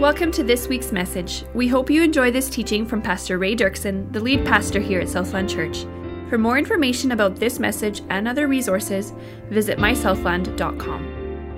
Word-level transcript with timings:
Welcome 0.00 0.32
to 0.32 0.42
this 0.42 0.66
week's 0.66 0.92
message. 0.92 1.44
We 1.52 1.68
hope 1.68 1.90
you 1.90 2.02
enjoy 2.02 2.30
this 2.30 2.48
teaching 2.48 2.86
from 2.86 3.02
Pastor 3.02 3.36
Ray 3.36 3.54
Dirksen, 3.54 4.10
the 4.14 4.20
lead 4.20 4.46
pastor 4.46 4.80
here 4.80 4.98
at 4.98 5.10
Southland 5.10 5.50
Church. 5.50 5.84
For 6.30 6.38
more 6.38 6.56
information 6.56 7.12
about 7.12 7.36
this 7.36 7.58
message 7.58 8.00
and 8.08 8.26
other 8.26 8.48
resources, 8.48 9.12
visit 9.50 9.76
mysouthland.com. 9.76 11.52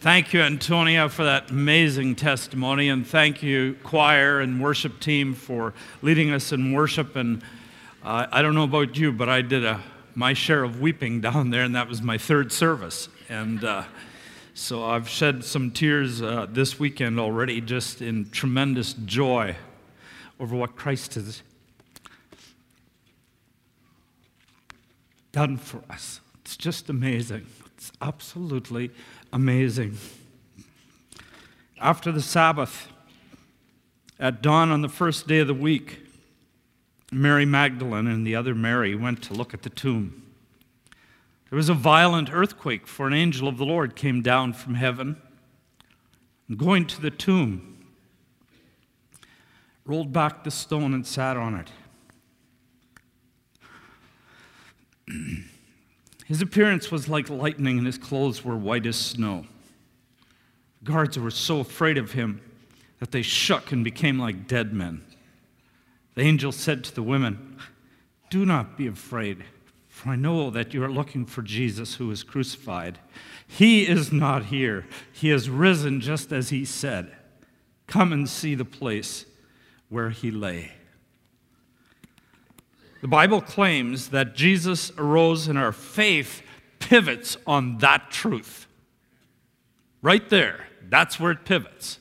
Thank 0.00 0.32
you, 0.32 0.40
Antonia, 0.40 1.10
for 1.10 1.24
that 1.24 1.50
amazing 1.50 2.14
testimony, 2.14 2.88
and 2.88 3.06
thank 3.06 3.42
you, 3.42 3.76
choir 3.84 4.40
and 4.40 4.62
worship 4.62 4.98
team, 4.98 5.34
for 5.34 5.74
leading 6.00 6.30
us 6.30 6.52
in 6.52 6.72
worship. 6.72 7.16
And 7.16 7.42
uh, 8.02 8.28
I 8.32 8.40
don't 8.40 8.54
know 8.54 8.64
about 8.64 8.96
you, 8.96 9.12
but 9.12 9.28
I 9.28 9.42
did 9.42 9.62
a, 9.62 9.82
my 10.14 10.32
share 10.32 10.64
of 10.64 10.80
weeping 10.80 11.20
down 11.30 11.50
there, 11.50 11.64
and 11.64 11.74
that 11.74 11.86
was 11.86 12.00
my 12.00 12.16
third 12.16 12.50
service. 12.50 13.10
And 13.28 13.62
uh, 13.62 13.84
so 14.54 14.84
I've 14.84 15.08
shed 15.08 15.44
some 15.44 15.70
tears 15.70 16.20
uh, 16.20 16.46
this 16.48 16.78
weekend 16.78 17.18
already, 17.18 17.60
just 17.60 18.02
in 18.02 18.30
tremendous 18.30 18.92
joy 18.92 19.56
over 20.38 20.54
what 20.54 20.76
Christ 20.76 21.14
has 21.14 21.42
done 25.32 25.56
for 25.56 25.82
us. 25.88 26.20
It's 26.42 26.56
just 26.56 26.90
amazing. 26.90 27.46
It's 27.76 27.92
absolutely 28.00 28.90
amazing. 29.32 29.96
After 31.80 32.12
the 32.12 32.22
Sabbath, 32.22 32.88
at 34.20 34.42
dawn 34.42 34.70
on 34.70 34.82
the 34.82 34.88
first 34.88 35.26
day 35.26 35.38
of 35.38 35.48
the 35.48 35.54
week, 35.54 36.00
Mary 37.10 37.44
Magdalene 37.44 38.06
and 38.06 38.26
the 38.26 38.36
other 38.36 38.54
Mary 38.54 38.94
went 38.94 39.22
to 39.22 39.34
look 39.34 39.52
at 39.52 39.62
the 39.62 39.70
tomb. 39.70 40.21
There 41.52 41.58
was 41.58 41.68
a 41.68 41.74
violent 41.74 42.32
earthquake, 42.32 42.86
for 42.86 43.06
an 43.06 43.12
angel 43.12 43.46
of 43.46 43.58
the 43.58 43.66
Lord 43.66 43.94
came 43.94 44.22
down 44.22 44.54
from 44.54 44.72
heaven 44.72 45.20
and 46.48 46.56
going 46.56 46.86
to 46.86 46.98
the 46.98 47.10
tomb, 47.10 47.84
rolled 49.84 50.14
back 50.14 50.44
the 50.44 50.50
stone 50.50 50.94
and 50.94 51.06
sat 51.06 51.36
on 51.36 51.66
it. 55.06 55.14
His 56.24 56.40
appearance 56.40 56.90
was 56.90 57.10
like 57.10 57.28
lightning, 57.28 57.76
and 57.76 57.86
his 57.86 57.98
clothes 57.98 58.42
were 58.42 58.56
white 58.56 58.86
as 58.86 58.96
snow. 58.96 59.44
Guards 60.82 61.18
were 61.18 61.30
so 61.30 61.60
afraid 61.60 61.98
of 61.98 62.12
him 62.12 62.40
that 62.98 63.10
they 63.10 63.20
shook 63.20 63.72
and 63.72 63.84
became 63.84 64.18
like 64.18 64.48
dead 64.48 64.72
men. 64.72 65.04
The 66.14 66.22
angel 66.22 66.50
said 66.50 66.82
to 66.84 66.94
the 66.94 67.02
women, 67.02 67.58
Do 68.30 68.46
not 68.46 68.78
be 68.78 68.86
afraid. 68.86 69.44
For 69.92 70.08
I 70.08 70.16
know 70.16 70.48
that 70.48 70.72
you 70.72 70.82
are 70.82 70.90
looking 70.90 71.26
for 71.26 71.42
Jesus 71.42 71.96
who 71.96 72.08
was 72.08 72.24
crucified. 72.24 72.98
He 73.46 73.86
is 73.86 74.10
not 74.10 74.46
here. 74.46 74.86
He 75.12 75.28
has 75.28 75.50
risen 75.50 76.00
just 76.00 76.32
as 76.32 76.48
he 76.48 76.64
said. 76.64 77.14
Come 77.86 78.10
and 78.10 78.26
see 78.26 78.54
the 78.54 78.64
place 78.64 79.26
where 79.90 80.08
he 80.08 80.30
lay. 80.30 80.72
The 83.02 83.06
Bible 83.06 83.42
claims 83.42 84.08
that 84.08 84.34
Jesus 84.34 84.90
arose 84.96 85.46
and 85.46 85.58
our 85.58 85.72
faith 85.72 86.42
pivots 86.78 87.36
on 87.46 87.76
that 87.78 88.10
truth. 88.10 88.66
Right 90.00 90.28
there, 90.30 90.68
that's 90.88 91.20
where 91.20 91.32
it 91.32 91.44
pivots. 91.44 91.98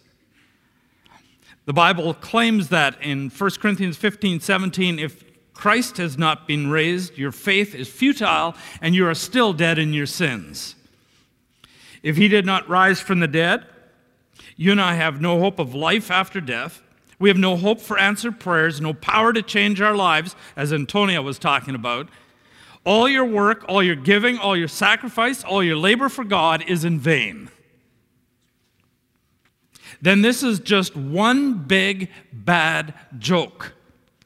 The 1.65 1.73
Bible 1.73 2.13
claims 2.13 2.69
that 2.69 2.99
in 3.01 3.29
1 3.29 3.49
Corinthians 3.59 3.97
15 3.97 4.39
17, 4.39 4.97
if 4.97 5.25
Christ 5.53 5.97
has 5.97 6.17
not 6.17 6.47
been 6.47 6.69
raised, 6.69 7.17
your 7.17 7.31
faith 7.31 7.75
is 7.75 7.87
futile, 7.87 8.55
and 8.81 8.95
you 8.95 9.05
are 9.07 9.13
still 9.13 9.53
dead 9.53 9.77
in 9.77 9.93
your 9.93 10.05
sins. 10.05 10.75
If 12.03 12.17
he 12.17 12.27
did 12.27 12.45
not 12.45 12.67
rise 12.67 12.99
from 12.99 13.19
the 13.19 13.27
dead, 13.27 13.65
you 14.55 14.71
and 14.71 14.81
I 14.81 14.95
have 14.95 15.21
no 15.21 15.39
hope 15.39 15.59
of 15.59 15.75
life 15.75 16.09
after 16.09 16.41
death. 16.41 16.81
We 17.19 17.29
have 17.29 17.37
no 17.37 17.55
hope 17.55 17.79
for 17.79 17.99
answered 17.99 18.39
prayers, 18.39 18.81
no 18.81 18.93
power 18.93 19.33
to 19.33 19.43
change 19.43 19.81
our 19.81 19.95
lives, 19.95 20.35
as 20.55 20.73
Antonia 20.73 21.21
was 21.21 21.37
talking 21.37 21.75
about. 21.75 22.09
All 22.83 23.07
your 23.07 23.25
work, 23.25 23.63
all 23.67 23.83
your 23.83 23.95
giving, 23.95 24.39
all 24.39 24.57
your 24.57 24.67
sacrifice, 24.67 25.43
all 25.43 25.63
your 25.63 25.75
labor 25.77 26.09
for 26.09 26.23
God 26.23 26.63
is 26.67 26.83
in 26.83 26.97
vain. 26.97 27.51
Then 30.01 30.23
this 30.23 30.41
is 30.41 30.59
just 30.59 30.95
one 30.95 31.59
big 31.59 32.09
bad 32.33 32.95
joke 33.19 33.73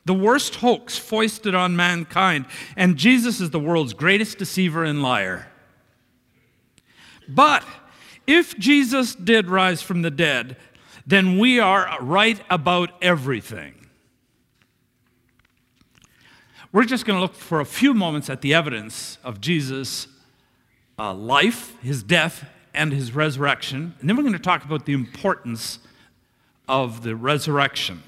the 0.06 0.14
worst 0.14 0.56
hoax 0.56 0.98
foisted 0.98 1.56
on 1.56 1.76
mankind, 1.76 2.46
and 2.78 2.96
Jesus 2.96 3.42
is 3.42 3.50
the 3.50 3.60
world's 3.60 3.94
greatest 3.94 4.38
deceiver 4.38 4.84
and 4.84 5.02
liar. 5.02 5.48
But 7.28 7.64
if 8.28 8.58
Jesus 8.58 9.16
did 9.16 9.50
rise 9.50 9.82
from 9.82 10.04
the 10.04 10.12
dead, 10.12 10.58
then 11.08 11.40
we 11.40 11.60
are 11.60 11.98
right 12.02 12.40
about 12.50 12.92
everything. 13.02 13.74
We're 16.72 16.86
just 16.86 17.06
going 17.06 17.18
to 17.18 17.22
look 17.22 17.36
for 17.36 17.60
a 17.60 17.66
few 17.66 17.94
moments 17.94 18.30
at 18.30 18.42
the 18.42 18.54
evidence 18.54 19.18
of 19.24 19.40
Jesus' 19.40 20.08
uh, 21.00 21.14
life, 21.14 21.80
his 21.82 22.04
death, 22.04 22.46
and 22.74 22.92
his 22.92 23.14
resurrection, 23.14 23.96
and 24.00 24.10
then 24.10 24.18
we're 24.18 24.24
going 24.24 24.34
to 24.34 24.40
talk 24.40 24.66
about 24.66 24.86
the 24.86 24.94
importance 24.94 25.80
of 26.68 27.04
the 27.04 27.16
resurrection. 27.16 28.04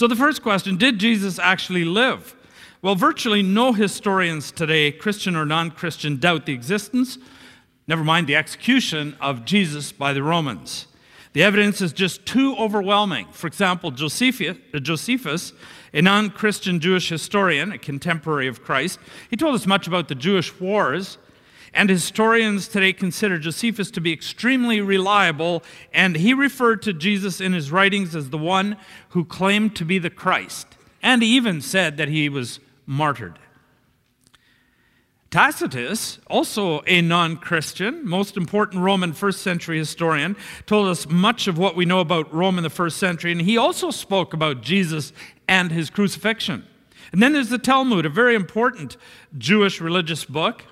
So, 0.00 0.06
the 0.06 0.16
first 0.16 0.40
question 0.40 0.78
did 0.78 0.98
Jesus 0.98 1.38
actually 1.38 1.84
live? 1.84 2.34
Well, 2.80 2.94
virtually 2.94 3.42
no 3.42 3.74
historians 3.74 4.50
today, 4.50 4.92
Christian 4.92 5.36
or 5.36 5.44
non 5.44 5.70
Christian, 5.70 6.16
doubt 6.16 6.46
the 6.46 6.54
existence, 6.54 7.18
never 7.86 8.02
mind 8.02 8.26
the 8.26 8.34
execution, 8.34 9.14
of 9.20 9.44
Jesus 9.44 9.92
by 9.92 10.14
the 10.14 10.22
Romans. 10.22 10.86
The 11.34 11.42
evidence 11.42 11.82
is 11.82 11.92
just 11.92 12.24
too 12.24 12.56
overwhelming. 12.56 13.26
For 13.32 13.46
example, 13.46 13.90
uh, 13.90 14.78
Josephus, 14.78 15.52
a 15.92 16.00
non 16.00 16.30
Christian 16.30 16.80
Jewish 16.80 17.10
historian, 17.10 17.70
a 17.70 17.76
contemporary 17.76 18.48
of 18.48 18.62
Christ, 18.62 18.98
he 19.28 19.36
told 19.36 19.54
us 19.54 19.66
much 19.66 19.86
about 19.86 20.08
the 20.08 20.14
Jewish 20.14 20.58
wars 20.58 21.18
and 21.72 21.88
historians 21.88 22.68
today 22.68 22.92
consider 22.92 23.38
Josephus 23.38 23.90
to 23.92 24.00
be 24.00 24.12
extremely 24.12 24.80
reliable, 24.80 25.62
and 25.92 26.16
he 26.16 26.34
referred 26.34 26.82
to 26.82 26.92
Jesus 26.92 27.40
in 27.40 27.52
his 27.52 27.70
writings 27.70 28.16
as 28.16 28.30
the 28.30 28.38
one 28.38 28.76
who 29.10 29.24
claimed 29.24 29.76
to 29.76 29.84
be 29.84 29.98
the 29.98 30.10
Christ, 30.10 30.66
and 31.02 31.22
even 31.22 31.60
said 31.60 31.96
that 31.96 32.08
he 32.08 32.28
was 32.28 32.60
martyred. 32.86 33.38
Tacitus, 35.30 36.18
also 36.26 36.82
a 36.88 37.00
non 37.00 37.36
Christian, 37.36 38.06
most 38.06 38.36
important 38.36 38.82
Roman 38.82 39.12
first 39.12 39.42
century 39.42 39.78
historian, 39.78 40.36
told 40.66 40.88
us 40.88 41.08
much 41.08 41.46
of 41.46 41.56
what 41.56 41.76
we 41.76 41.84
know 41.84 42.00
about 42.00 42.34
Rome 42.34 42.58
in 42.58 42.64
the 42.64 42.70
first 42.70 42.96
century, 42.96 43.30
and 43.30 43.40
he 43.40 43.56
also 43.56 43.92
spoke 43.92 44.34
about 44.34 44.60
Jesus 44.60 45.12
and 45.46 45.70
his 45.70 45.88
crucifixion. 45.88 46.66
And 47.12 47.22
then 47.22 47.32
there's 47.32 47.48
the 47.48 47.58
Talmud, 47.58 48.06
a 48.06 48.08
very 48.10 48.34
important 48.34 48.96
Jewish 49.38 49.80
religious 49.80 50.24
book. 50.24 50.64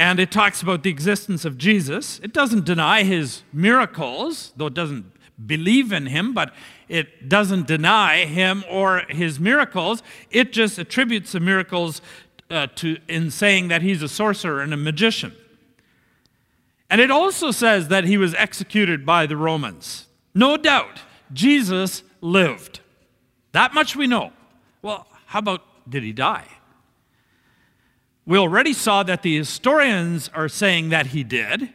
And 0.00 0.18
it 0.18 0.30
talks 0.30 0.62
about 0.62 0.82
the 0.82 0.88
existence 0.88 1.44
of 1.44 1.58
Jesus. 1.58 2.20
It 2.20 2.32
doesn't 2.32 2.64
deny 2.64 3.02
his 3.02 3.42
miracles, 3.52 4.50
though 4.56 4.68
it 4.68 4.72
doesn't 4.72 5.04
believe 5.44 5.92
in 5.92 6.06
him, 6.06 6.32
but 6.32 6.54
it 6.88 7.28
doesn't 7.28 7.66
deny 7.66 8.24
him 8.24 8.64
or 8.70 9.00
his 9.10 9.38
miracles. 9.38 10.02
It 10.30 10.54
just 10.54 10.78
attributes 10.78 11.32
the 11.32 11.40
miracles 11.40 12.00
uh, 12.48 12.68
to, 12.76 12.96
in 13.08 13.30
saying 13.30 13.68
that 13.68 13.82
he's 13.82 14.02
a 14.02 14.08
sorcerer 14.08 14.62
and 14.62 14.72
a 14.72 14.76
magician. 14.78 15.36
And 16.88 17.02
it 17.02 17.10
also 17.10 17.50
says 17.50 17.88
that 17.88 18.04
he 18.04 18.16
was 18.16 18.34
executed 18.36 19.04
by 19.04 19.26
the 19.26 19.36
Romans. 19.36 20.06
No 20.34 20.56
doubt, 20.56 21.00
Jesus 21.30 22.02
lived. 22.22 22.80
That 23.52 23.74
much 23.74 23.94
we 23.94 24.06
know. 24.06 24.32
Well, 24.80 25.06
how 25.26 25.40
about 25.40 25.60
did 25.86 26.04
he 26.04 26.14
die? 26.14 26.46
We 28.26 28.38
already 28.38 28.72
saw 28.72 29.02
that 29.04 29.22
the 29.22 29.36
historians 29.36 30.30
are 30.34 30.48
saying 30.48 30.90
that 30.90 31.08
he 31.08 31.24
did, 31.24 31.70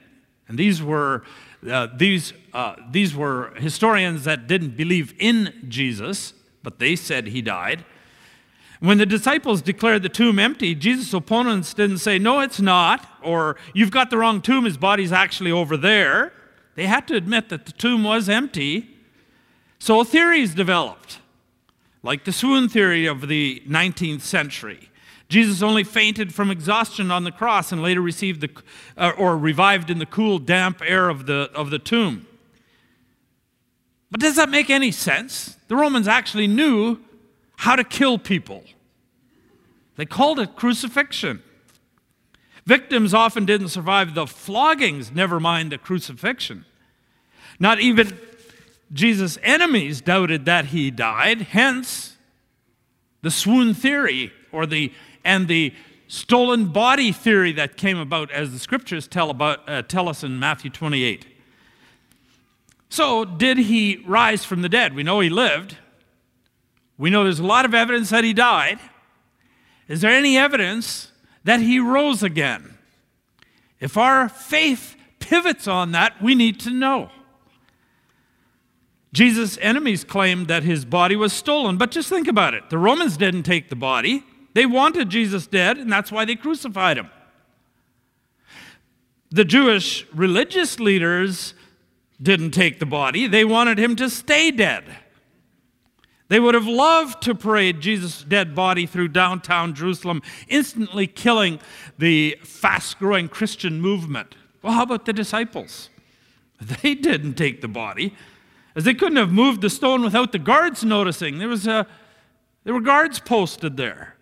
and 0.47 0.57
these 0.57 0.81
were, 0.81 1.23
uh, 1.69 1.87
these, 1.95 2.33
uh, 2.53 2.75
these 2.91 3.15
were 3.15 3.53
historians 3.55 4.23
that 4.25 4.47
didn't 4.47 4.77
believe 4.77 5.13
in 5.19 5.65
Jesus, 5.67 6.33
but 6.63 6.79
they 6.79 6.95
said 6.95 7.27
he 7.27 7.41
died. 7.41 7.83
When 8.79 8.97
the 8.97 9.05
disciples 9.05 9.61
declared 9.61 10.03
the 10.03 10.09
tomb 10.09 10.37
empty, 10.37 10.75
Jesus' 10.75 11.13
opponents 11.13 11.73
didn't 11.73 11.99
say, 11.99 12.19
No, 12.19 12.39
it's 12.39 12.59
not, 12.59 13.07
or 13.23 13.55
you've 13.73 13.91
got 13.91 14.09
the 14.09 14.17
wrong 14.17 14.41
tomb, 14.41 14.65
his 14.65 14.77
body's 14.77 15.11
actually 15.11 15.51
over 15.51 15.77
there. 15.77 16.33
They 16.75 16.85
had 16.85 17.07
to 17.07 17.15
admit 17.15 17.49
that 17.49 17.65
the 17.65 17.71
tomb 17.71 18.03
was 18.03 18.29
empty. 18.29 18.89
So 19.79 20.03
theories 20.03 20.53
developed, 20.53 21.19
like 22.03 22.25
the 22.25 22.31
swoon 22.31 22.69
theory 22.69 23.05
of 23.05 23.27
the 23.27 23.63
19th 23.67 24.21
century. 24.21 24.89
Jesus 25.27 25.61
only 25.61 25.83
fainted 25.83 26.33
from 26.33 26.51
exhaustion 26.51 27.09
on 27.11 27.23
the 27.23 27.31
cross 27.31 27.71
and 27.71 27.81
later 27.81 28.01
received 28.01 28.41
the, 28.41 28.49
uh, 28.95 29.11
or 29.17 29.37
revived 29.37 29.89
in 29.89 29.97
the 29.97 30.05
cool, 30.05 30.37
damp 30.37 30.81
air 30.85 31.09
of 31.09 31.25
the, 31.25 31.49
of 31.55 31.71
the 31.71 31.79
tomb. 31.79 32.27
But 34.11 34.19
does 34.19 34.35
that 34.35 34.49
make 34.49 34.69
any 34.69 34.91
sense? 34.91 35.57
The 35.67 35.75
Romans 35.75 36.07
actually 36.07 36.47
knew 36.47 36.99
how 37.57 37.75
to 37.75 37.83
kill 37.83 38.17
people. 38.17 38.63
They 39.95 40.05
called 40.05 40.39
it 40.39 40.55
crucifixion. 40.55 41.41
Victims 42.65 43.13
often 43.13 43.45
didn't 43.45 43.69
survive 43.69 44.13
the 44.13 44.25
floggings, 44.25 45.11
never 45.11 45.39
mind 45.39 45.71
the 45.71 45.77
crucifixion. 45.77 46.65
Not 47.59 47.79
even 47.79 48.17
Jesus' 48.91 49.37
enemies 49.43 50.01
doubted 50.01 50.45
that 50.45 50.65
he 50.65 50.91
died, 50.91 51.41
hence 51.41 52.15
the 53.21 53.31
swoon 53.31 53.73
theory 53.73 54.31
or 54.51 54.65
the 54.65 54.91
and 55.25 55.47
the 55.47 55.73
stolen 56.07 56.67
body 56.67 57.11
theory 57.11 57.51
that 57.53 57.77
came 57.77 57.97
about 57.97 58.31
as 58.31 58.51
the 58.51 58.59
scriptures 58.59 59.07
tell 59.07 59.29
about 59.29 59.67
uh, 59.67 59.81
tell 59.81 60.07
us 60.07 60.23
in 60.23 60.39
Matthew 60.39 60.69
28. 60.69 61.25
So, 62.89 63.25
did 63.25 63.57
he 63.57 64.03
rise 64.05 64.45
from 64.45 64.61
the 64.61 64.69
dead? 64.69 64.93
We 64.93 65.03
know 65.03 65.19
he 65.19 65.29
lived. 65.29 65.77
We 66.97 67.09
know 67.09 67.23
there's 67.23 67.39
a 67.39 67.45
lot 67.45 67.65
of 67.65 67.73
evidence 67.73 68.09
that 68.11 68.23
he 68.23 68.31
died. 68.31 68.79
Is 69.87 70.01
there 70.01 70.11
any 70.11 70.37
evidence 70.37 71.11
that 71.43 71.59
he 71.59 71.79
rose 71.79 72.23
again? 72.23 72.77
If 73.79 73.97
our 73.97 74.29
faith 74.29 74.95
pivots 75.19 75.67
on 75.67 75.91
that, 75.91 76.21
we 76.21 76.35
need 76.35 76.59
to 76.61 76.69
know. 76.69 77.09
Jesus' 79.11 79.57
enemies 79.61 80.03
claimed 80.03 80.47
that 80.47 80.63
his 80.63 80.85
body 80.85 81.15
was 81.15 81.33
stolen, 81.33 81.77
but 81.77 81.91
just 81.91 82.09
think 82.09 82.27
about 82.27 82.53
it. 82.53 82.69
The 82.69 82.77
Romans 82.77 83.17
didn't 83.17 83.43
take 83.43 83.69
the 83.69 83.75
body, 83.75 84.23
they 84.55 84.65
wanted 84.65 85.09
Jesus 85.09 85.47
dead, 85.47 85.77
and 85.77 85.91
that's 85.91 86.13
why 86.13 86.23
they 86.23 86.37
crucified 86.37 86.97
him. 86.97 87.09
The 89.29 89.43
Jewish 89.43 90.07
religious 90.13 90.79
leaders 90.79 91.53
didn't 92.21 92.51
take 92.51 92.79
the 92.79 92.85
body, 92.85 93.27
they 93.27 93.43
wanted 93.43 93.77
him 93.77 93.97
to 93.97 94.09
stay 94.09 94.51
dead. 94.51 94.85
They 96.29 96.39
would 96.39 96.55
have 96.55 96.65
loved 96.65 97.21
to 97.23 97.35
parade 97.35 97.81
Jesus' 97.81 98.23
dead 98.23 98.55
body 98.55 98.85
through 98.85 99.09
downtown 99.09 99.75
Jerusalem, 99.75 100.23
instantly 100.47 101.05
killing 101.05 101.59
the 101.99 102.37
fast 102.41 102.97
growing 102.97 103.27
Christian 103.27 103.79
movement. 103.81 104.35
Well, 104.63 104.73
how 104.73 104.83
about 104.83 105.05
the 105.05 105.13
disciples? 105.13 105.89
They 106.81 106.95
didn't 106.95 107.33
take 107.33 107.59
the 107.59 107.67
body, 107.67 108.15
as 108.73 108.85
they 108.85 108.93
couldn't 108.93 109.17
have 109.17 109.33
moved 109.33 109.59
the 109.59 109.69
stone 109.69 110.01
without 110.01 110.31
the 110.31 110.39
guards 110.39 110.85
noticing. 110.85 111.37
There, 111.37 111.49
was 111.49 111.67
a, 111.67 111.85
there 112.63 112.73
were 112.73 112.79
guards 112.79 113.19
posted 113.19 113.75
there. 113.75 114.14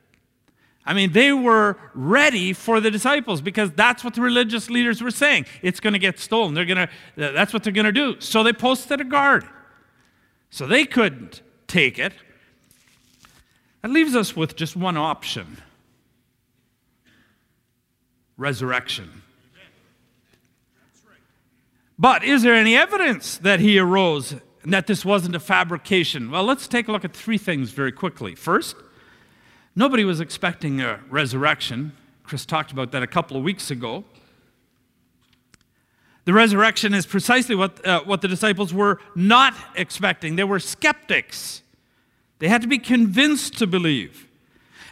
I 0.85 0.93
mean, 0.93 1.13
they 1.13 1.31
were 1.31 1.77
ready 1.93 2.51
for 2.51 2.81
the 2.81 2.91
disciples 2.91 3.41
because 3.41 3.71
that's 3.71 4.03
what 4.03 4.15
the 4.15 4.21
religious 4.21 4.69
leaders 4.69 5.01
were 5.01 5.11
saying. 5.11 5.45
It's 5.61 5.79
going 5.79 5.93
to 5.93 5.99
get 5.99 6.19
stolen. 6.19 6.53
They're 6.53 6.65
going 6.65 6.87
to, 6.87 6.89
that's 7.15 7.53
what 7.53 7.63
they're 7.63 7.71
going 7.71 7.85
to 7.85 7.91
do. 7.91 8.19
So 8.19 8.43
they 8.43 8.51
posted 8.51 8.99
a 8.99 9.05
guard. 9.05 9.45
So 10.49 10.67
they 10.67 10.85
couldn't 10.85 11.41
take 11.67 11.97
it. 11.97 12.13
That 13.81 13.91
leaves 13.91 14.15
us 14.15 14.35
with 14.35 14.55
just 14.55 14.75
one 14.75 14.97
option 14.97 15.57
resurrection. 18.35 19.21
But 21.97 22.23
is 22.23 22.41
there 22.41 22.55
any 22.55 22.75
evidence 22.75 23.37
that 23.37 23.59
he 23.59 23.77
arose 23.77 24.35
and 24.63 24.73
that 24.73 24.87
this 24.87 25.05
wasn't 25.05 25.35
a 25.35 25.39
fabrication? 25.39 26.31
Well, 26.31 26.43
let's 26.43 26.67
take 26.67 26.87
a 26.87 26.91
look 26.91 27.05
at 27.05 27.13
three 27.13 27.37
things 27.37 27.69
very 27.69 27.91
quickly. 27.91 28.35
First, 28.35 28.75
nobody 29.75 30.03
was 30.03 30.19
expecting 30.19 30.81
a 30.81 30.99
resurrection. 31.09 31.93
Chris 32.23 32.45
talked 32.45 32.71
about 32.71 32.91
that 32.91 33.03
a 33.03 33.07
couple 33.07 33.37
of 33.37 33.43
weeks 33.43 33.71
ago. 33.71 34.05
The 36.25 36.33
resurrection 36.33 36.93
is 36.93 37.05
precisely 37.05 37.55
what, 37.55 37.85
uh, 37.85 38.01
what 38.03 38.21
the 38.21 38.27
disciples 38.27 38.73
were 38.73 38.99
not 39.13 39.53
expecting. 39.75 40.35
They 40.35 40.45
were 40.45 40.59
skeptics. 40.59 41.61
They 42.39 42.47
had 42.47 42.61
to 42.61 42.67
be 42.67 42.77
convinced 42.77 43.57
to 43.57 43.67
believe. 43.67 44.27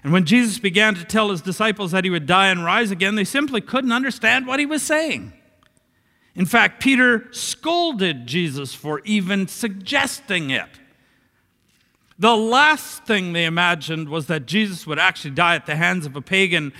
And 0.03 0.11
when 0.11 0.25
Jesus 0.25 0.59
began 0.59 0.95
to 0.95 1.05
tell 1.05 1.29
his 1.29 1.41
disciples 1.41 1.91
that 1.91 2.03
he 2.03 2.09
would 2.09 2.25
die 2.25 2.47
and 2.47 2.65
rise 2.65 2.91
again, 2.91 3.15
they 3.15 3.23
simply 3.23 3.61
couldn't 3.61 3.91
understand 3.91 4.47
what 4.47 4.59
he 4.59 4.65
was 4.65 4.81
saying. 4.81 5.33
In 6.33 6.45
fact, 6.45 6.81
Peter 6.81 7.27
scolded 7.31 8.25
Jesus 8.25 8.73
for 8.73 9.01
even 9.05 9.47
suggesting 9.47 10.49
it. 10.49 10.79
The 12.21 12.37
last 12.37 13.03
thing 13.05 13.33
they 13.33 13.45
imagined 13.45 14.07
was 14.07 14.27
that 14.27 14.45
Jesus 14.45 14.85
would 14.85 14.99
actually 14.99 15.31
die 15.31 15.55
at 15.55 15.65
the 15.65 15.75
hands 15.75 16.05
of 16.05 16.15
a 16.15 16.21
pagan 16.21 16.71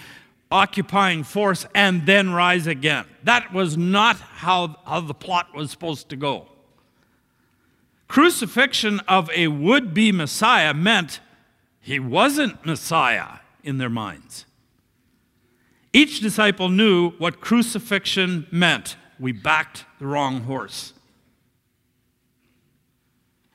occupying 0.52 1.24
force 1.24 1.66
and 1.74 2.06
then 2.06 2.30
rise 2.32 2.68
again. 2.68 3.06
That 3.24 3.52
was 3.52 3.76
not 3.76 4.18
how, 4.18 4.76
how 4.86 5.00
the 5.00 5.16
plot 5.16 5.48
was 5.56 5.72
supposed 5.72 6.10
to 6.10 6.16
go. 6.16 6.46
Crucifixion 8.08 9.00
of 9.08 9.32
a 9.32 9.48
would 9.48 9.96
be 9.96 10.12
Messiah 10.12 10.76
meant 10.76 11.22
he 11.80 12.00
wasn't 12.00 12.64
Messiah 12.64 13.40
in 13.64 13.80
their 13.80 13.90
minds. 13.90 14.46
Each 15.92 16.20
disciple 16.20 16.70
knew 16.70 17.14
what 17.18 17.42
crucifixion 17.42 18.46
meant. 18.52 18.96
We 19.20 19.32
backed 19.32 19.86
the 19.98 20.06
wrong 20.06 20.42
horse. 20.42 20.94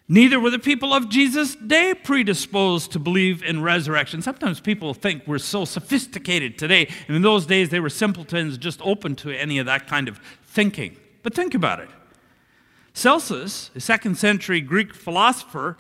Neither 0.09 0.39
were 0.39 0.51
the 0.51 0.59
people 0.59 0.95
of 0.95 1.09
Jesus' 1.09 1.57
day 1.57 1.93
predisposed 1.93 2.93
to 2.93 3.01
believe 3.01 3.43
in 3.43 3.63
resurrection. 3.63 4.23
Sometimes 4.23 4.61
people 4.61 4.95
think 4.95 5.27
we're 5.27 5.39
so 5.39 5.65
sophisticated 5.65 6.59
today, 6.59 6.89
and 7.09 7.17
in 7.17 7.23
those 7.23 7.45
days 7.45 7.71
they 7.71 7.81
were 7.81 7.91
simpletons 7.91 8.57
just 8.57 8.81
open 8.83 9.17
to 9.17 9.31
any 9.33 9.59
of 9.59 9.67
that 9.67 9.89
kind 9.89 10.07
of 10.09 10.21
thinking. 10.45 10.97
But 11.25 11.35
think 11.35 11.55
about 11.55 11.81
it. 11.81 11.89
Celsus, 12.95 13.71
a 13.75 13.81
second 13.81 14.17
century 14.17 14.61
Greek 14.61 14.95
philosopher 14.95 15.77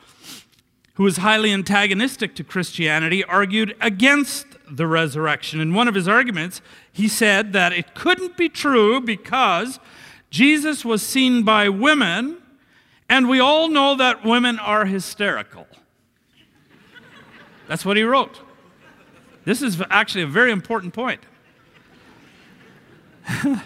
who 0.95 1.05
was 1.05 1.19
highly 1.19 1.53
antagonistic 1.53 2.35
to 2.35 2.43
Christianity, 2.43 3.23
argued 3.23 3.77
against 3.81 4.47
the 4.71 4.87
resurrection. 4.87 5.61
In 5.61 5.75
one 5.75 5.89
of 5.89 5.95
his 5.95 6.09
arguments, 6.09 6.63
he 6.91 7.07
said 7.07 7.53
that 7.53 7.73
it 7.75 7.95
couldn't 7.95 8.37
be 8.37 8.49
true 8.49 9.01
because 9.01 9.79
Jesus 10.31 10.85
was 10.87 11.03
seen 11.03 11.43
by 11.43 11.69
women, 11.69 12.39
and 13.09 13.29
we 13.29 13.41
all 13.41 13.69
know 13.69 13.95
that 13.97 14.25
women 14.25 14.59
are 14.59 14.85
hysterical. 14.85 15.67
That's 17.69 17.85
what 17.85 17.97
he 17.97 18.03
wrote. 18.03 18.41
This 19.45 19.63
is 19.63 19.83
actually 19.91 20.23
a 20.23 20.29
very 20.29 20.51
important 20.51 20.95
point. 20.95 21.21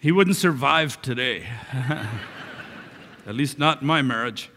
He 0.00 0.12
wouldn't 0.12 0.36
survive 0.36 1.00
today. 1.02 1.46
At 3.26 3.34
least 3.34 3.58
not 3.58 3.82
my 3.82 4.00
marriage. 4.00 4.50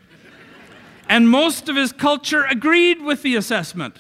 And 1.10 1.30
most 1.30 1.68
of 1.68 1.76
his 1.76 1.92
culture 1.92 2.46
agreed 2.46 3.02
with 3.02 3.24
the 3.24 3.36
assessment. 3.36 4.00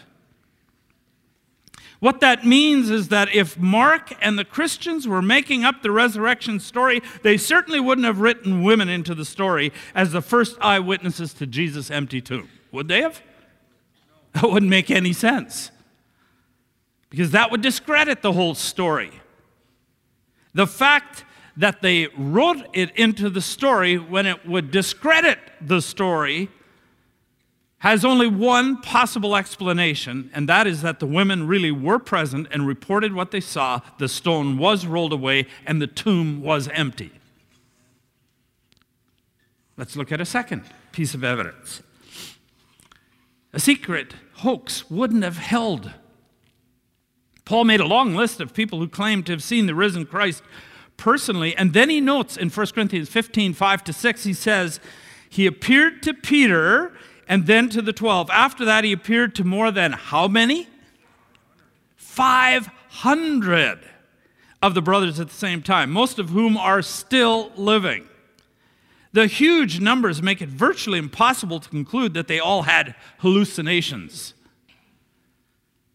What 2.03 2.19
that 2.19 2.45
means 2.45 2.89
is 2.89 3.07
that 3.07 3.33
if 3.33 3.57
Mark 3.57 4.13
and 4.19 4.38
the 4.38 4.44
Christians 4.44 5.07
were 5.07 5.21
making 5.21 5.63
up 5.63 5.81
the 5.81 5.89
resurrection 5.89 6.59
story, 6.59 7.01
they 7.21 7.37
certainly 7.37 7.80
wouldn't 7.80 8.04
have 8.04 8.19
written 8.19 8.61
women 8.61 8.89
into 8.89 9.16
the 9.16 9.23
story 9.23 9.71
as 9.95 10.11
the 10.11 10.21
first 10.21 10.57
eyewitnesses 10.59 11.33
to 11.35 11.47
Jesus' 11.47 11.89
empty 11.89 12.19
tomb. 12.19 12.49
Would 12.73 12.89
they 12.89 13.04
have? 13.04 13.21
That 14.33 14.51
wouldn't 14.51 14.69
make 14.69 14.92
any 14.92 15.13
sense. 15.13 15.71
Because 17.09 17.31
that 17.31 17.51
would 17.51 17.61
discredit 17.61 18.21
the 18.21 18.33
whole 18.33 18.54
story. 18.54 19.11
The 20.54 20.68
fact 20.68 21.23
that 21.56 21.81
they 21.81 22.07
wrote 22.18 22.66
it 22.73 22.94
into 22.97 23.30
the 23.30 23.39
story 23.39 23.97
when 23.97 24.25
it 24.25 24.45
would 24.45 24.71
discredit 24.71 25.39
the 25.61 25.81
story 25.81 26.49
has 27.83 28.06
only 28.06 28.28
one 28.28 28.81
possible 28.81 29.35
explanation, 29.35 30.31
and 30.33 30.47
that 30.47 30.66
is 30.66 30.81
that 30.81 31.02
the 31.02 31.06
women 31.06 31.45
really 31.45 31.69
were 31.69 31.99
present 31.99 32.47
and 32.49 32.66
reported 32.66 33.13
what 33.13 33.31
they 33.31 33.42
saw. 33.42 33.81
The 33.97 34.07
stone 34.07 34.57
was 34.57 34.85
rolled 34.85 35.11
away, 35.11 35.47
and 35.66 35.81
the 35.81 35.87
tomb 35.87 36.42
was 36.42 36.69
empty. 36.69 37.11
Let's 39.75 39.97
look 39.97 40.13
at 40.13 40.21
a 40.21 40.25
second 40.25 40.63
piece 40.94 41.13
of 41.13 41.25
evidence. 41.25 41.83
A 43.52 43.59
secret 43.59 44.13
hoax 44.35 44.90
wouldn't 44.90 45.25
have 45.25 45.37
held. 45.37 45.92
Paul 47.44 47.66
made 47.66 47.81
a 47.81 47.85
long 47.85 48.16
list 48.16 48.40
of 48.40 48.54
people 48.54 48.80
who 48.80 48.87
claimed 48.87 49.25
to 49.25 49.33
have 49.33 49.44
seen 49.44 49.66
the 49.66 49.75
risen 49.75 50.06
Christ 50.06 50.42
personally. 50.95 51.54
And 51.57 51.73
then 51.73 51.90
he 51.90 51.99
notes 51.99 52.37
in 52.37 52.49
1 52.49 52.68
Corinthians 52.68 53.09
15 53.09 53.54
5 53.54 53.83
to 53.83 53.92
6, 53.92 54.23
he 54.23 54.33
says, 54.33 54.80
He 55.30 55.45
appeared 55.45 56.02
to 56.04 56.13
Peter 56.13 56.94
and 57.27 57.45
then 57.45 57.69
to 57.69 57.81
the 57.81 57.94
12. 57.94 58.30
After 58.30 58.65
that, 58.65 58.83
he 58.83 58.92
appeared 58.92 59.35
to 59.35 59.44
more 59.44 59.71
than 59.71 59.94
how 59.94 60.27
many? 60.27 60.68
500 61.97 63.80
of 64.61 64.73
the 64.73 64.81
brothers 64.81 65.19
at 65.19 65.30
the 65.30 65.35
same 65.35 65.61
time, 65.61 65.92
most 65.92 66.19
of 66.19 66.30
whom 66.30 66.57
are 66.57 66.81
still 66.81 67.51
living. 67.56 68.07
The 69.11 69.27
huge 69.27 69.80
numbers 69.80 70.21
make 70.21 70.42
it 70.42 70.49
virtually 70.49 70.99
impossible 70.99 71.59
to 71.59 71.69
conclude 71.69 72.13
that 72.15 72.27
they 72.27 72.39
all 72.39 72.63
had 72.63 72.95
hallucinations. 73.19 74.33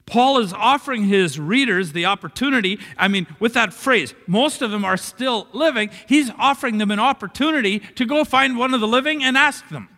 Paul 0.06 0.38
is 0.38 0.52
offering 0.52 1.04
his 1.04 1.38
readers 1.38 1.92
the 1.92 2.06
opportunity. 2.06 2.78
I 2.96 3.08
mean, 3.08 3.26
with 3.38 3.54
that 3.54 3.74
phrase, 3.74 4.14
most 4.26 4.62
of 4.62 4.70
them 4.70 4.84
are 4.84 4.96
still 4.96 5.48
living, 5.52 5.90
he's 6.08 6.30
offering 6.38 6.78
them 6.78 6.90
an 6.90 7.00
opportunity 7.00 7.80
to 7.80 8.06
go 8.06 8.24
find 8.24 8.56
one 8.56 8.72
of 8.72 8.80
the 8.80 8.88
living 8.88 9.22
and 9.22 9.36
ask 9.36 9.68
them. 9.68 9.88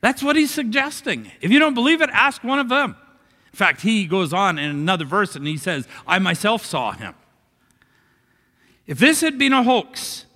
That's 0.00 0.22
what 0.22 0.36
he's 0.36 0.50
suggesting. 0.50 1.30
If 1.40 1.50
you 1.50 1.58
don't 1.58 1.74
believe 1.74 2.00
it, 2.00 2.10
ask 2.12 2.44
one 2.44 2.58
of 2.58 2.68
them. 2.68 2.96
In 3.52 3.56
fact, 3.56 3.80
he 3.80 4.06
goes 4.06 4.32
on 4.32 4.58
in 4.58 4.70
another 4.70 5.04
verse 5.04 5.34
and 5.34 5.46
he 5.46 5.56
says, 5.56 5.88
I 6.06 6.18
myself 6.18 6.64
saw 6.64 6.92
him. 6.92 7.14
If 8.86 8.98
this 8.98 9.20
had 9.20 9.38
been 9.38 9.52
a 9.52 9.62
hoax, 9.62 10.26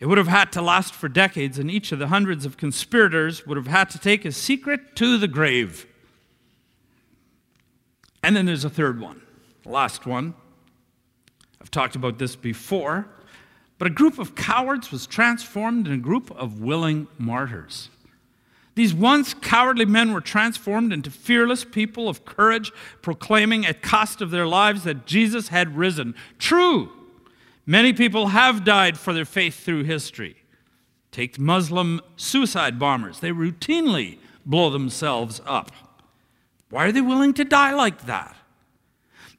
it 0.00 0.06
would 0.06 0.18
have 0.18 0.28
had 0.28 0.52
to 0.52 0.60
last 0.60 0.92
for 0.92 1.08
decades, 1.08 1.58
and 1.58 1.70
each 1.70 1.92
of 1.92 1.98
the 1.98 2.08
hundreds 2.08 2.44
of 2.44 2.56
conspirators 2.56 3.46
would 3.46 3.56
have 3.56 3.68
had 3.68 3.88
to 3.90 3.98
take 3.98 4.24
his 4.24 4.36
secret 4.36 4.96
to 4.96 5.16
the 5.16 5.28
grave. 5.28 5.86
And 8.22 8.36
then 8.36 8.44
there's 8.44 8.64
a 8.64 8.70
third 8.70 9.00
one, 9.00 9.22
the 9.62 9.70
last 9.70 10.04
one. 10.04 10.34
I've 11.60 11.70
talked 11.70 11.96
about 11.96 12.18
this 12.18 12.36
before, 12.36 13.06
but 13.78 13.86
a 13.86 13.90
group 13.90 14.18
of 14.18 14.34
cowards 14.34 14.90
was 14.90 15.06
transformed 15.06 15.86
in 15.86 15.92
a 15.94 15.98
group 15.98 16.30
of 16.32 16.60
willing 16.60 17.06
martyrs. 17.16 17.88
These 18.74 18.92
once 18.92 19.34
cowardly 19.34 19.84
men 19.84 20.12
were 20.12 20.20
transformed 20.20 20.92
into 20.92 21.10
fearless 21.10 21.64
people 21.64 22.08
of 22.08 22.24
courage, 22.24 22.72
proclaiming 23.02 23.64
at 23.64 23.82
cost 23.82 24.20
of 24.20 24.30
their 24.30 24.46
lives 24.46 24.84
that 24.84 25.06
Jesus 25.06 25.48
had 25.48 25.76
risen. 25.76 26.14
True, 26.38 26.90
Many 27.66 27.94
people 27.94 28.28
have 28.28 28.64
died 28.64 28.98
for 28.98 29.12
their 29.12 29.24
faith 29.24 29.64
through 29.64 29.84
history. 29.84 30.36
Take 31.10 31.38
Muslim 31.38 32.00
suicide 32.16 32.78
bombers, 32.78 33.20
they 33.20 33.30
routinely 33.30 34.18
blow 34.44 34.68
themselves 34.68 35.40
up. 35.46 35.70
Why 36.68 36.86
are 36.86 36.92
they 36.92 37.00
willing 37.00 37.32
to 37.34 37.44
die 37.44 37.72
like 37.72 38.06
that? 38.06 38.36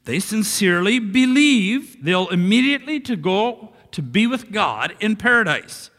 They 0.05 0.19
sincerely 0.19 0.99
believe 0.99 2.03
they'll 2.03 2.29
immediately 2.29 2.99
to 3.01 3.15
go 3.15 3.73
to 3.91 4.01
be 4.01 4.25
with 4.25 4.51
God 4.51 4.95
in 4.99 5.15
paradise. 5.15 5.89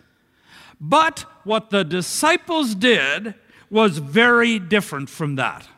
But 0.81 1.21
what 1.45 1.71
the 1.71 1.85
disciples 1.85 2.75
did 2.75 3.35
was 3.71 3.99
very 3.99 4.59
different 4.59 5.09
from 5.09 5.37
that. 5.37 5.69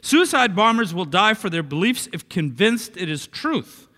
Suicide 0.00 0.54
bombers 0.54 0.94
will 0.94 1.04
die 1.04 1.34
for 1.34 1.50
their 1.50 1.62
beliefs 1.62 2.08
if 2.12 2.28
convinced 2.28 2.96
it 2.96 3.08
is 3.08 3.26
truth. 3.26 3.88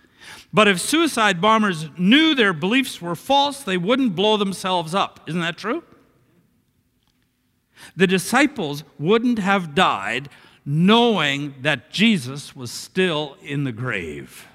But 0.51 0.67
if 0.67 0.79
suicide 0.79 1.39
bombers 1.39 1.87
knew 1.97 2.33
their 2.33 2.53
beliefs 2.53 3.01
were 3.01 3.15
false, 3.15 3.61
they 3.61 3.77
wouldn't 3.77 4.15
blow 4.15 4.35
themselves 4.37 4.95
up. 4.95 5.19
Isn't 5.27 5.41
that 5.41 5.57
true? 5.57 5.83
The 7.95 8.07
disciples 8.07 8.83
wouldn't 8.97 9.39
have 9.39 9.75
died 9.75 10.29
knowing 10.65 11.55
that 11.61 11.91
Jesus 11.91 12.55
was 12.55 12.71
still 12.71 13.37
in 13.41 13.63
the 13.63 13.71
grave. 13.71 14.47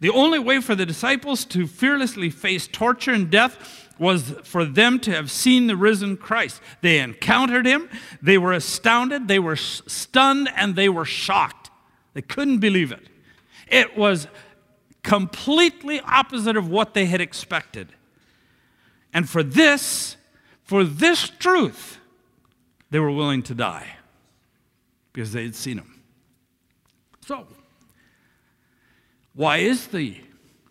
The 0.00 0.10
only 0.10 0.38
way 0.38 0.60
for 0.60 0.74
the 0.74 0.86
disciples 0.86 1.44
to 1.46 1.66
fearlessly 1.66 2.30
face 2.30 2.66
torture 2.66 3.12
and 3.12 3.30
death 3.30 3.86
was 3.98 4.34
for 4.44 4.64
them 4.64 5.00
to 5.00 5.10
have 5.10 5.30
seen 5.30 5.66
the 5.66 5.76
risen 5.76 6.16
Christ. 6.16 6.60
They 6.82 6.98
encountered 6.98 7.66
him, 7.66 7.88
they 8.20 8.36
were 8.36 8.52
astounded, 8.52 9.26
they 9.26 9.38
were 9.38 9.56
stunned, 9.56 10.50
and 10.54 10.76
they 10.76 10.88
were 10.88 11.06
shocked. 11.06 11.70
They 12.12 12.22
couldn't 12.22 12.58
believe 12.58 12.92
it. 12.92 13.08
It 13.68 13.96
was 13.96 14.28
completely 15.02 16.00
opposite 16.00 16.56
of 16.56 16.68
what 16.68 16.94
they 16.94 17.06
had 17.06 17.20
expected. 17.20 17.92
And 19.12 19.28
for 19.28 19.42
this, 19.42 20.16
for 20.62 20.84
this 20.84 21.28
truth, 21.28 21.98
they 22.90 22.98
were 22.98 23.10
willing 23.10 23.42
to 23.44 23.54
die 23.54 23.96
because 25.12 25.32
they 25.32 25.44
had 25.44 25.54
seen 25.54 25.78
him. 25.78 26.02
So, 27.24 27.46
why 29.36 29.58
is 29.58 29.88
the 29.88 30.16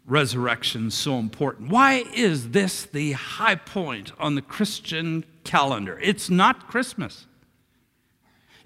resurrection 0.07 0.89
so 0.89 1.19
important? 1.19 1.69
Why 1.69 2.03
is 2.13 2.49
this 2.49 2.83
the 2.83 3.11
high 3.13 3.55
point 3.55 4.11
on 4.19 4.33
the 4.33 4.41
Christian 4.41 5.23
calendar? 5.43 5.99
It's 6.01 6.29
not 6.29 6.67
Christmas. 6.67 7.27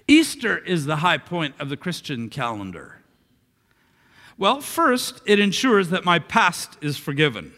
Easter 0.07 0.57
is 0.57 0.85
the 0.85 0.97
high 0.97 1.17
point 1.17 1.53
of 1.59 1.69
the 1.69 1.77
Christian 1.77 2.29
calendar. 2.29 3.01
Well, 4.37 4.61
first, 4.61 5.21
it 5.25 5.37
ensures 5.37 5.89
that 5.89 6.05
my 6.05 6.17
past 6.17 6.77
is 6.81 6.97
forgiven. 6.97 7.51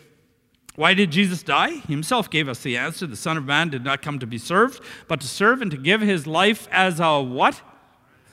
Why 0.75 0.95
did 0.95 1.12
Jesus 1.12 1.43
die? 1.43 1.74
He 1.74 1.93
himself 1.93 2.29
gave 2.29 2.50
us 2.50 2.63
the 2.63 2.75
answer. 2.75 3.05
The 3.05 3.15
Son 3.15 3.38
of 3.38 3.45
Man 3.45 3.69
did 3.69 3.83
not 3.83 4.01
come 4.01 4.17
to 4.17 4.25
be 4.25 4.39
served, 4.39 4.83
but 5.07 5.21
to 5.21 5.27
serve 5.27 5.62
and 5.62 5.69
to 5.69 5.77
give 5.77 6.01
his 6.01 6.25
life 6.25 6.67
as 6.71 7.00
a 7.00 7.21
what? 7.21 7.62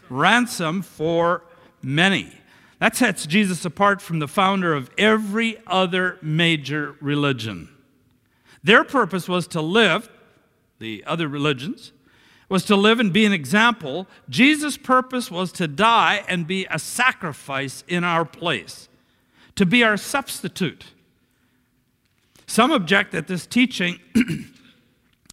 Ransom 0.08 0.80
for 0.80 1.42
many. 1.82 2.37
That 2.78 2.96
sets 2.96 3.26
Jesus 3.26 3.64
apart 3.64 4.00
from 4.00 4.20
the 4.20 4.28
founder 4.28 4.72
of 4.72 4.90
every 4.96 5.56
other 5.66 6.18
major 6.22 6.94
religion. 7.00 7.68
Their 8.62 8.84
purpose 8.84 9.28
was 9.28 9.46
to 9.48 9.60
live, 9.60 10.08
the 10.78 11.02
other 11.06 11.26
religions, 11.28 11.92
was 12.48 12.64
to 12.64 12.76
live 12.76 13.00
and 13.00 13.12
be 13.12 13.26
an 13.26 13.32
example. 13.32 14.06
Jesus' 14.28 14.76
purpose 14.76 15.30
was 15.30 15.52
to 15.52 15.68
die 15.68 16.24
and 16.28 16.46
be 16.46 16.66
a 16.70 16.78
sacrifice 16.78 17.84
in 17.88 18.04
our 18.04 18.24
place, 18.24 18.88
to 19.54 19.66
be 19.66 19.82
our 19.82 19.96
substitute. 19.96 20.86
Some 22.46 22.70
object 22.70 23.12
that 23.12 23.26
this 23.26 23.46
teaching 23.46 24.00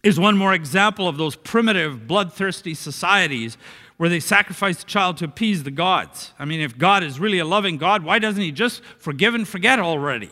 is 0.02 0.20
one 0.20 0.36
more 0.36 0.54
example 0.54 1.08
of 1.08 1.16
those 1.16 1.36
primitive, 1.36 2.06
bloodthirsty 2.06 2.74
societies 2.74 3.56
where 3.96 4.08
they 4.08 4.20
sacrifice 4.20 4.82
a 4.82 4.86
child 4.86 5.16
to 5.18 5.24
appease 5.24 5.62
the 5.62 5.70
gods. 5.70 6.32
I 6.38 6.44
mean, 6.44 6.60
if 6.60 6.76
God 6.76 7.02
is 7.02 7.18
really 7.18 7.38
a 7.38 7.44
loving 7.44 7.78
God, 7.78 8.04
why 8.04 8.18
doesn't 8.18 8.42
He 8.42 8.52
just 8.52 8.82
forgive 8.98 9.34
and 9.34 9.48
forget 9.48 9.78
already? 9.78 10.30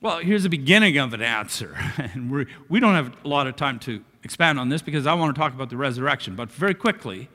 Well, 0.00 0.18
here's 0.18 0.44
the 0.44 0.48
beginning 0.48 0.98
of 0.98 1.12
an 1.14 1.22
answer. 1.22 1.76
And 1.98 2.30
we're, 2.30 2.46
we 2.68 2.80
do 2.80 2.86
not 2.86 2.94
have 2.94 3.16
a 3.24 3.28
lot 3.28 3.46
of 3.46 3.56
time 3.56 3.78
to 3.80 4.04
expand 4.22 4.58
on 4.60 4.68
this 4.68 4.82
because 4.82 5.06
I 5.06 5.14
want 5.14 5.34
to 5.34 5.40
talk 5.40 5.52
about 5.52 5.70
the 5.70 5.76
resurrection. 5.76 6.36
But 6.36 6.50
very 6.50 6.74
quickly, 6.74 7.28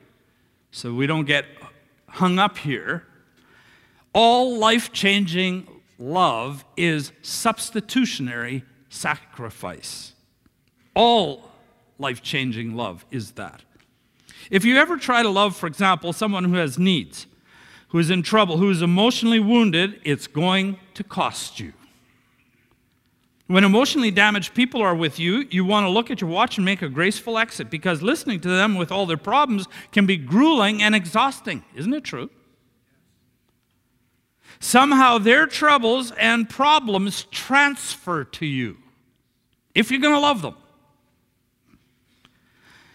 so 0.71 0.93
we 0.93 1.07
don't 1.07 1.25
get 1.25 1.45
hung 2.07 2.39
up 2.39 2.57
here, 2.57 3.05
all 4.13 4.57
life 4.57 4.93
changing 4.93 5.67
love 5.99 6.63
is 6.77 7.11
substitutionary 7.21 8.63
sacrifice. 8.93 10.13
All 10.95 11.51
life 11.97 12.21
changing 12.21 12.75
love 12.75 13.05
is 13.11 13.31
that. 13.31 13.61
If 14.51 14.65
you 14.65 14.77
ever 14.77 14.97
try 14.97 15.23
to 15.23 15.29
love, 15.29 15.55
for 15.55 15.67
example, 15.67 16.13
someone 16.13 16.43
who 16.45 16.55
has 16.55 16.77
needs, 16.77 17.27
who 17.89 17.99
is 17.99 18.09
in 18.09 18.23
trouble, 18.23 18.57
who 18.57 18.69
is 18.69 18.81
emotionally 18.81 19.39
wounded, 19.39 19.99
it's 20.03 20.27
going 20.27 20.77
to 20.93 21.03
cost 21.03 21.59
you. 21.59 21.73
When 23.47 23.63
emotionally 23.63 24.11
damaged 24.11 24.53
people 24.53 24.81
are 24.81 24.95
with 24.95 25.19
you, 25.19 25.45
you 25.49 25.65
want 25.65 25.85
to 25.85 25.89
look 25.89 26.09
at 26.09 26.21
your 26.21 26.29
watch 26.29 26.57
and 26.57 26.65
make 26.65 26.81
a 26.81 26.89
graceful 26.89 27.37
exit 27.37 27.69
because 27.69 28.01
listening 28.01 28.39
to 28.41 28.49
them 28.49 28.75
with 28.75 28.91
all 28.91 29.05
their 29.05 29.17
problems 29.17 29.67
can 29.91 30.05
be 30.05 30.17
grueling 30.17 30.81
and 30.81 30.95
exhausting. 30.95 31.63
Isn't 31.75 31.93
it 31.93 32.03
true? 32.03 32.29
Somehow 34.59 35.17
their 35.17 35.45
troubles 35.45 36.11
and 36.11 36.49
problems 36.49 37.25
transfer 37.25 38.23
to 38.23 38.45
you 38.45 38.77
if 39.73 39.91
you're 39.91 40.01
going 40.01 40.13
to 40.13 40.19
love 40.19 40.41
them. 40.41 40.55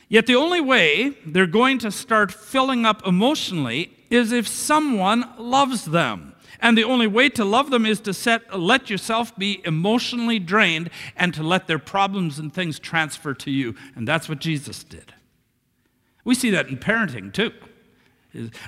Yet 0.08 0.26
the 0.26 0.36
only 0.36 0.60
way 0.60 1.16
they're 1.26 1.46
going 1.46 1.78
to 1.78 1.90
start 1.90 2.32
filling 2.32 2.86
up 2.86 3.06
emotionally 3.06 3.92
is 4.10 4.32
if 4.32 4.48
someone 4.48 5.28
loves 5.38 5.84
them. 5.84 6.34
And 6.60 6.76
the 6.76 6.84
only 6.84 7.06
way 7.06 7.28
to 7.30 7.44
love 7.44 7.70
them 7.70 7.86
is 7.86 8.00
to 8.00 8.14
set, 8.14 8.58
let 8.58 8.90
yourself 8.90 9.36
be 9.36 9.60
emotionally 9.64 10.38
drained 10.38 10.90
and 11.16 11.32
to 11.34 11.42
let 11.42 11.66
their 11.66 11.78
problems 11.78 12.38
and 12.38 12.52
things 12.52 12.78
transfer 12.78 13.34
to 13.34 13.50
you. 13.50 13.76
And 13.94 14.08
that's 14.08 14.28
what 14.28 14.40
Jesus 14.40 14.82
did. 14.82 15.12
We 16.24 16.34
see 16.34 16.50
that 16.50 16.68
in 16.68 16.78
parenting 16.78 17.32
too. 17.32 17.52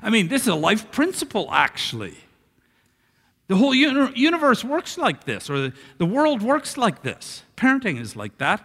I 0.03 0.11
mean, 0.11 0.29
this 0.29 0.43
is 0.43 0.49
a 0.49 0.55
life 0.55 0.91
principle, 0.91 1.49
actually. 1.51 2.17
The 3.51 3.57
whole 3.57 3.75
universe 3.75 4.63
works 4.63 4.97
like 4.97 5.25
this, 5.25 5.51
or 5.51 5.73
the, 5.99 6.07
world 6.07 6.41
works 6.41 6.77
like 6.77 7.03
this. 7.03 7.43
Parenting 7.57 8.01
is 8.01 8.15
like 8.15 8.39
that. 8.39 8.65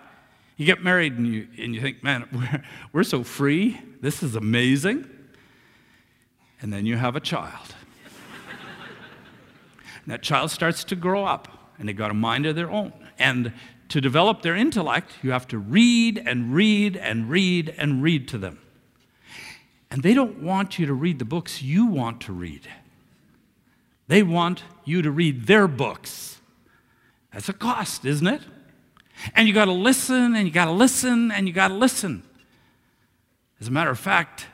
You 0.58 0.68
get 0.68 0.84
married 0.84 1.14
and 1.14 1.26
you, 1.26 1.48
and 1.58 1.74
you 1.74 1.82
think, 1.82 2.04
man, 2.04 2.28
we're, 2.32 2.64
we're 2.94 3.04
so 3.04 3.24
free. 3.24 3.82
This 4.02 4.22
is 4.22 4.36
amazing. 4.36 5.10
And 6.62 6.72
then 6.72 6.86
you 6.86 6.98
have 6.98 7.16
a 7.16 7.20
child. 7.20 7.74
That 10.06 10.22
child 10.22 10.52
starts 10.52 10.84
to 10.84 10.96
grow 10.96 11.26
up, 11.26 11.72
and 11.80 11.90
they've 11.90 11.98
got 11.98 12.12
a 12.12 12.14
mind 12.14 12.46
of 12.46 12.56
their 12.56 12.70
own. 12.70 12.94
And 13.18 13.54
to 13.90 14.00
develop 14.00 14.44
their 14.44 14.56
intellect, 14.56 15.14
you 15.24 15.32
have 15.32 15.48
to 15.48 15.58
read 15.58 16.22
and 16.28 16.54
read 16.54 16.96
and 16.96 17.28
read 17.28 17.74
and 17.76 18.04
read 18.04 18.28
to 18.28 18.38
them. 18.38 18.60
And 19.90 20.04
they 20.04 20.14
don't 20.14 20.44
want 20.44 20.78
you 20.78 20.86
to 20.86 20.94
read 20.94 21.18
the 21.18 21.26
books 21.26 21.64
you 21.64 21.88
want 21.88 22.22
to 22.22 22.34
read. 22.34 22.68
They 24.08 24.24
want 24.24 24.64
you 24.84 25.02
to 25.02 25.12
read 25.12 25.48
their 25.48 25.68
books. 25.68 26.40
That's 27.34 27.50
a 27.50 27.54
cost, 27.54 28.06
isn't 28.06 28.28
it? 28.28 28.42
And 29.34 29.48
you 29.48 29.54
got 29.54 29.66
to 29.66 29.72
listen 29.72 30.36
and 30.36 30.48
you 30.48 30.54
got 30.54 30.66
to 30.66 30.72
listen 30.72 31.32
and 31.32 31.48
you 31.48 31.54
got 31.54 31.70
to 31.70 31.74
listen. 31.74 32.24
As 33.60 33.68
a 33.68 33.72
matter 33.72 33.90
of 33.90 34.00
fact, 34.00 34.48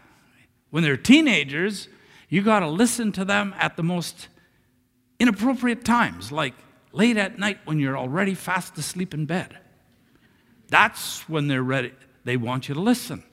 when 0.70 0.84
they're 0.84 0.98
teenagers, 0.98 1.88
you 2.29 2.41
got 2.41 2.62
to 2.62 2.67
listen 2.67 3.12
to 3.13 3.25
them 3.25 3.53
at 3.58 3.75
the 3.75 3.84
most 3.84 4.29
inappropriate 5.20 5.84
times, 5.84 6.31
like 6.31 6.53
late 6.93 7.17
at 7.17 7.38
night 7.38 7.60
when 7.65 7.79
you're 7.79 7.98
already 7.98 8.34
fast 8.34 8.77
asleep 8.77 9.13
in 9.13 9.25
bed. 9.25 9.58
That's 10.70 11.27
when 11.27 11.48
they're 11.48 11.63
ready. 11.63 11.91
they 12.24 12.38
want 12.38 12.70
you 12.70 12.75
to 12.75 12.81
listen. 12.81 13.24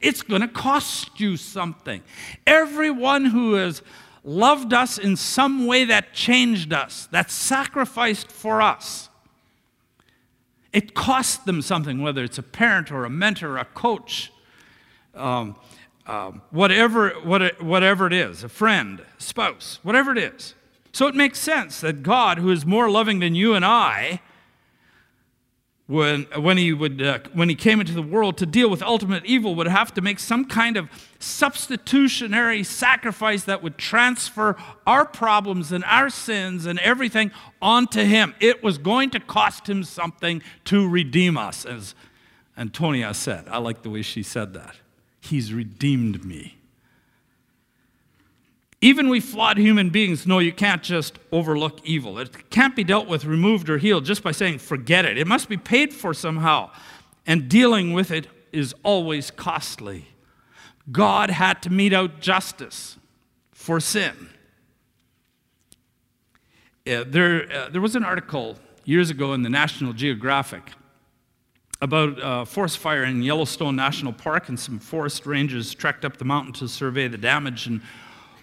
It's 0.00 0.22
going 0.22 0.40
to 0.40 0.48
cost 0.48 1.20
you 1.20 1.36
something. 1.36 2.02
Everyone 2.46 3.26
who 3.26 3.54
has 3.54 3.82
loved 4.24 4.72
us 4.72 4.98
in 4.98 5.16
some 5.16 5.66
way 5.66 5.84
that 5.84 6.12
changed 6.12 6.72
us, 6.72 7.08
that 7.12 7.30
sacrificed 7.30 8.30
for 8.30 8.60
us, 8.60 9.08
it 10.72 10.94
cost 10.94 11.46
them 11.46 11.62
something, 11.62 12.02
whether 12.02 12.22
it's 12.22 12.38
a 12.38 12.42
parent 12.42 12.92
or 12.92 13.04
a 13.04 13.10
mentor, 13.10 13.52
or 13.52 13.58
a 13.58 13.64
coach, 13.64 14.32
um, 15.14 15.56
um, 16.06 16.42
whatever, 16.50 17.10
what, 17.22 17.62
whatever 17.62 18.06
it 18.06 18.12
is, 18.12 18.44
a 18.44 18.48
friend, 18.48 19.02
spouse, 19.18 19.78
whatever 19.82 20.12
it 20.12 20.18
is. 20.18 20.54
So 20.92 21.06
it 21.06 21.14
makes 21.14 21.38
sense 21.38 21.80
that 21.80 22.02
God, 22.02 22.38
who 22.38 22.50
is 22.50 22.66
more 22.66 22.90
loving 22.90 23.20
than 23.20 23.34
you 23.34 23.54
and 23.54 23.64
I, 23.64 24.20
when, 25.88 26.24
when, 26.36 26.58
he 26.58 26.70
would, 26.74 27.00
uh, 27.00 27.18
when 27.32 27.48
he 27.48 27.54
came 27.54 27.80
into 27.80 27.94
the 27.94 28.02
world 28.02 28.36
to 28.36 28.44
deal 28.44 28.68
with 28.68 28.82
ultimate 28.82 29.24
evil, 29.24 29.54
would 29.54 29.66
have 29.66 29.92
to 29.94 30.02
make 30.02 30.18
some 30.18 30.44
kind 30.44 30.76
of 30.76 30.90
substitutionary 31.18 32.62
sacrifice 32.62 33.44
that 33.44 33.62
would 33.62 33.78
transfer 33.78 34.54
our 34.86 35.06
problems 35.06 35.72
and 35.72 35.82
our 35.84 36.10
sins 36.10 36.66
and 36.66 36.78
everything 36.80 37.30
onto 37.62 38.04
him. 38.04 38.34
It 38.38 38.62
was 38.62 38.76
going 38.76 39.08
to 39.10 39.20
cost 39.20 39.66
him 39.66 39.82
something 39.82 40.42
to 40.66 40.86
redeem 40.86 41.38
us, 41.38 41.64
as 41.64 41.94
Antonia 42.58 43.14
said. 43.14 43.48
I 43.48 43.56
like 43.56 43.80
the 43.80 43.90
way 43.90 44.02
she 44.02 44.22
said 44.22 44.52
that. 44.52 44.76
He's 45.22 45.54
redeemed 45.54 46.22
me. 46.22 46.57
Even 48.80 49.08
we 49.08 49.18
flawed 49.18 49.58
human 49.58 49.90
beings 49.90 50.26
know 50.26 50.38
you 50.38 50.52
can't 50.52 50.82
just 50.82 51.18
overlook 51.32 51.80
evil. 51.84 52.18
It 52.18 52.50
can't 52.50 52.76
be 52.76 52.84
dealt 52.84 53.08
with, 53.08 53.24
removed, 53.24 53.68
or 53.68 53.78
healed 53.78 54.04
just 54.04 54.22
by 54.22 54.30
saying, 54.30 54.58
forget 54.58 55.04
it. 55.04 55.18
It 55.18 55.26
must 55.26 55.48
be 55.48 55.56
paid 55.56 55.92
for 55.92 56.14
somehow. 56.14 56.70
And 57.26 57.48
dealing 57.48 57.92
with 57.92 58.12
it 58.12 58.28
is 58.52 58.74
always 58.84 59.30
costly. 59.32 60.06
God 60.92 61.30
had 61.30 61.60
to 61.62 61.70
mete 61.70 61.92
out 61.92 62.20
justice 62.20 62.96
for 63.50 63.80
sin. 63.80 64.30
Uh, 66.86 67.04
there, 67.06 67.52
uh, 67.52 67.68
there 67.68 67.80
was 67.80 67.96
an 67.96 68.04
article 68.04 68.56
years 68.84 69.10
ago 69.10 69.34
in 69.34 69.42
the 69.42 69.50
National 69.50 69.92
Geographic 69.92 70.62
about 71.82 72.18
a 72.22 72.46
forest 72.46 72.78
fire 72.78 73.04
in 73.04 73.22
Yellowstone 73.22 73.76
National 73.76 74.12
Park, 74.12 74.48
and 74.48 74.58
some 74.58 74.78
forest 74.78 75.26
rangers 75.26 75.74
trekked 75.74 76.04
up 76.04 76.16
the 76.16 76.24
mountain 76.24 76.52
to 76.52 76.66
survey 76.68 77.06
the 77.08 77.18
damage. 77.18 77.66
And 77.66 77.82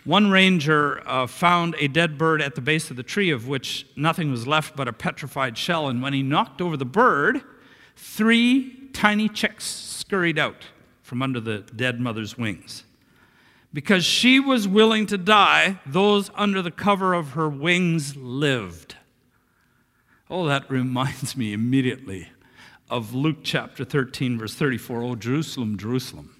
one 0.06 0.30
ranger 0.30 1.02
uh, 1.08 1.26
found 1.26 1.76
a 1.80 1.88
dead 1.88 2.18
bird 2.18 2.42
at 2.42 2.54
the 2.54 2.62
base 2.62 2.92
of 2.92 2.96
the 2.96 3.04
tree, 3.04 3.32
of 3.32 3.48
which 3.48 3.88
nothing 3.96 4.30
was 4.32 4.48
left 4.48 4.76
but 4.76 4.88
a 4.88 4.94
petrified 4.94 5.58
shell. 5.58 5.90
And 5.90 6.02
when 6.02 6.14
he 6.14 6.22
knocked 6.22 6.62
over 6.62 6.78
the 6.78 6.86
bird, 6.86 7.42
three 7.96 8.90
tiny 8.94 9.28
chicks 9.28 9.66
scurried 9.66 10.38
out 10.38 10.66
from 11.02 11.24
under 11.24 11.40
the 11.40 11.60
dead 11.76 12.00
mother's 12.00 12.38
wings. 12.38 12.84
Because 13.74 14.06
she 14.06 14.40
was 14.40 14.68
willing 14.68 15.08
to 15.08 15.18
die, 15.18 15.80
those 15.86 16.30
under 16.36 16.62
the 16.62 16.72
cover 16.72 17.14
of 17.14 17.32
her 17.32 17.50
wings 17.50 18.16
lived. 18.16 18.96
Oh, 20.30 20.46
that 20.46 20.70
reminds 20.70 21.36
me 21.36 21.52
immediately 21.52 22.30
of 22.92 23.16
Luke 23.16 23.40
chapter 23.42 23.84
13, 23.84 24.38
verse 24.38 24.54
34. 24.54 25.02
Oh, 25.02 25.16
Jerusalem, 25.16 25.78
Jerusalem 25.78 26.35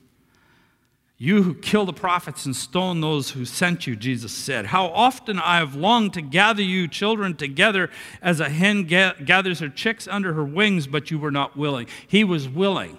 you 1.18 1.44
who 1.44 1.54
kill 1.54 1.86
the 1.86 1.94
prophets 1.94 2.46
and 2.46 2.56
stone 2.56 3.00
those 3.00 3.30
who 3.30 3.46
sent 3.46 3.88
you, 3.88 3.96
Jesus 3.96 4.34
said. 4.34 4.66
How 4.66 4.88
often 4.88 5.40
I 5.40 5.58
have 5.58 5.74
longed 5.74 6.14
to 6.16 6.22
gather 6.22 6.62
you 6.62 6.90
children 6.90 7.36
together 7.36 7.90
as 8.22 8.42
a 8.42 8.50
hen 8.50 8.84
gathers 8.84 9.60
her 9.60 9.70
chicks 9.70 10.10
under 10.10 10.34
her 10.34 10.44
wings, 10.44 10.88
but 10.88 11.12
you 11.12 11.18
were 11.18 11.32
not 11.32 11.56
willing. 11.56 11.88
He 12.06 12.26
was 12.26 12.50
willing. 12.50 12.98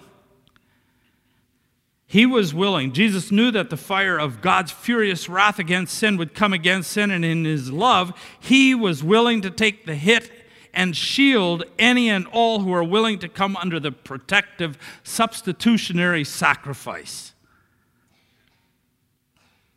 He 2.07 2.25
was 2.25 2.55
willing. 2.55 2.91
Jesus 2.93 3.31
knew 3.31 3.51
that 3.51 3.69
the 3.69 3.77
fire 3.77 4.17
of 4.17 4.41
God's 4.41 4.71
furious 4.71 5.29
wrath 5.29 5.59
against 5.59 5.95
sin 5.95 6.17
would 6.17 6.33
come 6.33 6.53
against 6.53 6.91
sin, 6.91 7.11
and 7.11 7.23
in 7.23 7.45
his 7.45 7.71
love, 7.71 8.13
he 8.39 8.73
was 8.73 9.03
willing 9.03 9.41
to 9.41 9.51
take 9.51 9.85
the 9.85 9.95
hit 9.95 10.31
and 10.73 10.95
shield 10.95 11.65
any 11.77 12.09
and 12.09 12.25
all 12.27 12.61
who 12.61 12.73
are 12.73 12.83
willing 12.83 13.19
to 13.19 13.27
come 13.27 13.55
under 13.57 13.79
the 13.79 13.91
protective 13.91 14.77
substitutionary 15.03 16.23
sacrifice. 16.23 17.33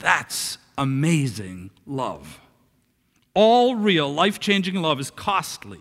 That's 0.01 0.59
amazing 0.77 1.71
love. 1.87 2.41
All 3.35 3.77
real, 3.77 4.13
life 4.13 4.41
changing 4.41 4.75
love 4.77 4.99
is 4.99 5.11
costly, 5.11 5.81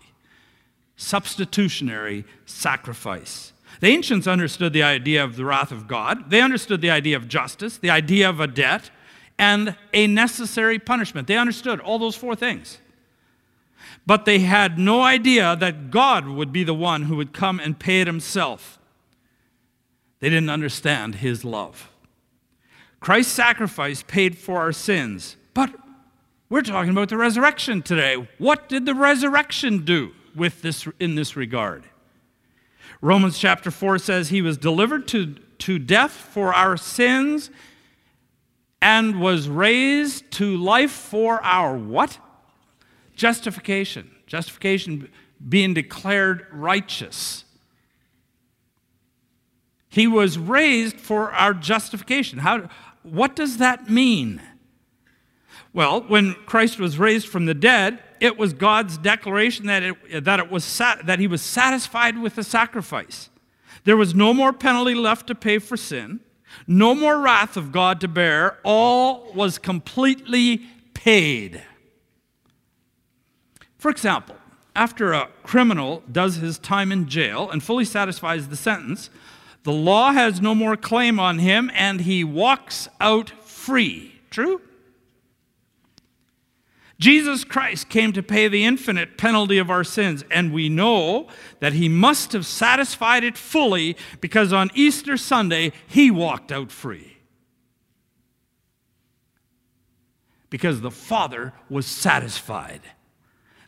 substitutionary 0.96 2.24
sacrifice. 2.46 3.52
The 3.80 3.88
ancients 3.88 4.26
understood 4.26 4.72
the 4.72 4.82
idea 4.82 5.24
of 5.24 5.36
the 5.36 5.44
wrath 5.44 5.72
of 5.72 5.88
God, 5.88 6.30
they 6.30 6.40
understood 6.40 6.80
the 6.80 6.90
idea 6.90 7.16
of 7.16 7.28
justice, 7.28 7.78
the 7.78 7.90
idea 7.90 8.28
of 8.28 8.40
a 8.40 8.46
debt, 8.46 8.90
and 9.38 9.74
a 9.94 10.06
necessary 10.06 10.78
punishment. 10.78 11.26
They 11.26 11.38
understood 11.38 11.80
all 11.80 11.98
those 11.98 12.14
four 12.14 12.36
things. 12.36 12.78
But 14.06 14.26
they 14.26 14.40
had 14.40 14.78
no 14.78 15.00
idea 15.02 15.56
that 15.56 15.90
God 15.90 16.28
would 16.28 16.52
be 16.52 16.62
the 16.62 16.74
one 16.74 17.02
who 17.04 17.16
would 17.16 17.32
come 17.32 17.58
and 17.58 17.78
pay 17.78 18.02
it 18.02 18.06
himself. 18.06 18.78
They 20.20 20.28
didn't 20.28 20.50
understand 20.50 21.16
his 21.16 21.44
love. 21.44 21.88
Christ's 23.00 23.32
sacrifice 23.32 24.02
paid 24.02 24.36
for 24.36 24.60
our 24.60 24.72
sins. 24.72 25.36
But 25.54 25.74
we're 26.50 26.62
talking 26.62 26.90
about 26.90 27.08
the 27.08 27.16
resurrection 27.16 27.82
today. 27.82 28.28
What 28.38 28.68
did 28.68 28.84
the 28.84 28.94
resurrection 28.94 29.84
do 29.84 30.12
with 30.34 30.62
this 30.62 30.86
in 30.98 31.14
this 31.14 31.34
regard? 31.34 31.84
Romans 33.00 33.38
chapter 33.38 33.70
4 33.70 33.98
says 33.98 34.28
he 34.28 34.42
was 34.42 34.58
delivered 34.58 35.08
to, 35.08 35.34
to 35.58 35.78
death 35.78 36.12
for 36.12 36.52
our 36.52 36.76
sins 36.76 37.50
and 38.82 39.20
was 39.20 39.48
raised 39.48 40.30
to 40.32 40.56
life 40.56 40.90
for 40.90 41.42
our 41.42 41.76
what? 41.76 42.18
Justification. 43.16 44.10
Justification 44.26 45.08
being 45.48 45.72
declared 45.72 46.46
righteous. 46.52 47.44
He 49.88 50.06
was 50.06 50.38
raised 50.38 51.00
for 51.00 51.32
our 51.32 51.52
justification. 51.52 52.38
How, 52.38 52.68
what 53.02 53.36
does 53.36 53.58
that 53.58 53.88
mean? 53.88 54.42
Well, 55.72 56.02
when 56.02 56.34
Christ 56.46 56.78
was 56.78 56.98
raised 56.98 57.28
from 57.28 57.46
the 57.46 57.54
dead, 57.54 58.02
it 58.20 58.36
was 58.36 58.52
God's 58.52 58.98
declaration 58.98 59.66
that, 59.66 59.82
it, 59.82 60.24
that, 60.24 60.40
it 60.40 60.50
was 60.50 60.78
that 60.78 61.18
he 61.18 61.26
was 61.26 61.42
satisfied 61.42 62.18
with 62.18 62.34
the 62.34 62.44
sacrifice. 62.44 63.30
There 63.84 63.96
was 63.96 64.14
no 64.14 64.34
more 64.34 64.52
penalty 64.52 64.94
left 64.94 65.26
to 65.28 65.34
pay 65.34 65.58
for 65.58 65.76
sin, 65.76 66.20
no 66.66 66.94
more 66.94 67.18
wrath 67.18 67.56
of 67.56 67.72
God 67.72 68.00
to 68.00 68.08
bear. 68.08 68.58
All 68.64 69.32
was 69.32 69.58
completely 69.58 70.66
paid. 70.92 71.62
For 73.78 73.90
example, 73.90 74.36
after 74.76 75.12
a 75.12 75.28
criminal 75.42 76.02
does 76.10 76.36
his 76.36 76.58
time 76.58 76.92
in 76.92 77.08
jail 77.08 77.50
and 77.50 77.62
fully 77.62 77.84
satisfies 77.84 78.48
the 78.48 78.56
sentence, 78.56 79.08
the 79.62 79.72
law 79.72 80.12
has 80.12 80.40
no 80.40 80.54
more 80.54 80.76
claim 80.76 81.20
on 81.20 81.38
him, 81.38 81.70
and 81.74 82.02
he 82.02 82.24
walks 82.24 82.88
out 83.00 83.30
free. 83.44 84.20
True? 84.30 84.60
Jesus 86.98 87.44
Christ 87.44 87.88
came 87.88 88.12
to 88.12 88.22
pay 88.22 88.46
the 88.46 88.64
infinite 88.64 89.16
penalty 89.16 89.56
of 89.56 89.70
our 89.70 89.84
sins, 89.84 90.22
and 90.30 90.52
we 90.52 90.68
know 90.68 91.28
that 91.60 91.72
he 91.72 91.88
must 91.88 92.32
have 92.32 92.44
satisfied 92.44 93.24
it 93.24 93.38
fully 93.38 93.96
because 94.20 94.52
on 94.52 94.70
Easter 94.74 95.16
Sunday 95.16 95.72
he 95.86 96.10
walked 96.10 96.52
out 96.52 96.70
free. 96.70 97.16
Because 100.50 100.82
the 100.82 100.90
Father 100.90 101.54
was 101.70 101.86
satisfied 101.86 102.82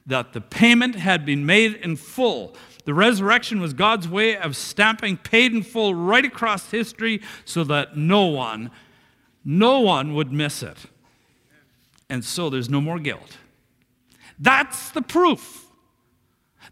that 0.04 0.34
the 0.34 0.40
payment 0.40 0.96
had 0.96 1.24
been 1.24 1.46
made 1.46 1.74
in 1.76 1.96
full. 1.96 2.54
The 2.84 2.94
resurrection 2.94 3.60
was 3.60 3.74
God's 3.74 4.08
way 4.08 4.36
of 4.36 4.56
stamping 4.56 5.16
paid 5.16 5.52
in 5.52 5.62
full 5.62 5.94
right 5.94 6.24
across 6.24 6.70
history 6.70 7.22
so 7.44 7.64
that 7.64 7.96
no 7.96 8.26
one, 8.26 8.70
no 9.44 9.80
one 9.80 10.14
would 10.14 10.32
miss 10.32 10.62
it. 10.62 10.78
And 12.08 12.24
so 12.24 12.50
there's 12.50 12.68
no 12.68 12.80
more 12.80 12.98
guilt. 12.98 13.38
That's 14.38 14.90
the 14.90 15.02
proof. 15.02 15.66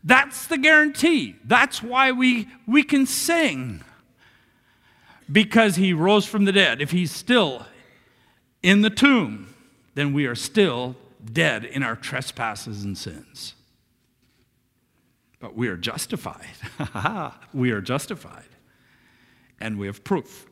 That's 0.03 0.46
the 0.46 0.59
guarantee. 0.59 1.37
That's 1.44 1.83
why 1.83 2.12
we, 2.12 2.49
we 2.66 2.83
can 2.83 3.07
sing. 3.07 3.83
Because 5.31 5.77
he 5.77 5.92
rose 5.92 6.27
from 6.27 6.44
the 6.44 6.53
dead. 6.53 6.83
If 6.83 6.90
he's 6.90 7.12
still 7.12 7.66
in 8.62 8.83
the 8.83 8.90
tomb, 8.90 9.55
then 9.94 10.12
we 10.12 10.27
are 10.27 10.35
still 10.35 10.96
dead 11.33 11.64
in 11.64 11.83
our 11.83 11.96
trespasses 11.96 12.83
and 12.83 12.99
sins. 12.99 13.55
But 15.40 15.57
we 15.57 15.68
are 15.68 15.76
justified. 15.76 16.46
we 17.55 17.70
are 17.70 17.81
justified. 17.81 18.44
And 19.59 19.79
we 19.79 19.87
have 19.87 20.05
proof. 20.05 20.46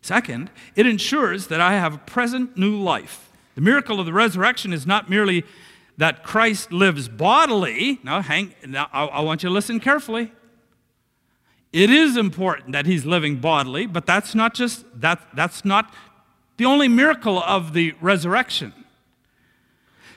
Second, 0.00 0.50
it 0.74 0.86
ensures 0.86 1.46
that 1.46 1.60
I 1.60 1.74
have 1.74 1.94
a 1.94 1.98
present 1.98 2.58
new 2.58 2.76
life. 2.76 3.30
The 3.54 3.60
miracle 3.60 4.00
of 4.00 4.06
the 4.06 4.12
resurrection 4.12 4.72
is 4.72 4.86
not 4.86 5.08
merely 5.08 5.44
that 5.96 6.24
Christ 6.24 6.72
lives 6.72 7.08
bodily. 7.08 8.00
Now, 8.02 8.20
hang, 8.22 8.54
now 8.66 8.88
I, 8.92 9.06
I 9.06 9.20
want 9.20 9.44
you 9.44 9.48
to 9.48 9.52
listen 9.52 9.78
carefully. 9.78 10.32
It 11.72 11.88
is 11.88 12.16
important 12.16 12.72
that 12.72 12.86
he's 12.86 13.04
living 13.06 13.36
bodily, 13.36 13.86
but 13.86 14.04
that's 14.04 14.34
not 14.34 14.54
just 14.54 14.84
that 15.00 15.20
that's 15.34 15.64
not 15.64 15.94
the 16.56 16.66
only 16.66 16.88
miracle 16.88 17.42
of 17.42 17.72
the 17.72 17.94
resurrection 18.00 18.74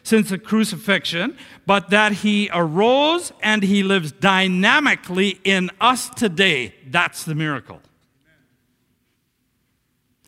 since 0.06 0.30
the 0.30 0.38
crucifixion, 0.38 1.36
but 1.66 1.90
that 1.90 2.12
he 2.12 2.48
arose 2.54 3.34
and 3.42 3.64
he 3.64 3.82
lives 3.82 4.12
dynamically 4.12 5.40
in 5.44 5.72
us 5.82 6.10
today. 6.10 6.76
That's 6.88 7.26
the 7.26 7.34
miracle. 7.34 7.82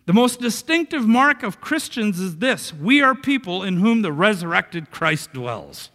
The 0.08 0.14
most 0.14 0.40
distinctive 0.40 1.08
mark 1.08 1.44
of 1.44 1.62
Christians 1.62 2.20
is 2.20 2.38
this 2.38 2.74
we 2.74 3.02
are 3.02 3.14
people 3.14 3.62
in 3.62 3.78
whom 3.78 4.02
the 4.02 4.12
resurrected 4.12 4.90
Christ 4.90 5.32
dwells. 5.32 5.92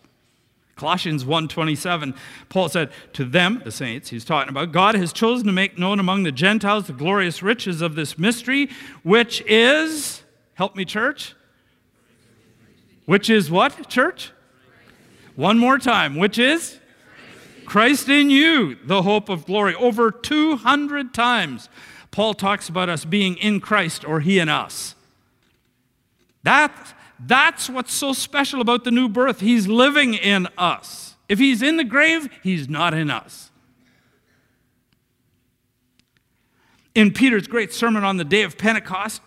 Colossians 0.76 1.24
1:27 1.24 2.14
Paul 2.48 2.68
said 2.68 2.90
to 3.14 3.24
them 3.24 3.62
the 3.64 3.72
saints 3.72 4.10
he's 4.10 4.24
talking 4.24 4.48
about 4.48 4.72
God 4.72 4.94
has 4.94 5.12
chosen 5.12 5.46
to 5.46 5.52
make 5.52 5.78
known 5.78 5.98
among 5.98 6.22
the 6.22 6.32
Gentiles 6.32 6.86
the 6.86 6.92
glorious 6.92 7.42
riches 7.42 7.80
of 7.82 7.94
this 7.94 8.18
mystery 8.18 8.70
which 9.02 9.42
is 9.46 10.22
help 10.54 10.76
me 10.76 10.84
church 10.84 11.34
which 13.04 13.28
is 13.28 13.50
what 13.50 13.88
church 13.88 14.32
one 15.34 15.58
more 15.58 15.78
time 15.78 16.16
which 16.16 16.38
is 16.38 16.78
Christ 17.64 18.08
in 18.08 18.30
you 18.30 18.76
the 18.84 19.02
hope 19.02 19.28
of 19.28 19.46
glory 19.46 19.74
over 19.74 20.10
200 20.10 21.14
times 21.14 21.68
Paul 22.10 22.34
talks 22.34 22.68
about 22.68 22.88
us 22.88 23.04
being 23.04 23.36
in 23.36 23.60
Christ 23.60 24.06
or 24.06 24.20
he 24.20 24.38
in 24.38 24.48
us 24.48 24.94
that 26.42 26.94
that's 27.24 27.68
what's 27.68 27.92
so 27.92 28.12
special 28.12 28.60
about 28.60 28.84
the 28.84 28.90
new 28.90 29.08
birth. 29.08 29.40
He's 29.40 29.68
living 29.68 30.14
in 30.14 30.48
us. 30.58 31.16
If 31.28 31.38
he's 31.38 31.62
in 31.62 31.76
the 31.76 31.84
grave, 31.84 32.28
he's 32.42 32.68
not 32.68 32.94
in 32.94 33.10
us. 33.10 33.50
In 36.94 37.12
Peter's 37.12 37.46
great 37.46 37.72
sermon 37.72 38.04
on 38.04 38.16
the 38.16 38.24
day 38.24 38.42
of 38.42 38.58
Pentecost, 38.58 39.22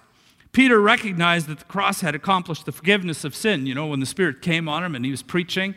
Peter 0.55 0.79
recognized 0.79 1.47
that 1.47 1.59
the 1.59 1.65
cross 1.65 1.99
had 1.99 2.15
accomplished 2.15 2.65
the 2.65 2.71
forgiveness 2.71 3.25
of 3.25 3.35
sin. 3.35 3.65
You 3.65 3.75
know, 3.75 3.87
when 3.87 3.99
the 3.99 4.05
Spirit 4.05 4.41
came 4.41 4.69
on 4.69 4.85
him 4.85 4.95
and 4.95 5.03
he 5.03 5.11
was 5.11 5.21
preaching 5.21 5.75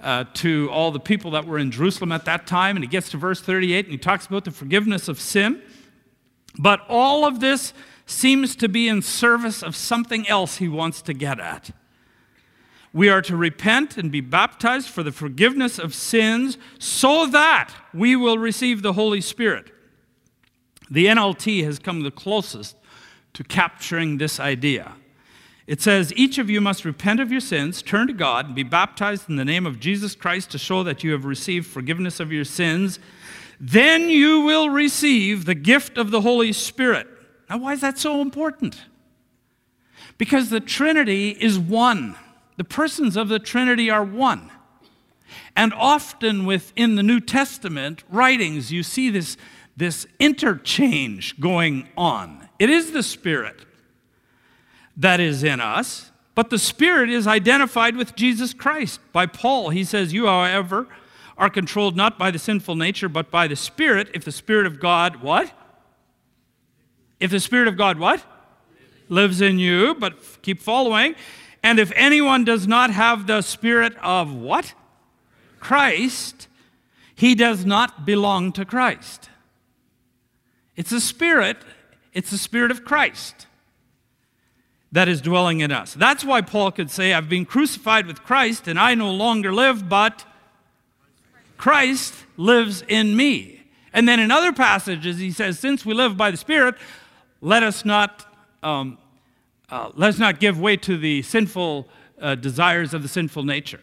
uh, 0.00 0.26
to 0.34 0.70
all 0.70 0.92
the 0.92 1.00
people 1.00 1.32
that 1.32 1.44
were 1.44 1.58
in 1.58 1.72
Jerusalem 1.72 2.12
at 2.12 2.24
that 2.26 2.46
time, 2.46 2.76
and 2.76 2.84
he 2.84 2.88
gets 2.88 3.10
to 3.10 3.16
verse 3.16 3.40
38 3.40 3.86
and 3.86 3.90
he 3.90 3.98
talks 3.98 4.26
about 4.26 4.44
the 4.44 4.52
forgiveness 4.52 5.08
of 5.08 5.18
sin. 5.18 5.60
But 6.56 6.82
all 6.88 7.24
of 7.24 7.40
this 7.40 7.74
seems 8.06 8.54
to 8.56 8.68
be 8.68 8.86
in 8.86 9.02
service 9.02 9.60
of 9.60 9.74
something 9.74 10.28
else 10.28 10.58
he 10.58 10.68
wants 10.68 11.02
to 11.02 11.14
get 11.14 11.40
at. 11.40 11.72
We 12.92 13.08
are 13.08 13.22
to 13.22 13.36
repent 13.36 13.96
and 13.96 14.12
be 14.12 14.20
baptized 14.20 14.88
for 14.88 15.02
the 15.02 15.10
forgiveness 15.10 15.80
of 15.80 15.96
sins 15.96 16.58
so 16.78 17.26
that 17.26 17.72
we 17.92 18.14
will 18.14 18.38
receive 18.38 18.82
the 18.82 18.92
Holy 18.92 19.20
Spirit. 19.20 19.72
The 20.88 21.06
NLT 21.06 21.64
has 21.64 21.80
come 21.80 22.02
the 22.02 22.12
closest 22.12 22.76
to 23.34 23.44
capturing 23.44 24.18
this 24.18 24.38
idea. 24.38 24.94
It 25.66 25.80
says, 25.80 26.12
Each 26.16 26.38
of 26.38 26.50
you 26.50 26.60
must 26.60 26.84
repent 26.84 27.20
of 27.20 27.30
your 27.30 27.40
sins, 27.40 27.82
turn 27.82 28.08
to 28.08 28.12
God, 28.12 28.46
and 28.46 28.54
be 28.54 28.62
baptized 28.62 29.28
in 29.28 29.36
the 29.36 29.44
name 29.44 29.66
of 29.66 29.80
Jesus 29.80 30.14
Christ 30.14 30.50
to 30.50 30.58
show 30.58 30.82
that 30.82 31.04
you 31.04 31.12
have 31.12 31.24
received 31.24 31.66
forgiveness 31.66 32.20
of 32.20 32.32
your 32.32 32.44
sins. 32.44 32.98
Then 33.60 34.08
you 34.08 34.40
will 34.40 34.70
receive 34.70 35.44
the 35.44 35.54
gift 35.54 35.96
of 35.96 36.10
the 36.10 36.22
Holy 36.22 36.52
Spirit. 36.52 37.06
Now, 37.48 37.58
why 37.58 37.74
is 37.74 37.80
that 37.80 37.98
so 37.98 38.20
important? 38.20 38.82
Because 40.18 40.50
the 40.50 40.60
Trinity 40.60 41.30
is 41.30 41.58
one. 41.58 42.16
The 42.56 42.64
persons 42.64 43.16
of 43.16 43.28
the 43.28 43.38
Trinity 43.38 43.88
are 43.88 44.04
one. 44.04 44.50
And 45.54 45.72
often 45.74 46.44
within 46.44 46.96
the 46.96 47.02
New 47.02 47.20
Testament 47.20 48.02
writings, 48.10 48.72
you 48.72 48.82
see 48.82 49.10
this, 49.10 49.36
this 49.76 50.06
interchange 50.18 51.38
going 51.40 51.88
on. 51.96 52.48
It 52.62 52.70
is 52.70 52.92
the 52.92 53.02
Spirit 53.02 53.56
that 54.96 55.18
is 55.18 55.42
in 55.42 55.60
us, 55.60 56.12
but 56.36 56.48
the 56.48 56.60
Spirit 56.60 57.10
is 57.10 57.26
identified 57.26 57.96
with 57.96 58.14
Jesus 58.14 58.54
Christ. 58.54 59.00
By 59.12 59.26
Paul, 59.26 59.70
he 59.70 59.82
says, 59.82 60.12
You, 60.12 60.26
however, 60.26 60.86
are 61.36 61.50
controlled 61.50 61.96
not 61.96 62.20
by 62.20 62.30
the 62.30 62.38
sinful 62.38 62.76
nature, 62.76 63.08
but 63.08 63.32
by 63.32 63.48
the 63.48 63.56
Spirit, 63.56 64.10
if 64.14 64.24
the 64.24 64.30
Spirit 64.30 64.66
of 64.66 64.78
God, 64.78 65.22
what? 65.22 65.52
If 67.18 67.32
the 67.32 67.40
Spirit 67.40 67.66
of 67.66 67.76
God, 67.76 67.98
what? 67.98 68.24
Lives 69.08 69.40
in 69.40 69.58
you, 69.58 69.96
but 69.96 70.40
keep 70.42 70.62
following. 70.62 71.16
And 71.64 71.80
if 71.80 71.90
anyone 71.96 72.44
does 72.44 72.68
not 72.68 72.90
have 72.90 73.26
the 73.26 73.42
Spirit 73.42 73.96
of 74.00 74.32
what? 74.32 74.72
Christ, 75.58 76.46
he 77.16 77.34
does 77.34 77.66
not 77.66 78.06
belong 78.06 78.52
to 78.52 78.64
Christ. 78.64 79.30
It's 80.76 80.90
the 80.90 81.00
Spirit, 81.00 81.56
it's 82.12 82.30
the 82.30 82.38
Spirit 82.38 82.70
of 82.70 82.84
Christ 82.84 83.46
that 84.92 85.08
is 85.08 85.22
dwelling 85.22 85.60
in 85.60 85.72
us. 85.72 85.94
That's 85.94 86.24
why 86.24 86.42
Paul 86.42 86.70
could 86.70 86.90
say, 86.90 87.14
I've 87.14 87.28
been 87.28 87.46
crucified 87.46 88.06
with 88.06 88.22
Christ, 88.22 88.68
and 88.68 88.78
I 88.78 88.94
no 88.94 89.10
longer 89.10 89.52
live, 89.52 89.88
but 89.88 90.24
Christ 91.56 92.14
lives 92.36 92.84
in 92.86 93.16
me. 93.16 93.62
And 93.94 94.06
then 94.06 94.20
in 94.20 94.30
other 94.30 94.52
passages, 94.52 95.18
he 95.18 95.30
says, 95.30 95.58
Since 95.58 95.86
we 95.86 95.94
live 95.94 96.16
by 96.16 96.30
the 96.30 96.36
Spirit, 96.36 96.74
let 97.40 97.62
us 97.62 97.84
not, 97.84 98.26
um, 98.62 98.98
uh, 99.70 99.90
let 99.94 100.10
us 100.10 100.18
not 100.18 100.40
give 100.40 100.60
way 100.60 100.76
to 100.78 100.98
the 100.98 101.22
sinful 101.22 101.88
uh, 102.20 102.34
desires 102.34 102.92
of 102.94 103.02
the 103.02 103.08
sinful 103.08 103.44
nature. 103.44 103.80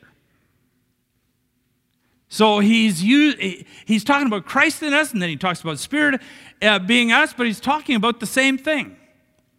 So 2.30 2.60
he's, 2.60 3.00
he's 3.00 4.04
talking 4.04 4.28
about 4.28 4.46
Christ 4.46 4.84
in 4.84 4.94
us, 4.94 5.12
and 5.12 5.22
then 5.22 5.30
he 5.30 5.36
talks 5.36 5.62
about 5.62 5.80
Spirit 5.80 6.22
uh, 6.62 6.78
being 6.78 7.12
us, 7.12 7.34
but 7.34 7.48
he's 7.48 7.60
talking 7.60 7.96
about 7.96 8.20
the 8.20 8.28
same 8.28 8.58
thing. 8.58 8.96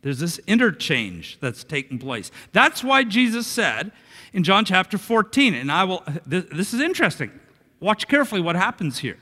There's 0.03 0.21
this 0.21 0.39
interchange 0.47 1.39
that's 1.41 1.65
taking 1.65 1.99
place. 1.99 2.31
That's 2.53 2.83
why 2.83 3.05
Jesus 3.05 3.47
said 3.47 3.91
in 4.33 4.45
John 4.45 4.65
chapter 4.65 4.97
14, 4.99 5.53
and 5.55 5.71
I 5.71 5.85
will, 5.85 6.05
this, 6.25 6.45
this 6.53 6.73
is 6.73 6.81
interesting. 6.81 7.33
Watch 7.81 8.07
carefully 8.07 8.41
what 8.41 8.55
happens 8.55 9.01
here. 9.01 9.19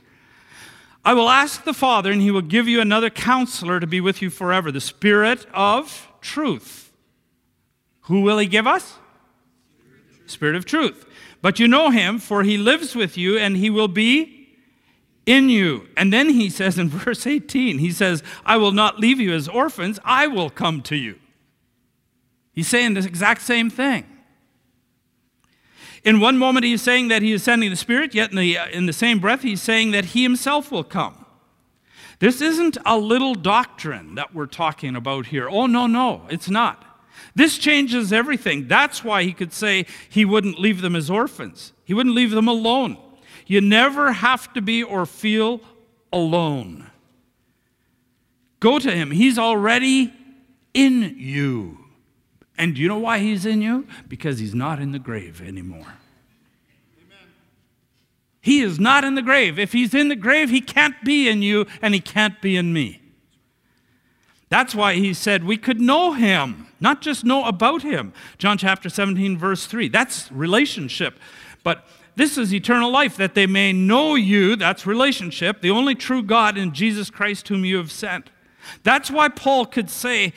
I 1.04 1.14
will 1.14 1.30
ask 1.30 1.64
the 1.64 1.72
Father, 1.72 2.12
and 2.12 2.20
he 2.20 2.30
will 2.30 2.42
give 2.42 2.68
you 2.68 2.82
another 2.82 3.08
counselor 3.08 3.80
to 3.80 3.86
be 3.86 4.00
with 4.00 4.20
you 4.20 4.28
forever, 4.28 4.70
the 4.70 4.80
Spirit 4.80 5.46
of 5.54 6.08
truth. 6.20 6.92
Who 8.02 8.20
will 8.20 8.38
he 8.38 8.46
give 8.46 8.66
us? 8.66 8.98
Spirit 10.26 10.54
of 10.54 10.66
truth. 10.66 11.06
But 11.40 11.58
you 11.58 11.68
know 11.68 11.90
him, 11.90 12.18
for 12.18 12.42
he 12.42 12.58
lives 12.58 12.96
with 12.96 13.16
you, 13.16 13.38
and 13.38 13.56
he 13.56 13.70
will 13.70 13.88
be 13.88 14.38
in 15.24 15.50
you. 15.50 15.86
And 15.96 16.12
then 16.12 16.30
he 16.30 16.50
says 16.50 16.78
in 16.78 16.88
verse 16.88 17.26
18, 17.26 17.78
he 17.78 17.92
says, 17.92 18.22
I 18.44 18.56
will 18.56 18.72
not 18.72 18.98
leave 18.98 19.20
you 19.20 19.32
as 19.32 19.48
orphans, 19.48 20.00
I 20.04 20.26
will 20.26 20.50
come 20.50 20.82
to 20.82 20.96
you. 20.96 21.18
He's 22.52 22.68
saying 22.68 22.94
the 22.94 23.00
exact 23.00 23.42
same 23.42 23.70
thing. 23.70 24.04
In 26.02 26.20
one 26.20 26.38
moment, 26.38 26.64
he's 26.64 26.82
saying 26.82 27.08
that 27.08 27.22
he 27.22 27.32
is 27.32 27.42
sending 27.42 27.70
the 27.70 27.76
Spirit, 27.76 28.14
yet 28.14 28.30
in 28.30 28.36
the, 28.36 28.58
in 28.72 28.86
the 28.86 28.92
same 28.92 29.18
breath, 29.18 29.42
he's 29.42 29.62
saying 29.62 29.90
that 29.90 30.06
he 30.06 30.22
himself 30.22 30.72
will 30.72 30.84
come. 30.84 31.26
This 32.20 32.40
isn't 32.40 32.78
a 32.84 32.98
little 32.98 33.34
doctrine 33.34 34.14
that 34.16 34.34
we're 34.34 34.46
talking 34.46 34.96
about 34.96 35.26
here. 35.26 35.48
Oh, 35.48 35.66
no, 35.66 35.86
no, 35.86 36.22
it's 36.30 36.50
not. 36.50 36.84
This 37.34 37.58
changes 37.58 38.12
everything. 38.12 38.68
That's 38.68 39.04
why 39.04 39.22
he 39.22 39.32
could 39.32 39.52
say 39.52 39.86
he 40.08 40.24
wouldn't 40.24 40.58
leave 40.58 40.80
them 40.80 40.96
as 40.96 41.10
orphans, 41.10 41.72
he 41.84 41.94
wouldn't 41.94 42.14
leave 42.14 42.30
them 42.30 42.48
alone. 42.48 42.96
You 43.46 43.60
never 43.62 44.12
have 44.12 44.52
to 44.52 44.60
be 44.60 44.82
or 44.82 45.06
feel 45.06 45.60
alone. 46.12 46.90
Go 48.60 48.78
to 48.78 48.90
him, 48.90 49.10
he's 49.10 49.38
already 49.38 50.12
in 50.74 51.14
you. 51.18 51.78
And 52.58 52.74
do 52.74 52.82
you 52.82 52.88
know 52.88 52.98
why 52.98 53.20
he's 53.20 53.46
in 53.46 53.62
you? 53.62 53.86
Because 54.08 54.38
he's 54.38 54.54
not 54.54 54.80
in 54.80 54.92
the 54.92 54.98
grave 54.98 55.40
anymore. 55.40 55.94
He 58.40 58.60
is 58.60 58.80
not 58.80 59.04
in 59.04 59.14
the 59.14 59.22
grave. 59.22 59.58
If 59.58 59.72
he's 59.72 59.94
in 59.94 60.08
the 60.08 60.16
grave, 60.16 60.50
he 60.50 60.60
can't 60.60 60.94
be 61.04 61.28
in 61.28 61.42
you 61.42 61.66
and 61.82 61.94
he 61.94 62.00
can't 62.00 62.40
be 62.40 62.56
in 62.56 62.72
me. 62.72 63.00
That's 64.48 64.74
why 64.74 64.94
he 64.94 65.12
said 65.12 65.44
we 65.44 65.56
could 65.56 65.80
know 65.80 66.12
him, 66.12 66.68
not 66.80 67.02
just 67.02 67.24
know 67.24 67.44
about 67.44 67.82
him. 67.82 68.12
John 68.38 68.56
chapter 68.56 68.88
17, 68.88 69.36
verse 69.36 69.66
3. 69.66 69.88
That's 69.88 70.32
relationship. 70.32 71.18
But 71.62 71.86
this 72.16 72.38
is 72.38 72.52
eternal 72.52 72.90
life, 72.90 73.16
that 73.16 73.34
they 73.34 73.46
may 73.46 73.72
know 73.72 74.14
you, 74.14 74.56
that's 74.56 74.86
relationship, 74.86 75.60
the 75.60 75.70
only 75.70 75.94
true 75.94 76.22
God 76.22 76.56
in 76.56 76.72
Jesus 76.72 77.10
Christ 77.10 77.46
whom 77.48 77.64
you 77.64 77.76
have 77.76 77.92
sent. 77.92 78.30
That's 78.82 79.10
why 79.10 79.28
Paul 79.28 79.66
could 79.66 79.90
say, 79.90 80.32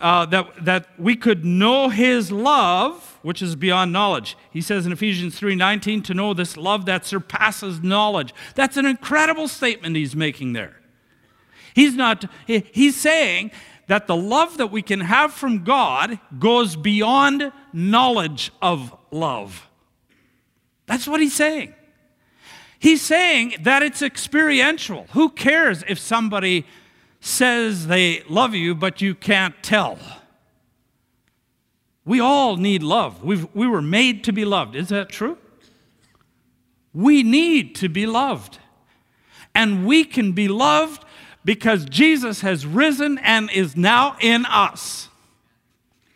uh, 0.00 0.26
that, 0.26 0.64
that 0.64 0.88
we 0.98 1.16
could 1.16 1.44
know 1.44 1.88
his 1.88 2.32
love, 2.32 3.18
which 3.22 3.40
is 3.40 3.56
beyond 3.56 3.92
knowledge. 3.92 4.36
He 4.50 4.60
says 4.60 4.86
in 4.86 4.92
Ephesians 4.92 5.38
3:19 5.38 6.02
to 6.04 6.14
know 6.14 6.34
this 6.34 6.56
love 6.56 6.84
that 6.86 7.06
surpasses 7.06 7.82
knowledge. 7.82 8.34
That's 8.54 8.76
an 8.76 8.86
incredible 8.86 9.48
statement 9.48 9.96
he's 9.96 10.16
making 10.16 10.52
there. 10.52 10.76
He's 11.74 11.94
not 11.94 12.24
he's 12.46 12.96
saying 12.96 13.50
that 13.88 14.06
the 14.06 14.16
love 14.16 14.56
that 14.56 14.68
we 14.68 14.80
can 14.80 15.00
have 15.00 15.34
from 15.34 15.64
God 15.64 16.18
goes 16.38 16.76
beyond 16.76 17.52
knowledge 17.72 18.50
of 18.62 18.96
love. 19.10 19.68
That's 20.86 21.06
what 21.06 21.20
he's 21.20 21.34
saying. 21.34 21.74
He's 22.78 23.02
saying 23.02 23.56
that 23.62 23.82
it's 23.82 24.02
experiential. 24.02 25.06
Who 25.12 25.30
cares 25.30 25.82
if 25.88 25.98
somebody 25.98 26.66
says 27.20 27.86
they 27.86 28.22
love 28.28 28.54
you, 28.54 28.74
but 28.74 29.00
you 29.00 29.14
can't 29.14 29.54
tell? 29.62 29.98
We 32.04 32.20
all 32.20 32.56
need 32.56 32.82
love. 32.82 33.22
We've, 33.24 33.46
we 33.54 33.66
were 33.66 33.80
made 33.80 34.24
to 34.24 34.32
be 34.32 34.44
loved. 34.44 34.76
Is 34.76 34.90
that 34.90 35.08
true? 35.08 35.38
We 36.92 37.22
need 37.22 37.74
to 37.76 37.88
be 37.88 38.06
loved. 38.06 38.58
And 39.54 39.86
we 39.86 40.04
can 40.04 40.32
be 40.32 40.48
loved 40.48 41.03
because 41.44 41.84
Jesus 41.84 42.40
has 42.40 42.66
risen 42.66 43.18
and 43.18 43.50
is 43.50 43.76
now 43.76 44.16
in 44.20 44.46
us. 44.46 45.08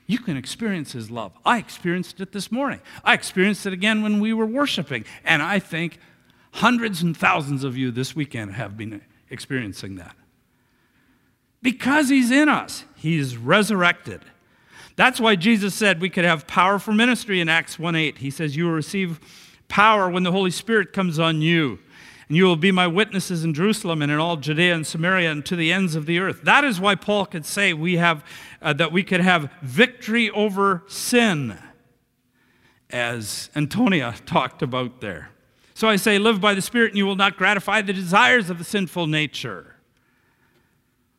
You 0.07 0.19
can 0.19 0.39
experience 0.39 0.93
his 0.93 1.11
love. 1.11 1.33
I 1.45 1.59
experienced 1.59 2.21
it 2.21 2.33
this 2.33 2.51
morning. 2.51 2.81
I 3.05 3.13
experienced 3.13 3.67
it 3.67 3.75
again 3.75 4.03
when 4.03 4.21
we 4.21 4.33
were 4.33 4.47
worshiping. 4.47 5.05
And 5.23 5.43
I 5.43 5.59
think 5.59 5.99
hundreds 6.53 7.03
and 7.03 7.15
thousands 7.15 7.63
of 7.63 7.77
you 7.77 7.91
this 7.91 8.17
weekend 8.17 8.55
have 8.55 8.77
been 8.77 9.03
experiencing 9.29 9.97
that. 9.97 10.17
Because 11.61 12.09
he's 12.09 12.31
in 12.31 12.49
us, 12.49 12.85
he's 12.97 13.37
resurrected. 13.37 14.23
That's 14.97 15.21
why 15.21 15.37
Jesus 15.37 15.75
said 15.75 16.01
we 16.01 16.09
could 16.09 16.25
have 16.25 16.47
power 16.47 16.79
for 16.79 16.93
ministry 16.93 17.41
in 17.41 17.49
Acts 17.49 17.79
1 17.79 17.95
8. 17.95 18.19
He 18.19 18.31
says, 18.31 18.57
You 18.57 18.65
will 18.65 18.73
receive 18.73 19.21
power 19.69 20.09
when 20.09 20.23
the 20.23 20.33
Holy 20.33 20.51
Spirit 20.51 20.93
comes 20.93 21.19
on 21.19 21.43
you. 21.43 21.79
And 22.29 22.37
you 22.37 22.45
will 22.45 22.57
be 22.57 22.71
my 22.71 22.87
witnesses 22.87 23.43
in 23.43 23.55
Jerusalem 23.55 24.03
and 24.03 24.13
in 24.13 24.19
all 24.19 24.37
Judea 24.37 24.75
and 24.75 24.87
Samaria 24.87 25.33
and 25.33 25.45
to 25.47 25.57
the 25.57 25.73
ends 25.73 25.95
of 25.95 26.05
the 26.05 26.19
earth. 26.19 26.43
That 26.43 26.63
is 26.63 26.79
why 26.79 26.95
Paul 26.95 27.25
could 27.25 27.47
say 27.47 27.73
we 27.73 27.97
have, 27.97 28.23
uh, 28.61 28.75
that 28.75 28.93
we 28.93 29.03
could 29.03 29.21
have 29.21 29.51
victory 29.63 30.31
over 30.31 30.85
sin, 30.87 31.59
as 32.91 33.51
Antonia 33.57 34.15
talked 34.27 34.63
about 34.63 35.01
there. 35.01 35.31
So 35.75 35.89
I 35.89 35.97
say, 35.97 36.19
live 36.19 36.41
by 36.41 36.55
the 36.55 36.63
Spirit, 36.63 36.89
and 36.89 36.99
you 36.99 37.07
will 37.07 37.17
not 37.17 37.37
gratify 37.37 37.83
the 37.83 37.93
desires 37.93 38.51
of 38.51 38.59
the 38.59 38.65
sinful 38.65 39.07
nature. 39.07 39.77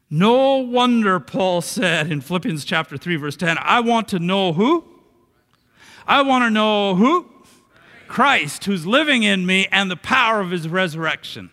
No 0.09 0.57
wonder 0.57 1.19
Paul 1.19 1.61
said 1.61 2.11
in 2.11 2.21
Philippians 2.21 2.65
chapter 2.65 2.97
3, 2.97 3.15
verse 3.15 3.37
10, 3.37 3.57
I 3.59 3.79
want 3.79 4.07
to 4.09 4.19
know 4.19 4.53
who? 4.53 4.83
I 6.05 6.23
want 6.23 6.43
to 6.43 6.49
know 6.49 6.95
who? 6.95 7.29
Christ 8.09 8.65
who's 8.65 8.85
living 8.85 9.23
in 9.23 9.45
me 9.45 9.67
and 9.71 9.89
the 9.89 9.95
power 9.95 10.41
of 10.41 10.51
his 10.51 10.67
resurrection. 10.67 11.51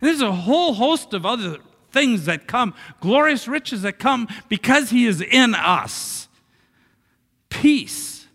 And 0.00 0.08
there's 0.08 0.22
a 0.22 0.32
whole 0.32 0.74
host 0.74 1.14
of 1.14 1.24
other 1.24 1.58
things 1.92 2.24
that 2.24 2.46
come, 2.48 2.74
glorious 3.00 3.46
riches 3.46 3.82
that 3.82 3.98
come 3.98 4.26
because 4.48 4.90
he 4.90 5.06
is 5.06 5.20
in 5.20 5.54
us. 5.54 6.28
Peace 7.50 8.26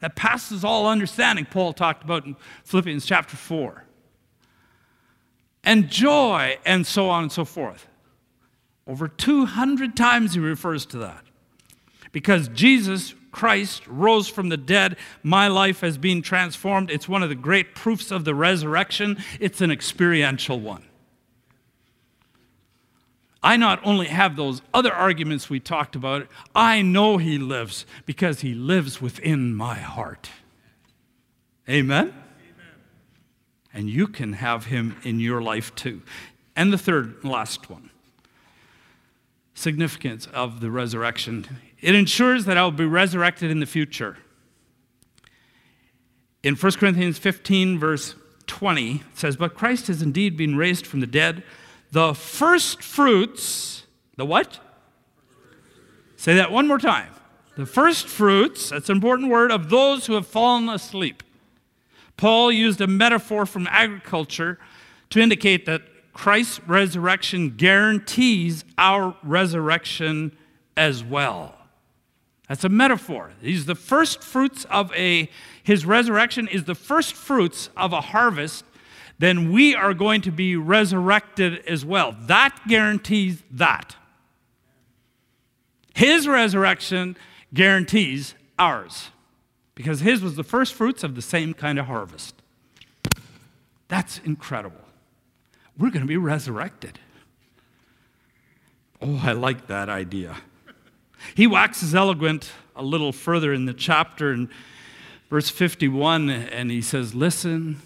that 0.00 0.16
passes 0.16 0.64
all 0.64 0.86
understanding, 0.86 1.46
Paul 1.46 1.72
talked 1.72 2.04
about 2.04 2.26
in 2.26 2.36
Philippians 2.64 3.06
chapter 3.06 3.36
4. 3.36 3.84
And 5.62 5.90
joy, 5.90 6.58
and 6.64 6.86
so 6.86 7.10
on 7.10 7.24
and 7.24 7.32
so 7.32 7.44
forth. 7.44 7.86
Over 8.86 9.08
200 9.08 9.96
times 9.96 10.34
he 10.34 10.40
refers 10.40 10.86
to 10.86 10.98
that. 10.98 11.22
Because 12.12 12.48
Jesus 12.48 13.14
Christ 13.32 13.86
rose 13.86 14.28
from 14.28 14.48
the 14.48 14.56
dead, 14.56 14.96
my 15.22 15.48
life 15.48 15.80
has 15.80 15.98
been 15.98 16.22
transformed. 16.22 16.90
It's 16.90 17.08
one 17.08 17.22
of 17.22 17.28
the 17.28 17.34
great 17.34 17.74
proofs 17.74 18.10
of 18.10 18.24
the 18.24 18.34
resurrection, 18.34 19.18
it's 19.38 19.60
an 19.60 19.70
experiential 19.70 20.60
one. 20.60 20.84
I 23.42 23.56
not 23.56 23.80
only 23.84 24.08
have 24.08 24.36
those 24.36 24.60
other 24.74 24.92
arguments 24.92 25.48
we 25.48 25.60
talked 25.60 25.96
about, 25.96 26.26
I 26.54 26.82
know 26.82 27.16
He 27.16 27.38
lives 27.38 27.86
because 28.04 28.40
He 28.40 28.52
lives 28.52 29.00
within 29.00 29.54
my 29.54 29.76
heart. 29.76 30.30
Amen? 31.68 32.08
Amen? 32.08 32.14
And 33.72 33.88
you 33.88 34.08
can 34.08 34.34
have 34.34 34.66
Him 34.66 34.96
in 35.04 35.20
your 35.20 35.40
life 35.40 35.74
too. 35.74 36.02
And 36.54 36.72
the 36.72 36.78
third, 36.78 37.24
last 37.24 37.70
one 37.70 37.90
significance 39.54 40.26
of 40.32 40.60
the 40.60 40.70
resurrection 40.70 41.46
it 41.80 41.94
ensures 41.94 42.44
that 42.44 42.56
I 42.56 42.62
will 42.62 42.70
be 42.72 42.84
resurrected 42.84 43.50
in 43.50 43.60
the 43.60 43.66
future. 43.66 44.18
In 46.42 46.54
1 46.54 46.72
Corinthians 46.72 47.18
15, 47.18 47.78
verse 47.78 48.14
20, 48.46 48.96
it 48.96 49.02
says, 49.14 49.36
But 49.36 49.54
Christ 49.54 49.86
has 49.88 50.02
indeed 50.02 50.36
been 50.36 50.56
raised 50.56 50.86
from 50.86 51.00
the 51.00 51.06
dead, 51.06 51.42
the 51.92 52.14
first 52.14 52.82
fruits, 52.82 53.84
the 54.16 54.24
what? 54.24 54.58
Say 56.16 56.34
that 56.34 56.50
one 56.50 56.66
more 56.66 56.78
time. 56.78 57.12
The 57.56 57.66
first 57.66 58.06
fruits, 58.06 58.70
that's 58.70 58.88
an 58.88 58.96
important 58.96 59.30
word, 59.30 59.50
of 59.50 59.70
those 59.70 60.06
who 60.06 60.14
have 60.14 60.26
fallen 60.26 60.68
asleep. 60.68 61.22
Paul 62.16 62.52
used 62.52 62.80
a 62.80 62.86
metaphor 62.86 63.46
from 63.46 63.66
agriculture 63.70 64.58
to 65.10 65.20
indicate 65.20 65.66
that 65.66 65.82
Christ's 66.12 66.60
resurrection 66.66 67.56
guarantees 67.56 68.64
our 68.76 69.16
resurrection 69.22 70.36
as 70.76 71.02
well. 71.02 71.59
That's 72.50 72.64
a 72.64 72.68
metaphor. 72.68 73.30
He's 73.40 73.66
the 73.66 73.76
first 73.76 74.24
fruits 74.24 74.64
of 74.72 74.92
a, 74.94 75.30
his 75.62 75.86
resurrection 75.86 76.48
is 76.48 76.64
the 76.64 76.74
first 76.74 77.14
fruits 77.14 77.70
of 77.76 77.92
a 77.92 78.00
harvest. 78.00 78.64
Then 79.20 79.52
we 79.52 79.76
are 79.76 79.94
going 79.94 80.20
to 80.22 80.32
be 80.32 80.56
resurrected 80.56 81.64
as 81.68 81.84
well. 81.84 82.16
That 82.22 82.58
guarantees 82.66 83.44
that. 83.52 83.94
His 85.94 86.26
resurrection 86.26 87.16
guarantees 87.54 88.34
ours 88.58 89.10
because 89.76 90.00
his 90.00 90.20
was 90.20 90.34
the 90.34 90.42
first 90.42 90.74
fruits 90.74 91.04
of 91.04 91.14
the 91.14 91.22
same 91.22 91.54
kind 91.54 91.78
of 91.78 91.86
harvest. 91.86 92.34
That's 93.86 94.18
incredible. 94.24 94.88
We're 95.78 95.90
going 95.90 96.02
to 96.02 96.08
be 96.08 96.16
resurrected. 96.16 96.98
Oh, 99.00 99.20
I 99.22 99.34
like 99.34 99.68
that 99.68 99.88
idea. 99.88 100.38
He 101.34 101.46
waxes 101.46 101.94
eloquent 101.94 102.50
a 102.76 102.82
little 102.82 103.12
further 103.12 103.52
in 103.52 103.66
the 103.66 103.74
chapter 103.74 104.32
in 104.32 104.48
verse 105.28 105.50
51, 105.50 106.30
and 106.30 106.70
he 106.70 106.82
says, 106.82 107.14
Listen, 107.14 107.80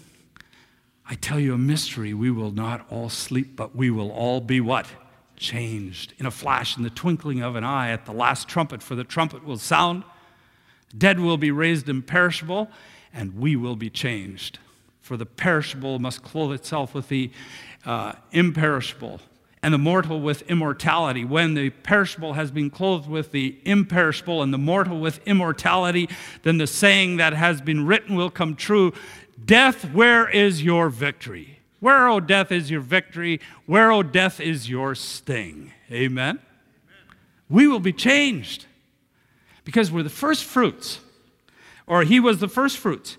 I 1.07 1.15
tell 1.15 1.39
you 1.39 1.53
a 1.53 1.57
mystery. 1.57 2.13
We 2.13 2.31
will 2.31 2.51
not 2.51 2.85
all 2.89 3.09
sleep, 3.09 3.55
but 3.55 3.75
we 3.75 3.89
will 3.89 4.11
all 4.11 4.41
be 4.41 4.59
what? 4.59 4.87
Changed 5.37 6.13
in 6.17 6.25
a 6.25 6.31
flash, 6.31 6.77
in 6.77 6.83
the 6.83 6.89
twinkling 6.89 7.41
of 7.41 7.55
an 7.55 7.63
eye, 7.63 7.89
at 7.89 8.05
the 8.05 8.13
last 8.13 8.47
trumpet, 8.47 8.81
for 8.81 8.95
the 8.95 9.03
trumpet 9.03 9.43
will 9.43 9.57
sound. 9.57 10.03
Dead 10.97 11.19
will 11.19 11.37
be 11.37 11.51
raised 11.51 11.89
imperishable, 11.89 12.69
and 13.13 13.37
we 13.37 13.55
will 13.55 13.75
be 13.75 13.89
changed. 13.89 14.59
For 15.01 15.17
the 15.17 15.25
perishable 15.25 15.99
must 15.99 16.23
clothe 16.23 16.53
itself 16.53 16.93
with 16.95 17.09
the 17.09 17.31
uh, 17.85 18.13
imperishable 18.31 19.19
and 19.61 19.73
the 19.73 19.77
mortal 19.79 20.21
with 20.21 20.43
immortality. 20.43 21.25
When 21.25 21.53
the 21.53 21.69
perishable 21.71 22.33
has 22.33 22.51
been 22.51 22.69
clothed 22.69 23.09
with 23.09 23.31
the 23.31 23.57
imperishable 23.65 24.43
and 24.43 24.53
the 24.53 24.57
mortal 24.57 24.99
with 24.99 25.25
immortality, 25.27 26.09
then 26.43 26.57
the 26.57 26.67
saying 26.67 27.17
that 27.17 27.33
has 27.33 27.61
been 27.61 27.85
written 27.85 28.15
will 28.15 28.29
come 28.29 28.55
true 28.55 28.93
Death, 29.43 29.91
where 29.91 30.29
is 30.29 30.63
your 30.63 30.89
victory? 30.89 31.59
Where, 31.79 32.07
O 32.07 32.15
oh, 32.15 32.19
death, 32.19 32.51
is 32.51 32.71
your 32.71 32.79
victory? 32.79 33.39
Where, 33.65 33.91
O 33.91 33.97
oh, 33.97 34.03
death, 34.03 34.39
is 34.39 34.69
your 34.69 34.95
sting? 34.95 35.71
Amen? 35.91 36.39
Amen? 36.39 36.39
We 37.49 37.67
will 37.67 37.79
be 37.79 37.93
changed 37.93 38.65
because 39.65 39.91
we're 39.91 40.03
the 40.03 40.09
first 40.09 40.45
fruits, 40.45 40.99
or 41.85 42.03
He 42.03 42.19
was 42.19 42.39
the 42.39 42.47
first 42.47 42.77
fruits. 42.77 43.17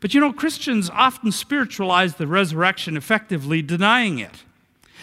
But 0.00 0.14
you 0.14 0.20
know, 0.20 0.32
Christians 0.32 0.90
often 0.90 1.32
spiritualize 1.32 2.16
the 2.16 2.26
resurrection, 2.26 2.96
effectively 2.96 3.62
denying 3.62 4.18
it. 4.18 4.44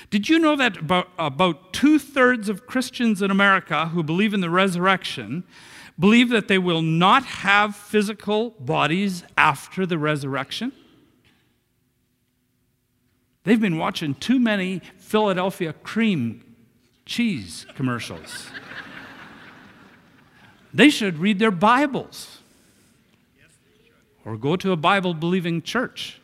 Did 0.09 0.29
you 0.29 0.39
know 0.39 0.55
that 0.55 0.77
about, 0.77 1.09
about 1.17 1.73
two 1.73 1.99
thirds 1.99 2.49
of 2.49 2.67
Christians 2.67 3.21
in 3.21 3.31
America 3.31 3.87
who 3.87 4.03
believe 4.03 4.33
in 4.33 4.41
the 4.41 4.49
resurrection 4.49 5.43
believe 5.97 6.29
that 6.29 6.47
they 6.47 6.57
will 6.57 6.81
not 6.81 7.23
have 7.23 7.75
physical 7.75 8.51
bodies 8.59 9.23
after 9.37 9.85
the 9.85 9.97
resurrection? 9.97 10.71
They've 13.43 13.61
been 13.61 13.77
watching 13.77 14.15
too 14.15 14.39
many 14.39 14.81
Philadelphia 14.97 15.73
cream 15.73 16.55
cheese 17.05 17.65
commercials. 17.75 18.47
they 20.73 20.89
should 20.89 21.19
read 21.19 21.39
their 21.39 21.51
Bibles 21.51 22.39
or 24.25 24.35
go 24.35 24.55
to 24.55 24.71
a 24.71 24.75
Bible 24.75 25.13
believing 25.13 25.61
church. 25.61 26.19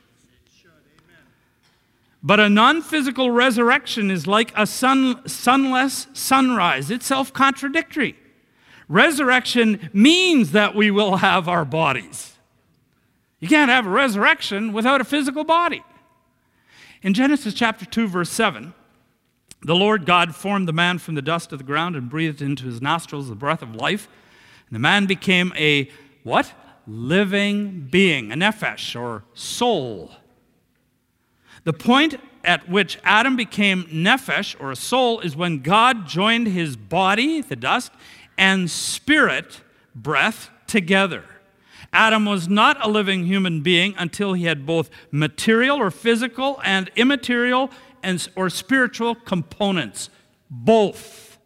But 2.23 2.39
a 2.39 2.49
non 2.49 2.81
physical 2.81 3.31
resurrection 3.31 4.11
is 4.11 4.27
like 4.27 4.53
a 4.55 4.67
sun, 4.67 5.27
sunless 5.27 6.07
sunrise, 6.13 6.91
it's 6.91 7.05
self 7.05 7.33
contradictory. 7.33 8.15
Resurrection 8.87 9.89
means 9.93 10.51
that 10.51 10.75
we 10.75 10.91
will 10.91 11.17
have 11.17 11.47
our 11.47 11.63
bodies. 11.63 12.33
You 13.39 13.47
can't 13.47 13.71
have 13.71 13.87
a 13.87 13.89
resurrection 13.89 14.73
without 14.73 15.01
a 15.01 15.05
physical 15.05 15.43
body. 15.43 15.81
In 17.01 17.13
Genesis 17.13 17.53
chapter 17.53 17.85
2, 17.85 18.07
verse 18.07 18.29
7, 18.29 18.73
the 19.63 19.75
Lord 19.75 20.05
God 20.05 20.35
formed 20.35 20.67
the 20.67 20.73
man 20.73 20.99
from 20.99 21.15
the 21.15 21.21
dust 21.21 21.51
of 21.51 21.57
the 21.57 21.63
ground 21.63 21.95
and 21.95 22.09
breathed 22.09 22.41
into 22.41 22.65
his 22.65 22.81
nostrils 22.81 23.29
the 23.29 23.35
breath 23.35 23.61
of 23.61 23.75
life. 23.75 24.07
And 24.67 24.75
the 24.75 24.79
man 24.79 25.05
became 25.05 25.53
a 25.55 25.89
what? 26.23 26.53
Living 26.85 27.87
being, 27.89 28.31
a 28.31 28.35
nephesh 28.35 28.99
or 28.99 29.23
soul. 29.33 30.11
The 31.63 31.73
point 31.73 32.19
at 32.43 32.67
which 32.67 32.97
Adam 33.03 33.35
became 33.35 33.83
nephesh, 33.85 34.55
or 34.59 34.71
a 34.71 34.75
soul, 34.75 35.19
is 35.19 35.35
when 35.35 35.59
God 35.59 36.07
joined 36.07 36.47
his 36.47 36.75
body, 36.75 37.41
the 37.41 37.55
dust, 37.55 37.91
and 38.37 38.69
spirit, 38.69 39.61
breath, 39.93 40.49
together. 40.65 41.23
Adam 41.93 42.25
was 42.25 42.47
not 42.47 42.83
a 42.83 42.89
living 42.89 43.25
human 43.25 43.61
being 43.61 43.93
until 43.97 44.33
he 44.33 44.45
had 44.45 44.65
both 44.65 44.89
material 45.11 45.77
or 45.77 45.91
physical 45.91 46.59
and 46.63 46.89
immaterial 46.95 47.69
and, 48.01 48.27
or 48.35 48.49
spiritual 48.49 49.13
components, 49.13 50.09
both. 50.49 51.37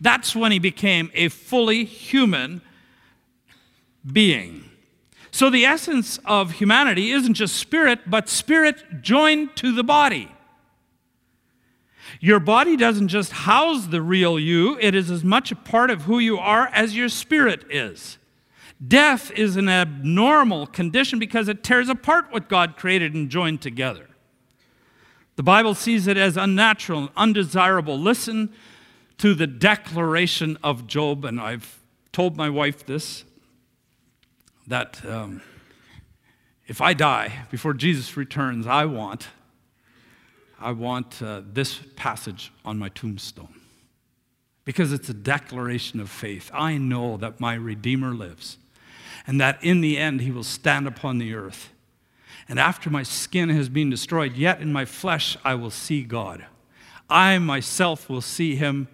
That's 0.00 0.36
when 0.36 0.52
he 0.52 0.58
became 0.58 1.10
a 1.14 1.28
fully 1.28 1.84
human 1.84 2.60
being. 4.10 4.65
So 5.36 5.50
the 5.50 5.66
essence 5.66 6.18
of 6.24 6.52
humanity 6.52 7.10
isn't 7.10 7.34
just 7.34 7.56
spirit, 7.56 8.08
but 8.08 8.30
spirit 8.30 9.02
joined 9.02 9.54
to 9.56 9.70
the 9.70 9.84
body. 9.84 10.32
Your 12.20 12.40
body 12.40 12.74
doesn't 12.74 13.08
just 13.08 13.32
house 13.32 13.88
the 13.88 14.00
real 14.00 14.38
you, 14.38 14.78
it 14.80 14.94
is 14.94 15.10
as 15.10 15.22
much 15.22 15.52
a 15.52 15.54
part 15.54 15.90
of 15.90 16.04
who 16.04 16.18
you 16.18 16.38
are 16.38 16.68
as 16.68 16.96
your 16.96 17.10
spirit 17.10 17.66
is. 17.68 18.16
Death 18.88 19.30
is 19.32 19.58
an 19.58 19.68
abnormal 19.68 20.68
condition 20.68 21.18
because 21.18 21.48
it 21.48 21.62
tears 21.62 21.90
apart 21.90 22.32
what 22.32 22.48
God 22.48 22.78
created 22.78 23.12
and 23.12 23.28
joined 23.28 23.60
together. 23.60 24.08
The 25.34 25.42
Bible 25.42 25.74
sees 25.74 26.06
it 26.06 26.16
as 26.16 26.38
unnatural 26.38 27.00
and 27.00 27.10
undesirable. 27.14 28.00
Listen 28.00 28.54
to 29.18 29.34
the 29.34 29.46
declaration 29.46 30.56
of 30.62 30.86
Job, 30.86 31.26
and 31.26 31.38
I've 31.38 31.82
told 32.10 32.38
my 32.38 32.48
wife 32.48 32.86
this 32.86 33.25
that 34.66 35.04
um, 35.04 35.42
if 36.66 36.80
I 36.80 36.94
die 36.94 37.46
before 37.50 37.74
Jesus 37.74 38.16
returns, 38.16 38.66
I 38.66 38.84
want, 38.84 39.28
I 40.60 40.72
want 40.72 41.22
uh, 41.22 41.42
this 41.44 41.80
passage 41.94 42.52
on 42.64 42.78
my 42.78 42.88
tombstone 42.88 43.60
because 44.64 44.92
it's 44.92 45.08
a 45.08 45.14
declaration 45.14 46.00
of 46.00 46.10
faith. 46.10 46.50
I 46.52 46.76
know 46.76 47.16
that 47.18 47.38
my 47.38 47.54
Redeemer 47.54 48.12
lives 48.12 48.58
and 49.26 49.40
that 49.40 49.62
in 49.62 49.80
the 49.80 49.96
end 49.96 50.20
he 50.20 50.30
will 50.30 50.44
stand 50.44 50.86
upon 50.86 51.18
the 51.18 51.34
earth. 51.34 51.72
And 52.48 52.58
after 52.58 52.90
my 52.90 53.02
skin 53.02 53.48
has 53.50 53.68
been 53.68 53.90
destroyed, 53.90 54.36
yet 54.36 54.60
in 54.60 54.72
my 54.72 54.84
flesh 54.84 55.36
I 55.44 55.54
will 55.54 55.70
see 55.70 56.02
God. 56.02 56.44
I 57.08 57.38
myself 57.38 58.08
will 58.08 58.20
see 58.20 58.56
him 58.56 58.88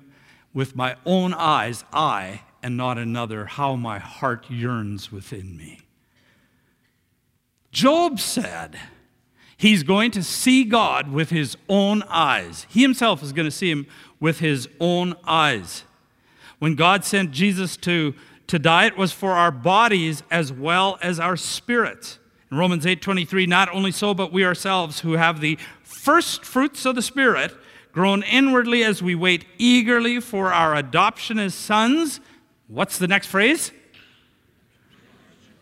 with 0.52 0.76
my 0.76 0.96
own 1.06 1.32
eyes, 1.32 1.84
I 1.92 2.42
and 2.62 2.76
not 2.76 2.98
another, 2.98 3.46
how 3.46 3.76
my 3.76 3.98
heart 3.98 4.50
yearns 4.50 5.10
within 5.10 5.56
me. 5.56 5.80
Job 7.70 8.20
said 8.20 8.78
he's 9.56 9.82
going 9.82 10.10
to 10.12 10.22
see 10.22 10.64
God 10.64 11.10
with 11.10 11.30
his 11.30 11.56
own 11.68 12.02
eyes. 12.04 12.66
He 12.68 12.82
himself 12.82 13.22
is 13.22 13.32
going 13.32 13.46
to 13.46 13.50
see 13.50 13.70
him 13.70 13.86
with 14.20 14.38
his 14.38 14.68
own 14.78 15.14
eyes. 15.24 15.84
When 16.58 16.74
God 16.74 17.04
sent 17.04 17.32
Jesus 17.32 17.76
to, 17.78 18.14
to 18.46 18.58
die, 18.58 18.86
it 18.86 18.96
was 18.96 19.10
for 19.10 19.32
our 19.32 19.50
bodies 19.50 20.22
as 20.30 20.52
well 20.52 20.98
as 21.02 21.18
our 21.18 21.36
spirits. 21.36 22.18
In 22.50 22.58
Romans 22.58 22.84
8:23, 22.84 23.48
not 23.48 23.70
only 23.70 23.90
so, 23.90 24.12
but 24.12 24.30
we 24.30 24.44
ourselves 24.44 25.00
who 25.00 25.12
have 25.12 25.40
the 25.40 25.58
first 25.82 26.44
fruits 26.44 26.84
of 26.84 26.94
the 26.94 27.02
Spirit 27.02 27.56
groan 27.92 28.22
inwardly 28.22 28.84
as 28.84 29.02
we 29.02 29.14
wait 29.14 29.46
eagerly 29.58 30.20
for 30.20 30.52
our 30.52 30.74
adoption 30.74 31.38
as 31.38 31.54
sons. 31.54 32.20
What's 32.72 32.96
the 32.96 33.06
next 33.06 33.26
phrase? 33.26 33.70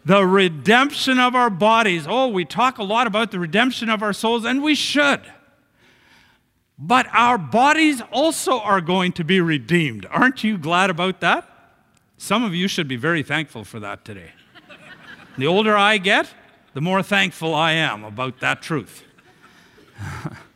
The 0.05 0.25
redemption 0.25 1.18
of 1.18 1.35
our 1.35 1.51
bodies. 1.51 2.07
Oh, 2.09 2.29
we 2.29 2.44
talk 2.44 2.79
a 2.79 2.85
lot 2.85 3.09
about 3.09 3.33
the 3.33 3.40
redemption 3.40 3.88
of 3.88 4.01
our 4.01 4.12
souls, 4.12 4.44
and 4.44 4.62
we 4.62 4.77
should. 4.77 5.20
But 6.79 7.09
our 7.12 7.37
bodies 7.37 8.01
also 8.12 8.61
are 8.61 8.81
going 8.81 9.12
to 9.14 9.25
be 9.25 9.40
redeemed. 9.40 10.07
Aren't 10.09 10.44
you 10.44 10.57
glad 10.57 10.88
about 10.88 11.20
that? 11.20 11.46
Some 12.16 12.44
of 12.44 12.55
you 12.55 12.68
should 12.68 12.87
be 12.87 12.96
very 12.96 13.25
thankful 13.25 13.64
for 13.64 13.81
that 13.81 14.05
today. 14.05 14.31
the 15.37 15.49
older 15.49 15.77
I 15.77 15.99
get, 15.99 16.33
the 16.75 16.81
more 16.81 17.03
thankful 17.03 17.57
I 17.57 17.73
am 17.73 18.05
about 18.05 18.38
that 18.38 18.62
truth. 18.62 19.03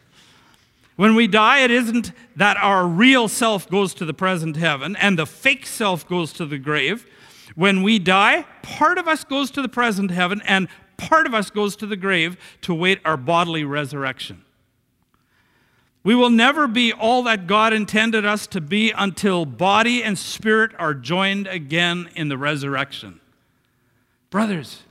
when 0.97 1.15
we 1.17 1.27
die, 1.27 1.61
it 1.61 1.71
isn't 1.71 2.13
that 2.37 2.57
our 2.59 2.87
real 2.87 3.27
self 3.27 3.69
goes 3.69 3.95
to 3.95 4.05
the 4.05 4.15
present 4.15 4.57
heaven 4.57 4.95
and 4.97 5.19
the 5.19 5.27
fake 5.27 5.67
self 5.67 6.07
goes 6.07 6.33
to 6.35 6.47
the 6.47 6.59
grave. 6.59 7.07
When 7.57 7.83
we 7.83 7.99
die, 7.99 8.45
part 8.63 8.99
of 8.99 9.09
us 9.09 9.25
goes 9.25 9.51
to 9.53 9.63
the 9.63 9.69
present 9.69 10.11
heaven 10.11 10.41
and 10.45 10.69
part 10.97 11.27
of 11.27 11.35
us 11.35 11.51
goes 11.51 11.75
to 11.77 11.87
the 11.87 11.97
grave 11.97 12.37
to 12.63 12.75
wait 12.75 13.01
our 13.05 13.17
bodily 13.17 13.65
resurrection. 13.65 14.45
We 16.05 16.15
will 16.15 16.31
never 16.31 16.69
be 16.69 16.93
all 16.93 17.23
that 17.25 17.47
God 17.47 17.73
intended 17.73 18.27
us 18.27 18.47
to 18.49 18.61
be 18.61 18.93
until 18.93 19.47
body 19.47 20.03
and 20.03 20.19
spirit 20.19 20.73
are 20.79 20.95
joined 20.95 21.47
again 21.47 22.11
in 22.15 22.29
the 22.29 22.39
resurrection. 22.39 23.21
Brothers, 24.31 24.83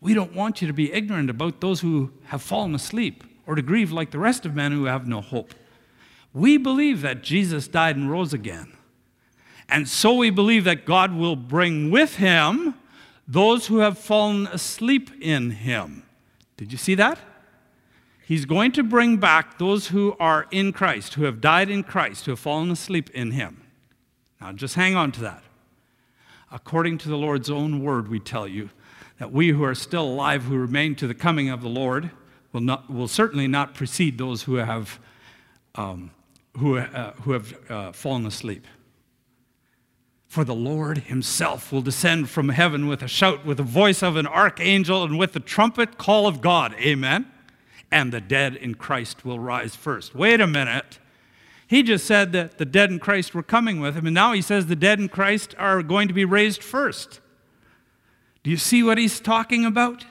we 0.00 0.14
don't 0.14 0.34
want 0.34 0.62
you 0.62 0.68
to 0.68 0.72
be 0.72 0.92
ignorant 0.92 1.28
about 1.28 1.60
those 1.60 1.80
who 1.80 2.12
have 2.26 2.42
fallen 2.42 2.74
asleep 2.74 3.24
or 3.46 3.54
to 3.54 3.62
grieve 3.62 3.92
like 3.92 4.10
the 4.10 4.18
rest 4.18 4.46
of 4.46 4.54
men 4.54 4.72
who 4.72 4.84
have 4.84 5.06
no 5.06 5.20
hope. 5.20 5.54
We 6.32 6.56
believe 6.56 7.02
that 7.02 7.22
Jesus 7.22 7.68
died 7.68 7.96
and 7.96 8.10
rose 8.10 8.32
again. 8.32 8.76
And 9.68 9.88
so 9.88 10.14
we 10.14 10.30
believe 10.30 10.64
that 10.64 10.84
God 10.84 11.14
will 11.14 11.36
bring 11.36 11.90
with 11.90 12.16
him 12.16 12.74
those 13.26 13.68
who 13.68 13.78
have 13.78 13.98
fallen 13.98 14.48
asleep 14.48 15.10
in 15.20 15.50
him. 15.50 16.04
Did 16.56 16.72
you 16.72 16.78
see 16.78 16.94
that? 16.96 17.18
He's 18.26 18.44
going 18.44 18.72
to 18.72 18.82
bring 18.82 19.16
back 19.16 19.58
those 19.58 19.88
who 19.88 20.16
are 20.20 20.46
in 20.50 20.72
Christ, 20.72 21.14
who 21.14 21.24
have 21.24 21.40
died 21.40 21.70
in 21.70 21.82
Christ, 21.82 22.26
who 22.26 22.32
have 22.32 22.38
fallen 22.38 22.70
asleep 22.70 23.10
in 23.10 23.32
him. 23.32 23.62
Now, 24.40 24.52
just 24.52 24.74
hang 24.74 24.94
on 24.94 25.12
to 25.12 25.20
that. 25.22 25.42
According 26.52 26.98
to 26.98 27.08
the 27.08 27.16
Lord's 27.16 27.50
own 27.50 27.82
word, 27.82 28.08
we 28.08 28.20
tell 28.20 28.46
you 28.46 28.70
that 29.18 29.32
we 29.32 29.48
who 29.48 29.64
are 29.64 29.74
still 29.74 30.04
alive, 30.04 30.44
who 30.44 30.56
remain 30.56 30.94
to 30.96 31.06
the 31.06 31.14
coming 31.14 31.48
of 31.48 31.60
the 31.60 31.68
Lord, 31.68 32.10
will, 32.52 32.60
not, 32.60 32.90
will 32.90 33.08
certainly 33.08 33.46
not 33.46 33.74
precede 33.74 34.18
those 34.18 34.42
who 34.42 34.56
have, 34.56 34.98
um, 35.74 36.10
who, 36.56 36.78
uh, 36.78 37.12
who 37.22 37.32
have 37.32 37.70
uh, 37.70 37.92
fallen 37.92 38.26
asleep. 38.26 38.66
For 40.26 40.44
the 40.44 40.54
Lord 40.54 40.98
himself 40.98 41.72
will 41.72 41.82
descend 41.82 42.30
from 42.30 42.50
heaven 42.50 42.86
with 42.86 43.02
a 43.02 43.08
shout, 43.08 43.44
with 43.44 43.56
the 43.56 43.64
voice 43.64 44.02
of 44.02 44.16
an 44.16 44.28
archangel, 44.28 45.02
and 45.02 45.18
with 45.18 45.32
the 45.32 45.40
trumpet 45.40 45.98
call 45.98 46.28
of 46.28 46.40
God. 46.40 46.74
Amen. 46.74 47.26
And 47.90 48.12
the 48.12 48.20
dead 48.20 48.54
in 48.54 48.76
Christ 48.76 49.24
will 49.24 49.40
rise 49.40 49.74
first. 49.74 50.14
Wait 50.14 50.40
a 50.40 50.46
minute. 50.46 51.00
He 51.66 51.82
just 51.82 52.04
said 52.04 52.32
that 52.32 52.58
the 52.58 52.64
dead 52.64 52.90
in 52.90 52.98
Christ 53.00 53.34
were 53.34 53.42
coming 53.42 53.80
with 53.80 53.96
him, 53.96 54.06
and 54.06 54.14
now 54.14 54.32
he 54.32 54.42
says 54.42 54.66
the 54.66 54.76
dead 54.76 55.00
in 55.00 55.08
Christ 55.08 55.54
are 55.58 55.82
going 55.82 56.08
to 56.08 56.14
be 56.14 56.24
raised 56.24 56.62
first. 56.62 57.20
Do 58.42 58.50
you 58.50 58.56
see 58.56 58.82
what 58.82 58.98
he's 58.98 59.20
talking 59.20 59.64
about? 59.64 60.04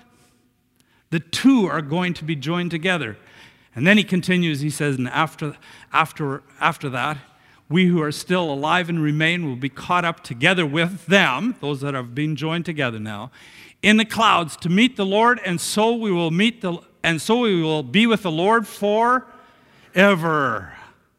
The 1.09 1.19
two 1.19 1.65
are 1.65 1.81
going 1.81 2.13
to 2.15 2.23
be 2.23 2.35
joined 2.35 2.71
together. 2.71 3.17
And 3.75 3.85
then 3.85 3.97
he 3.97 4.03
continues, 4.03 4.61
he 4.61 4.69
says, 4.69 4.97
and 4.97 5.07
after, 5.07 5.55
after, 5.93 6.43
after 6.59 6.89
that, 6.89 7.17
we 7.69 7.85
who 7.85 8.01
are 8.01 8.11
still 8.11 8.51
alive 8.51 8.89
and 8.89 9.01
remain 9.01 9.45
will 9.45 9.55
be 9.55 9.69
caught 9.69 10.03
up 10.03 10.23
together 10.23 10.65
with 10.65 11.05
them, 11.05 11.55
those 11.61 11.81
that 11.81 11.93
have 11.93 12.15
been 12.15 12.35
joined 12.35 12.65
together 12.65 12.99
now, 12.99 13.31
in 13.81 13.97
the 13.97 14.05
clouds 14.05 14.57
to 14.57 14.69
meet 14.69 14.97
the 14.97 15.05
Lord, 15.05 15.39
and 15.45 15.61
so 15.61 15.93
we 15.93 16.11
will 16.11 16.31
meet 16.31 16.61
the 16.61 16.79
and 17.01 17.21
so 17.21 17.39
we 17.39 17.61
will 17.61 17.83
be 17.83 18.05
with 18.05 18.23
the 18.23 18.31
Lord 18.31 18.67
forever. 18.67 19.23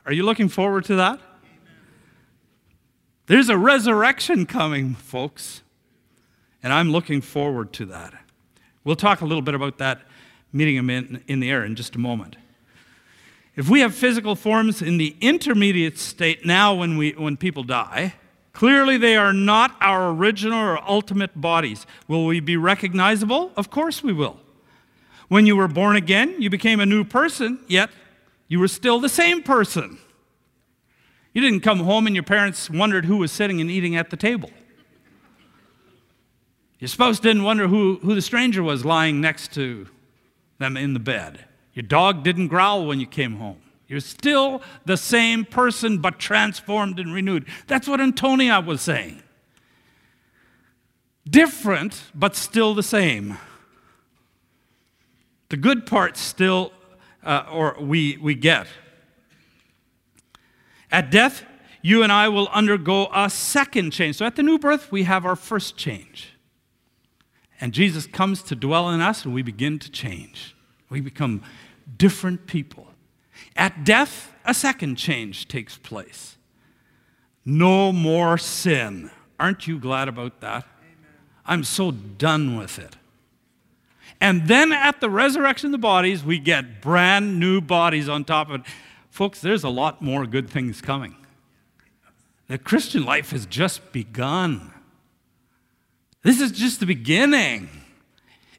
Are 0.05 0.13
you 0.13 0.25
looking 0.25 0.49
forward 0.49 0.85
to 0.87 0.97
that? 0.97 1.19
There's 3.27 3.49
a 3.49 3.57
resurrection 3.57 4.45
coming, 4.45 4.95
folks, 4.95 5.63
and 6.63 6.73
I'm 6.73 6.91
looking 6.91 7.23
forward 7.23 7.73
to 7.75 7.87
that. 7.87 8.13
We'll 8.85 8.97
talk 8.97 9.21
a 9.21 9.27
little 9.27 9.43
bit 9.43 9.55
about 9.55 9.79
that 9.79 10.03
meeting 10.53 10.77
him 10.77 10.91
in, 10.91 11.23
in 11.27 11.41
the 11.41 11.51
air 11.51 11.65
in 11.65 11.77
just 11.77 11.95
a 11.95 11.99
moment. 11.99 12.37
If 13.57 13.69
we 13.69 13.81
have 13.81 13.95
physical 13.95 14.37
forms 14.37 14.81
in 14.81 14.97
the 14.97 15.17
intermediate 15.21 15.99
state 15.99 16.47
now 16.47 16.75
when, 16.75 16.97
we, 16.97 17.13
when 17.13 17.37
people 17.37 17.63
die, 17.63 18.15
clearly 18.53 18.97
they 18.97 19.17
are 19.17 19.33
not 19.33 19.77
our 19.81 20.11
original 20.11 20.59
or 20.59 20.89
ultimate 20.89 21.39
bodies. 21.41 21.87
Will 22.09 22.25
we 22.25 22.41
be 22.41 22.57
recognizable? 22.57 23.53
Of 23.57 23.71
course 23.71 24.03
we 24.03 24.13
will. 24.13 24.39
When 25.29 25.47
you 25.47 25.57
were 25.57 25.69
born 25.69 25.97
again, 25.97 26.37
you 26.39 26.51
became 26.51 26.81
a 26.81 26.87
new 26.87 27.05
person, 27.05 27.61
yet 27.69 27.91
you 28.49 28.59
were 28.59 28.69
still 28.69 28.99
the 28.99 29.09
same 29.09 29.43
person. 29.43 29.99
You 31.33 31.41
didn't 31.41 31.61
come 31.61 31.81
home 31.81 32.07
and 32.07 32.17
your 32.17 32.25
parents 32.25 32.69
wondered 32.69 33.05
who 33.05 33.19
was 33.19 33.31
sitting 33.31 33.61
and 33.61 33.71
eating 33.71 33.95
at 33.95 34.11
the 34.11 34.17
table. 34.17 34.51
Your 36.81 36.89
spouse 36.89 37.21
didn't 37.21 37.43
wonder 37.43 37.69
who, 37.69 38.01
who 38.03 38.15
the 38.15 38.23
stranger 38.23 38.63
was 38.63 38.87
lying 38.87 39.21
next 39.21 39.53
to 39.53 39.87
them 40.59 40.77
in 40.79 40.95
the 40.95 41.01
bed. 41.01 41.45
Your 41.75 41.83
dog 41.83 42.25
didn't 42.25 42.49
growl 42.49 42.87
when 42.87 42.99
you 42.99 43.07
came 43.07 43.37
home. 43.37 43.61
You're 43.87 44.01
still 44.01 44.63
the 44.87 44.97
same 44.97 45.45
person, 45.45 45.99
but 45.99 46.19
transformed 46.19 46.99
and 46.99 47.13
renewed. 47.13 47.47
That's 47.67 47.87
what 47.87 48.01
Antonia 48.01 48.61
was 48.61 48.81
saying. 48.81 49.23
Different, 51.29 52.05
but 52.15 52.35
still 52.35 52.75
the 52.75 52.83
same. 52.83 53.37
The 55.51 55.57
good 55.57 55.87
part 55.87 56.17
still, 56.17 56.73
uh, 57.23 57.45
or 57.53 57.77
we, 57.79 58.17
we 58.19 58.35
get. 58.35 58.67
At 60.91 61.11
death, 61.11 61.45
you 61.83 62.03
and 62.03 62.11
I 62.11 62.29
will 62.29 62.49
undergo 62.49 63.09
a 63.13 63.29
second 63.29 63.91
change. 63.91 64.17
So 64.17 64.25
at 64.25 64.37
the 64.37 64.43
new 64.43 64.59
birth, 64.59 64.91
we 64.91 65.03
have 65.03 65.27
our 65.27 65.37
first 65.37 65.77
change. 65.77 66.30
And 67.61 67.73
Jesus 67.73 68.07
comes 68.07 68.43
to 68.45 68.55
dwell 68.55 68.91
in 68.91 69.01
us, 69.01 69.25
and 69.25 69.35
we 69.35 69.43
begin 69.43 69.79
to 69.81 69.91
change. 69.91 70.57
We 70.89 71.01
become 71.01 71.43
different 71.97 72.47
people. 72.47 72.89
At 73.55 73.85
death, 73.85 74.33
a 74.45 74.55
second 74.55 74.97
change 74.97 75.47
takes 75.47 75.77
place. 75.77 76.37
No 77.45 77.93
more 77.93 78.39
sin. 78.39 79.11
Aren't 79.39 79.67
you 79.67 79.79
glad 79.79 80.09
about 80.09 80.41
that? 80.41 80.65
Amen. 80.81 81.13
I'm 81.45 81.65
so 81.65 81.91
done 81.91 82.57
with 82.57 82.79
it. 82.79 82.97
And 84.21 84.49
then 84.49 84.73
at 84.73 85.01
the 85.01 85.09
resurrection 85.09 85.67
of 85.69 85.73
the 85.73 85.79
bodies, 85.79 86.25
we 86.25 86.39
get 86.39 86.83
brand 86.83 87.41
new 87.41 87.61
bodies 87.61 88.09
on 88.09 88.25
top 88.25 88.49
of 88.51 88.61
it. 88.61 88.67
Folks, 89.11 89.41
there's 89.41 89.65
a 89.65 89.71
lot 89.71 90.03
more 90.03 90.27
good 90.27 90.51
things 90.51 90.81
coming. 90.81 91.17
The 92.49 92.59
Christian 92.59 93.05
life 93.05 93.31
has 93.31 93.47
just 93.47 93.93
begun. 93.93 94.73
This 96.23 96.41
is 96.41 96.53
just 96.53 96.81
the 96.81 96.87
beginning. 96.87 97.69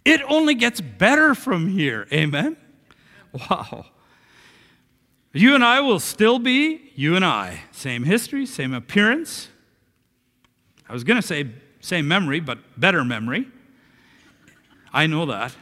It 0.03 0.21
only 0.27 0.55
gets 0.55 0.81
better 0.81 1.35
from 1.35 1.67
here. 1.67 2.07
Amen? 2.11 2.57
Wow. 3.33 3.85
You 5.33 5.55
and 5.55 5.63
I 5.63 5.79
will 5.79 5.99
still 5.99 6.39
be 6.39 6.91
you 6.95 7.15
and 7.15 7.23
I. 7.23 7.61
Same 7.71 8.03
history, 8.03 8.45
same 8.45 8.73
appearance. 8.73 9.47
I 10.89 10.93
was 10.93 11.03
going 11.03 11.21
to 11.21 11.25
say 11.25 11.47
same 11.79 12.07
memory, 12.07 12.39
but 12.39 12.57
better 12.77 13.05
memory. 13.05 13.47
I 14.91 15.07
know 15.07 15.25
that. 15.27 15.55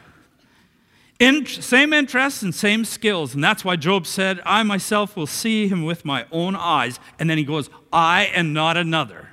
In, 1.20 1.46
same 1.46 1.92
interests 1.92 2.42
and 2.42 2.56
same 2.56 2.86
skills. 2.86 3.36
And 3.36 3.44
that's 3.44 3.64
why 3.66 3.76
Job 3.76 4.08
said, 4.08 4.40
I 4.46 4.64
myself 4.64 5.18
will 5.18 5.28
see 5.28 5.68
him 5.68 5.84
with 5.84 6.06
my 6.06 6.26
own 6.32 6.56
eyes. 6.56 7.00
And 7.20 7.30
then 7.30 7.38
he 7.38 7.44
goes, 7.44 7.70
I 7.92 8.32
and 8.34 8.54
not 8.54 8.78
another. 8.78 9.29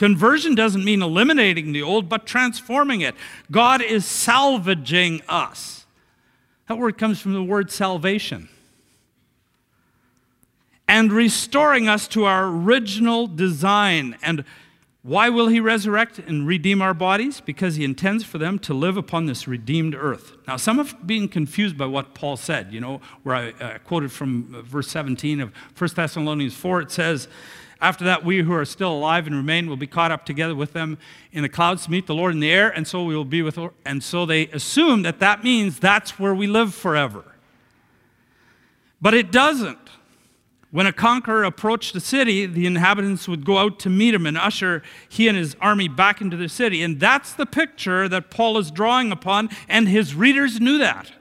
Conversion 0.00 0.54
doesn't 0.54 0.82
mean 0.82 1.02
eliminating 1.02 1.72
the 1.72 1.82
old, 1.82 2.08
but 2.08 2.24
transforming 2.24 3.02
it. 3.02 3.14
God 3.50 3.82
is 3.82 4.06
salvaging 4.06 5.20
us. 5.28 5.84
That 6.68 6.78
word 6.78 6.96
comes 6.96 7.20
from 7.20 7.34
the 7.34 7.42
word 7.42 7.70
salvation. 7.70 8.48
And 10.88 11.12
restoring 11.12 11.86
us 11.86 12.08
to 12.08 12.24
our 12.24 12.46
original 12.46 13.26
design 13.26 14.16
and 14.22 14.46
why 15.02 15.30
will 15.30 15.48
he 15.48 15.60
resurrect 15.60 16.18
and 16.18 16.46
redeem 16.46 16.82
our 16.82 16.92
bodies? 16.92 17.40
Because 17.40 17.76
he 17.76 17.84
intends 17.84 18.22
for 18.22 18.36
them 18.36 18.58
to 18.60 18.74
live 18.74 18.98
upon 18.98 19.24
this 19.24 19.48
redeemed 19.48 19.94
earth. 19.94 20.36
Now, 20.46 20.58
some 20.58 20.76
have 20.76 21.06
been 21.06 21.26
confused 21.26 21.78
by 21.78 21.86
what 21.86 22.14
Paul 22.14 22.36
said, 22.36 22.70
you 22.70 22.80
know, 22.80 23.00
where 23.22 23.34
I 23.34 23.50
uh, 23.52 23.78
quoted 23.78 24.12
from 24.12 24.54
uh, 24.54 24.60
verse 24.60 24.88
17 24.88 25.40
of 25.40 25.52
1 25.78 25.90
Thessalonians 25.96 26.54
4. 26.54 26.82
It 26.82 26.90
says, 26.90 27.28
After 27.80 28.04
that, 28.04 28.26
we 28.26 28.42
who 28.42 28.52
are 28.52 28.66
still 28.66 28.92
alive 28.92 29.26
and 29.26 29.34
remain 29.34 29.70
will 29.70 29.78
be 29.78 29.86
caught 29.86 30.10
up 30.10 30.26
together 30.26 30.54
with 30.54 30.74
them 30.74 30.98
in 31.32 31.40
the 31.40 31.48
clouds 31.48 31.86
to 31.86 31.90
meet 31.90 32.06
the 32.06 32.14
Lord 32.14 32.34
in 32.34 32.40
the 32.40 32.50
air, 32.50 32.68
and 32.68 32.86
so 32.86 33.02
we 33.02 33.16
will 33.16 33.24
be 33.24 33.40
with 33.40 33.56
Lord. 33.56 33.72
And 33.86 34.04
so 34.04 34.26
they 34.26 34.48
assume 34.48 35.00
that 35.02 35.18
that 35.20 35.42
means 35.42 35.80
that's 35.80 36.18
where 36.18 36.34
we 36.34 36.46
live 36.46 36.74
forever. 36.74 37.24
But 39.00 39.14
it 39.14 39.32
doesn't. 39.32 39.78
When 40.70 40.86
a 40.86 40.92
conqueror 40.92 41.42
approached 41.42 41.96
a 41.96 42.00
city, 42.00 42.46
the 42.46 42.64
inhabitants 42.64 43.26
would 43.26 43.44
go 43.44 43.58
out 43.58 43.80
to 43.80 43.90
meet 43.90 44.14
him 44.14 44.24
and 44.24 44.38
usher 44.38 44.82
he 45.08 45.26
and 45.26 45.36
his 45.36 45.56
army 45.60 45.88
back 45.88 46.20
into 46.20 46.36
the 46.36 46.48
city. 46.48 46.82
And 46.82 47.00
that's 47.00 47.32
the 47.32 47.46
picture 47.46 48.08
that 48.08 48.30
Paul 48.30 48.56
is 48.56 48.70
drawing 48.70 49.10
upon, 49.10 49.48
and 49.68 49.88
his 49.88 50.14
readers 50.14 50.60
knew 50.60 50.78
that. 50.78 51.12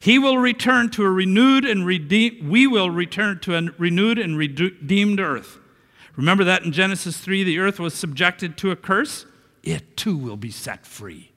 He 0.00 0.18
will 0.18 0.38
return 0.38 0.90
to 0.90 1.04
a 1.04 1.10
renewed 1.10 1.64
and 1.64 1.86
redeemed, 1.86 2.48
we 2.48 2.66
will 2.66 2.90
return 2.90 3.38
to 3.40 3.56
a 3.56 3.70
renewed 3.78 4.18
and 4.18 4.36
redeemed 4.36 5.20
earth. 5.20 5.58
Remember 6.16 6.44
that 6.44 6.64
in 6.64 6.72
Genesis 6.72 7.18
3, 7.18 7.44
the 7.44 7.58
earth 7.58 7.78
was 7.78 7.94
subjected 7.94 8.56
to 8.58 8.70
a 8.70 8.76
curse? 8.76 9.26
It 9.62 9.96
too 9.96 10.16
will 10.16 10.36
be 10.36 10.50
set 10.50 10.84
free. 10.86 11.32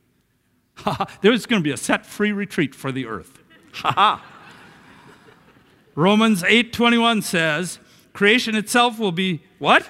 There's 1.22 1.46
going 1.46 1.62
to 1.62 1.64
be 1.64 1.72
a 1.72 1.78
set 1.78 2.06
free 2.06 2.32
retreat 2.32 2.76
for 2.76 2.92
the 2.92 3.06
earth. 3.06 3.40
Ha 3.74 3.92
ha. 3.92 4.26
Romans 5.98 6.44
8:21 6.44 7.24
says, 7.24 7.80
creation 8.14 8.56
itself 8.56 9.00
will 9.00 9.12
be 9.12 9.42
what? 9.58 9.90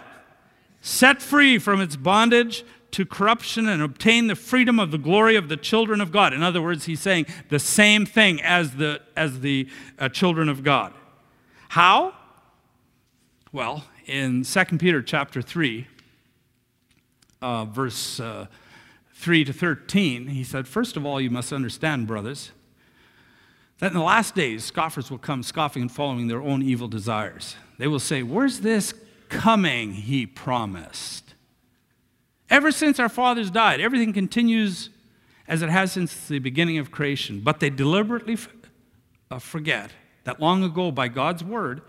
Set 0.79 1.21
free 1.21 1.59
from 1.59 1.81
its 1.81 1.97
bondage 1.97 2.63
to 2.91 3.05
corruption 3.05 3.67
and 3.67 3.81
obtain 3.81 4.27
the 4.27 4.35
freedom 4.35 4.79
of 4.79 4.91
the 4.91 4.97
glory 4.97 5.35
of 5.35 5.49
the 5.49 5.57
children 5.57 5.99
of 5.99 6.13
God. 6.13 6.31
In 6.31 6.41
other 6.41 6.61
words, 6.61 6.85
he's 6.85 7.01
saying 7.01 7.25
the 7.49 7.59
same 7.59 8.05
thing 8.05 8.41
as 8.41 8.75
the, 8.75 9.01
as 9.17 9.41
the 9.41 9.67
uh, 9.99 10.07
children 10.07 10.47
of 10.47 10.63
God. 10.63 10.93
How? 11.67 12.13
Well, 13.51 13.83
in 14.05 14.43
2 14.43 14.63
Peter 14.77 15.01
chapter 15.01 15.41
3, 15.41 15.87
uh, 17.41 17.65
verse 17.65 18.21
uh, 18.21 18.47
3 19.15 19.43
to 19.43 19.51
13, 19.51 20.27
he 20.27 20.45
said, 20.45 20.69
First 20.69 20.95
of 20.95 21.05
all, 21.05 21.19
you 21.19 21.29
must 21.29 21.51
understand, 21.51 22.07
brothers, 22.07 22.53
that 23.79 23.87
in 23.87 23.93
the 23.93 24.03
last 24.03 24.35
days, 24.35 24.63
scoffers 24.63 25.11
will 25.11 25.17
come 25.17 25.43
scoffing 25.43 25.83
and 25.83 25.91
following 25.91 26.27
their 26.27 26.41
own 26.41 26.61
evil 26.61 26.87
desires. 26.87 27.55
They 27.77 27.87
will 27.87 27.99
say, 27.99 28.23
Where's 28.23 28.61
this 28.61 28.93
coming 29.29 29.93
he 29.93 30.25
promised? 30.25 31.35
Ever 32.49 32.71
since 32.71 32.99
our 32.99 33.09
fathers 33.09 33.51
died, 33.51 33.79
everything 33.81 34.13
continues 34.13 34.89
as 35.47 35.61
it 35.61 35.69
has 35.69 35.91
since 35.91 36.27
the 36.27 36.39
beginning 36.39 36.77
of 36.77 36.91
creation. 36.91 37.41
But 37.41 37.59
they 37.59 37.69
deliberately 37.69 38.37
uh, 39.29 39.39
forget 39.39 39.91
that 40.23 40.39
long 40.39 40.63
ago, 40.63 40.91
by 40.91 41.07
God's 41.07 41.43
word, 41.43 41.81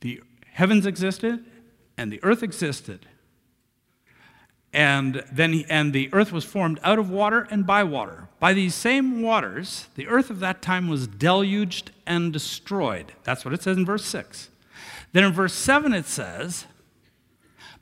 the 0.00 0.22
heavens 0.52 0.86
existed 0.86 1.44
and 1.96 2.10
the 2.10 2.22
earth 2.22 2.42
existed 2.42 3.06
and 4.72 5.24
then 5.32 5.52
he, 5.52 5.66
and 5.68 5.92
the 5.92 6.08
earth 6.12 6.32
was 6.32 6.44
formed 6.44 6.78
out 6.82 6.98
of 6.98 7.10
water 7.10 7.48
and 7.50 7.66
by 7.66 7.82
water. 7.82 8.28
By 8.38 8.52
these 8.52 8.74
same 8.74 9.22
waters 9.22 9.88
the 9.96 10.06
earth 10.06 10.30
of 10.30 10.40
that 10.40 10.62
time 10.62 10.88
was 10.88 11.06
deluged 11.06 11.90
and 12.06 12.32
destroyed. 12.32 13.12
That's 13.24 13.44
what 13.44 13.54
it 13.54 13.62
says 13.62 13.76
in 13.76 13.84
verse 13.84 14.04
6 14.04 14.48
then 15.12 15.24
in 15.24 15.32
verse 15.32 15.54
7 15.54 15.92
it 15.92 16.06
says 16.06 16.66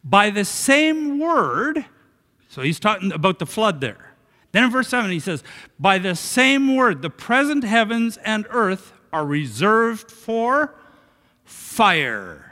by 0.03 0.31
the 0.31 0.45
same 0.45 1.19
word 1.19 1.85
so 2.49 2.63
he's 2.63 2.81
talking 2.81 3.13
about 3.13 3.39
the 3.39 3.47
flood 3.47 3.83
there. 3.83 4.15
Then 4.53 4.65
in 4.65 4.71
verse 4.71 4.89
7 4.89 5.11
he 5.11 5.21
says 5.21 5.43
by 5.79 5.99
the 5.99 6.15
same 6.15 6.75
word 6.75 7.03
the 7.03 7.11
present 7.11 7.65
heavens 7.65 8.17
and 8.25 8.47
earth 8.51 8.93
are 9.13 9.27
reserved 9.27 10.11
for 10.11 10.75
fire 11.45 12.48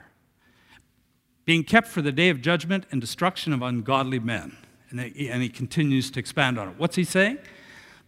being 1.47 1.65
kept 1.65 1.89
for 1.89 2.03
the 2.03 2.13
day 2.13 2.29
of 2.29 2.43
judgment 2.43 2.85
and 2.91 3.01
destruction 3.01 3.55
of 3.55 3.63
ungodly 3.63 4.19
men. 4.19 4.55
And 4.91 5.01
he, 5.01 5.31
and 5.31 5.43
he 5.43 5.49
continues 5.49 6.11
to 6.11 6.21
expand 6.21 6.59
on 6.59 6.69
it. 6.69 6.75
What's 6.77 6.97
he 6.97 7.05
saying? 7.05 7.39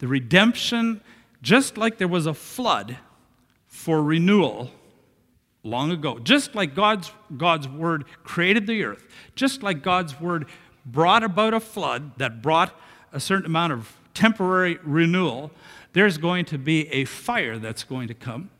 The 0.00 0.08
redemption, 0.08 1.00
just 1.40 1.78
like 1.78 1.98
there 1.98 2.08
was 2.08 2.26
a 2.26 2.34
flood 2.34 2.98
for 3.66 4.02
renewal 4.02 4.70
long 5.62 5.90
ago, 5.90 6.18
just 6.18 6.54
like 6.54 6.74
God's, 6.74 7.12
God's 7.36 7.68
word 7.68 8.04
created 8.24 8.66
the 8.66 8.82
earth, 8.84 9.06
just 9.34 9.62
like 9.62 9.82
God's 9.82 10.20
word 10.20 10.46
brought 10.84 11.22
about 11.22 11.54
a 11.54 11.60
flood 11.60 12.18
that 12.18 12.42
brought 12.42 12.78
a 13.12 13.20
certain 13.20 13.46
amount 13.46 13.72
of 13.72 13.96
temporary 14.14 14.78
renewal, 14.82 15.50
there's 15.92 16.18
going 16.18 16.44
to 16.46 16.58
be 16.58 16.88
a 16.88 17.04
fire 17.04 17.58
that's 17.58 17.84
going 17.84 18.08
to 18.08 18.14
come, 18.14 18.50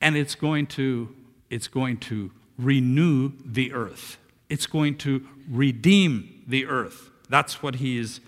and 0.00 0.16
it's 0.16 0.34
going 0.34 0.66
to, 0.66 1.14
it's 1.50 1.68
going 1.68 1.98
to 1.98 2.30
renew 2.58 3.32
the 3.44 3.72
earth. 3.72 4.18
It's 4.48 4.66
going 4.66 4.98
to 4.98 5.26
redeem 5.50 6.42
the 6.46 6.66
earth. 6.66 7.10
That's 7.28 7.62
what 7.62 7.76
he 7.76 7.98
is, 7.98 8.20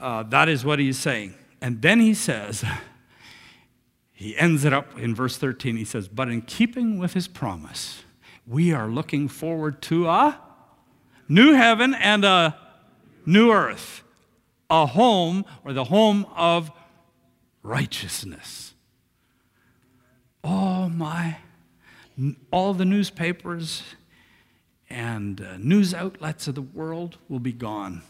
uh, 0.00 0.22
that 0.24 0.48
is 0.48 0.64
what 0.64 0.78
he's 0.78 0.98
saying. 0.98 1.34
And 1.60 1.82
then 1.82 2.00
he 2.00 2.14
says, 2.14 2.64
he 4.12 4.36
ends 4.36 4.64
it 4.64 4.72
up 4.72 4.98
in 4.98 5.14
verse 5.14 5.36
13. 5.36 5.76
He 5.76 5.84
says, 5.84 6.08
But 6.08 6.28
in 6.28 6.42
keeping 6.42 6.98
with 6.98 7.14
his 7.14 7.28
promise, 7.28 8.04
we 8.46 8.72
are 8.72 8.88
looking 8.88 9.28
forward 9.28 9.82
to 9.82 10.08
a 10.08 10.40
new 11.28 11.52
heaven 11.52 11.94
and 11.94 12.24
a 12.24 12.56
new 13.26 13.50
earth, 13.50 14.02
a 14.70 14.86
home 14.86 15.44
or 15.64 15.72
the 15.72 15.84
home 15.84 16.26
of 16.34 16.70
righteousness. 17.62 18.74
Oh 20.42 20.88
my 20.88 21.38
all 22.50 22.74
the 22.74 22.84
newspapers 22.84 23.82
and 24.90 25.40
uh, 25.40 25.56
news 25.58 25.94
outlets 25.94 26.48
of 26.48 26.54
the 26.54 26.62
world 26.62 27.18
will 27.28 27.38
be 27.38 27.52
gone. 27.52 28.02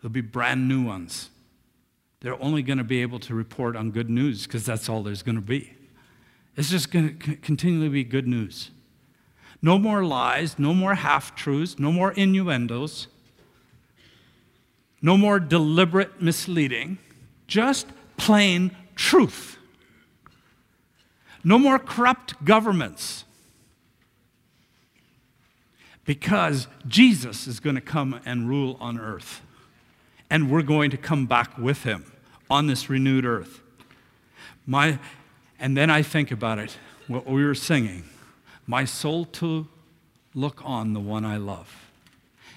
There'll 0.00 0.12
be 0.12 0.20
brand 0.20 0.68
new 0.68 0.84
ones. 0.84 1.30
They're 2.20 2.40
only 2.42 2.62
going 2.62 2.78
to 2.78 2.84
be 2.84 3.02
able 3.02 3.18
to 3.20 3.34
report 3.34 3.76
on 3.76 3.90
good 3.90 4.10
news 4.10 4.46
because 4.46 4.64
that's 4.64 4.88
all 4.88 5.02
there's 5.02 5.22
going 5.22 5.36
to 5.36 5.40
be. 5.40 5.74
It's 6.56 6.70
just 6.70 6.90
going 6.90 7.18
to 7.18 7.36
continually 7.36 7.88
be 7.88 8.04
good 8.04 8.26
news. 8.26 8.70
No 9.62 9.78
more 9.78 10.04
lies, 10.04 10.58
no 10.58 10.74
more 10.74 10.94
half 10.94 11.34
truths, 11.34 11.78
no 11.78 11.92
more 11.92 12.12
innuendos, 12.12 13.06
no 15.00 15.16
more 15.16 15.40
deliberate 15.40 16.20
misleading, 16.20 16.98
Just 17.46 17.86
plain 18.16 18.74
truth. 18.94 19.58
No 21.44 21.58
more 21.58 21.78
corrupt 21.78 22.44
governments. 22.44 23.24
Because 26.04 26.66
Jesus 26.86 27.46
is 27.46 27.60
going 27.60 27.76
to 27.76 27.80
come 27.82 28.20
and 28.24 28.48
rule 28.48 28.76
on 28.80 28.98
earth. 28.98 29.42
And 30.30 30.50
we're 30.50 30.62
going 30.62 30.90
to 30.90 30.96
come 30.96 31.26
back 31.26 31.56
with 31.58 31.84
him 31.84 32.10
on 32.50 32.66
this 32.66 32.88
renewed 32.88 33.24
earth. 33.24 33.60
My, 34.66 34.98
and 35.58 35.76
then 35.76 35.90
I 35.90 36.02
think 36.02 36.30
about 36.30 36.58
it, 36.58 36.76
what 37.06 37.26
we 37.26 37.44
were 37.44 37.54
singing 37.54 38.04
my 38.66 38.84
soul 38.84 39.24
to 39.24 39.66
look 40.34 40.62
on 40.64 40.92
the 40.92 41.00
one 41.00 41.24
I 41.24 41.36
love. 41.36 41.90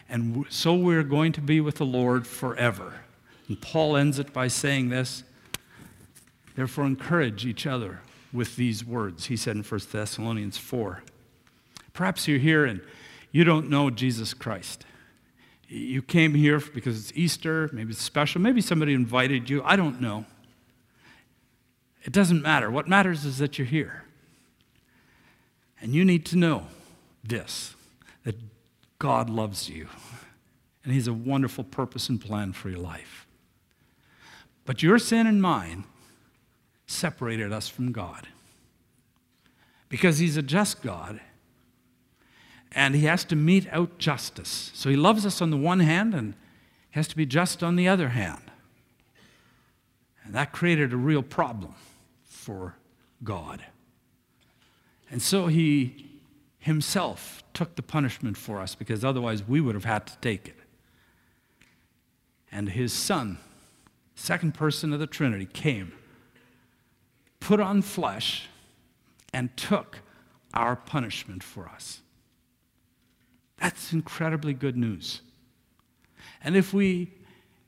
And 0.07 0.45
so 0.49 0.75
we're 0.75 1.03
going 1.03 1.31
to 1.33 1.41
be 1.41 1.59
with 1.59 1.75
the 1.75 1.85
Lord 1.85 2.27
forever. 2.27 3.01
And 3.47 3.59
Paul 3.59 3.97
ends 3.97 4.19
it 4.19 4.31
by 4.31 4.47
saying 4.47 4.89
this 4.89 5.23
Therefore, 6.55 6.85
encourage 6.85 7.45
each 7.45 7.67
other 7.67 7.99
with 8.35 8.55
these 8.55 8.85
words, 8.85 9.25
he 9.25 9.37
said 9.37 9.55
in 9.55 9.63
1 9.63 9.81
Thessalonians 9.91 10.57
4. 10.57 11.01
Perhaps 11.93 12.27
you're 12.27 12.39
here 12.39 12.65
and 12.65 12.81
you 13.31 13.43
don't 13.43 13.69
know 13.69 13.89
Jesus 13.89 14.33
Christ. 14.33 14.85
You 15.67 16.01
came 16.01 16.35
here 16.35 16.59
because 16.59 16.99
it's 16.99 17.17
Easter, 17.17 17.69
maybe 17.73 17.91
it's 17.91 18.01
special, 18.01 18.41
maybe 18.41 18.61
somebody 18.61 18.93
invited 18.93 19.49
you. 19.49 19.63
I 19.63 19.75
don't 19.75 19.99
know. 19.99 20.25
It 22.03 22.13
doesn't 22.13 22.41
matter. 22.41 22.69
What 22.69 22.87
matters 22.87 23.25
is 23.25 23.39
that 23.39 23.57
you're 23.57 23.65
here. 23.65 24.03
And 25.81 25.93
you 25.93 26.05
need 26.05 26.25
to 26.27 26.37
know 26.37 26.67
this 27.23 27.75
that 28.23 28.35
God 28.99 29.29
loves 29.29 29.69
you, 29.69 29.87
and 30.83 30.93
He's 30.93 31.07
a 31.07 31.13
wonderful 31.13 31.63
purpose 31.63 32.09
and 32.09 32.19
plan 32.19 32.53
for 32.53 32.69
your 32.69 32.79
life. 32.79 33.27
But 34.65 34.81
your 34.81 34.97
sin 34.97 35.27
and 35.27 35.41
mine 35.41 35.83
separated 36.87 37.51
us 37.51 37.67
from 37.67 37.91
God 37.91 38.27
because 39.89 40.19
He's 40.19 40.37
a 40.37 40.41
just 40.41 40.81
God 40.81 41.19
and 42.71 42.95
He 42.95 43.05
has 43.05 43.23
to 43.25 43.35
mete 43.35 43.67
out 43.71 43.97
justice. 43.97 44.71
So 44.73 44.89
He 44.89 44.95
loves 44.95 45.25
us 45.25 45.41
on 45.41 45.49
the 45.49 45.57
one 45.57 45.79
hand 45.79 46.13
and 46.13 46.33
He 46.91 46.99
has 46.99 47.07
to 47.09 47.15
be 47.15 47.25
just 47.25 47.63
on 47.63 47.75
the 47.75 47.87
other 47.87 48.09
hand. 48.09 48.51
And 50.23 50.33
that 50.33 50.51
created 50.51 50.91
a 50.91 50.97
real 50.97 51.23
problem 51.23 51.75
for 52.23 52.75
God. 53.23 53.63
And 55.09 55.21
so 55.21 55.47
He 55.47 56.19
Himself 56.59 57.43
took 57.53 57.75
the 57.75 57.81
punishment 57.81 58.37
for 58.37 58.59
us 58.59 58.75
because 58.75 59.03
otherwise 59.03 59.47
we 59.47 59.61
would 59.61 59.75
have 59.75 59.85
had 59.85 60.05
to 60.07 60.17
take 60.17 60.47
it. 60.47 60.57
And 62.51 62.69
his 62.69 62.93
son, 62.93 63.39
second 64.15 64.53
person 64.53 64.93
of 64.93 64.99
the 64.99 65.07
Trinity, 65.07 65.45
came, 65.45 65.91
put 67.45 67.59
on 67.59 67.79
flesh, 67.79 68.49
and 69.31 69.55
took 69.55 69.99
our 70.55 70.75
punishment 70.75 71.43
for 71.43 71.69
us. 71.69 71.99
That's 73.61 73.93
incredibly 73.93 74.55
good 74.55 74.75
news. 74.75 75.21
And 76.43 76.55
if 76.55 76.73
we, 76.73 77.11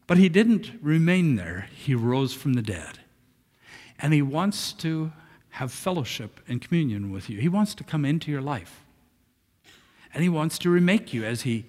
but 0.07 0.17
he 0.17 0.29
didn't 0.29 0.71
remain 0.81 1.35
there, 1.35 1.69
he 1.75 1.93
rose 1.93 2.33
from 2.33 2.53
the 2.53 2.63
dead. 2.63 3.01
And 3.99 4.15
he 4.15 4.21
wants 4.23 4.73
to 4.73 5.11
have 5.49 5.71
fellowship 5.71 6.39
and 6.47 6.59
communion 6.59 7.11
with 7.11 7.29
you. 7.29 7.39
He 7.39 7.47
wants 7.47 7.75
to 7.75 7.83
come 7.83 8.03
into 8.03 8.31
your 8.31 8.41
life. 8.41 8.81
And 10.11 10.23
he 10.23 10.29
wants 10.29 10.57
to 10.59 10.71
remake 10.71 11.13
you 11.13 11.23
as 11.23 11.41
he 11.43 11.65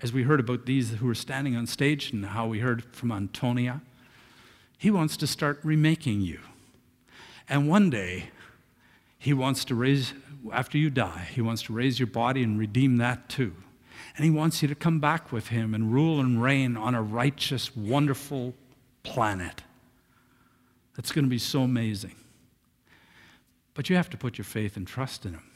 as 0.00 0.12
we 0.12 0.24
heard 0.24 0.40
about 0.40 0.66
these 0.66 0.90
who 0.90 1.06
were 1.06 1.14
standing 1.14 1.54
on 1.54 1.68
stage 1.68 2.12
and 2.12 2.26
how 2.26 2.48
we 2.48 2.58
heard 2.58 2.84
from 2.92 3.12
Antonia. 3.12 3.82
He 4.76 4.90
wants 4.90 5.16
to 5.18 5.28
start 5.28 5.60
remaking 5.62 6.22
you. 6.22 6.40
And 7.48 7.68
one 7.68 7.90
day, 7.90 8.30
he 9.18 9.32
wants 9.32 9.64
to 9.66 9.74
raise, 9.74 10.12
after 10.52 10.78
you 10.78 10.90
die, 10.90 11.28
he 11.32 11.40
wants 11.40 11.62
to 11.62 11.72
raise 11.72 11.98
your 11.98 12.06
body 12.06 12.42
and 12.42 12.58
redeem 12.58 12.96
that 12.98 13.28
too. 13.28 13.54
And 14.16 14.24
he 14.24 14.30
wants 14.30 14.62
you 14.62 14.68
to 14.68 14.74
come 14.74 14.98
back 14.98 15.30
with 15.30 15.48
him 15.48 15.74
and 15.74 15.92
rule 15.92 16.20
and 16.20 16.42
reign 16.42 16.76
on 16.76 16.94
a 16.94 17.02
righteous, 17.02 17.76
wonderful 17.76 18.54
planet. 19.02 19.62
That's 20.96 21.12
going 21.12 21.24
to 21.24 21.30
be 21.30 21.38
so 21.38 21.62
amazing. 21.62 22.16
But 23.74 23.90
you 23.90 23.96
have 23.96 24.08
to 24.10 24.16
put 24.16 24.38
your 24.38 24.44
faith 24.44 24.76
and 24.76 24.86
trust 24.86 25.26
in 25.26 25.34
him. 25.34 25.50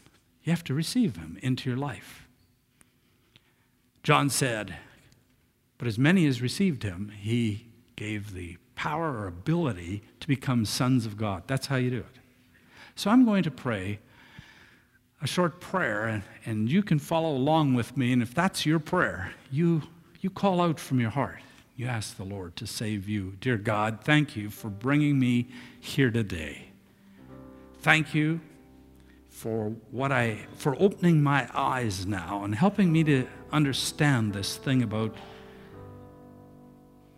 You 0.44 0.52
have 0.52 0.64
to 0.64 0.74
receive 0.74 1.16
him 1.16 1.38
into 1.42 1.70
your 1.70 1.78
life. 1.78 2.26
John 4.02 4.30
said, 4.30 4.76
But 5.78 5.88
as 5.88 5.98
many 5.98 6.26
as 6.26 6.42
received 6.42 6.82
him, 6.82 7.12
he 7.18 7.66
gave 7.96 8.34
the 8.34 8.58
power 8.80 9.12
or 9.12 9.26
ability 9.26 10.02
to 10.20 10.26
become 10.26 10.64
sons 10.64 11.04
of 11.04 11.18
God. 11.18 11.42
That's 11.46 11.66
how 11.66 11.76
you 11.76 11.90
do 11.90 11.98
it. 11.98 12.18
So 12.94 13.10
I'm 13.10 13.26
going 13.26 13.42
to 13.42 13.50
pray 13.50 13.98
a 15.20 15.26
short 15.26 15.60
prayer, 15.60 16.06
and, 16.06 16.22
and 16.46 16.72
you 16.72 16.82
can 16.82 16.98
follow 16.98 17.36
along 17.36 17.74
with 17.74 17.94
me. 17.94 18.10
And 18.10 18.22
if 18.22 18.34
that's 18.34 18.64
your 18.64 18.78
prayer, 18.78 19.34
you, 19.52 19.82
you 20.22 20.30
call 20.30 20.62
out 20.62 20.80
from 20.80 20.98
your 20.98 21.10
heart. 21.10 21.40
You 21.76 21.88
ask 21.88 22.16
the 22.16 22.24
Lord 22.24 22.56
to 22.56 22.66
save 22.66 23.06
you. 23.06 23.36
Dear 23.42 23.58
God, 23.58 23.98
thank 24.02 24.34
you 24.34 24.48
for 24.48 24.70
bringing 24.70 25.18
me 25.18 25.48
here 25.78 26.10
today. 26.10 26.68
Thank 27.82 28.14
you 28.14 28.40
for 29.28 29.74
what 29.90 30.10
I 30.10 30.46
for 30.56 30.74
opening 30.80 31.22
my 31.22 31.46
eyes 31.52 32.06
now 32.06 32.44
and 32.44 32.54
helping 32.54 32.90
me 32.90 33.04
to 33.04 33.26
understand 33.52 34.32
this 34.32 34.56
thing 34.56 34.82
about 34.82 35.14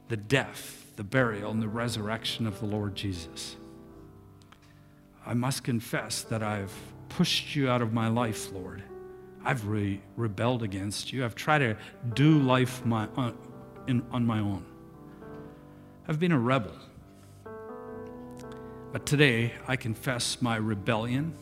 the 0.08 0.16
death, 0.16 0.82
the 0.97 1.05
burial, 1.05 1.51
and 1.51 1.62
the 1.62 1.68
resurrection 1.68 2.47
of 2.47 2.61
the 2.61 2.66
Lord 2.66 2.95
Jesus. 2.95 3.57
I 5.24 5.34
must 5.34 5.64
confess 5.64 6.22
that 6.22 6.43
I've 6.43 6.72
pushed 7.09 7.55
you 7.55 7.68
out 7.68 7.82
of 7.82 7.93
my 7.93 8.09
life, 8.09 8.53
Lord. 8.53 8.82
I've 9.45 9.66
re- 9.66 10.01
rebelled 10.16 10.62
against 10.62 11.12
you. 11.12 11.24
I've 11.24 11.34
tried 11.34 11.59
to 11.59 11.76
do 12.14 12.38
life 12.38 12.84
my, 12.84 13.09
uh, 13.16 13.32
in, 13.86 14.03
on 14.11 14.24
my 14.24 14.38
own. 14.38 14.64
I've 16.09 16.18
been 16.18 16.32
a 16.32 16.38
rebel. 16.38 16.74
But 18.93 19.07
today 19.07 19.53
I 19.66 19.76
confess 19.76 20.43
my 20.43 20.57
rebellion 20.57 21.34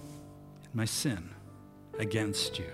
and 0.64 0.74
my 0.74 0.84
sin 0.84 1.30
against 1.98 2.58
you. 2.58 2.70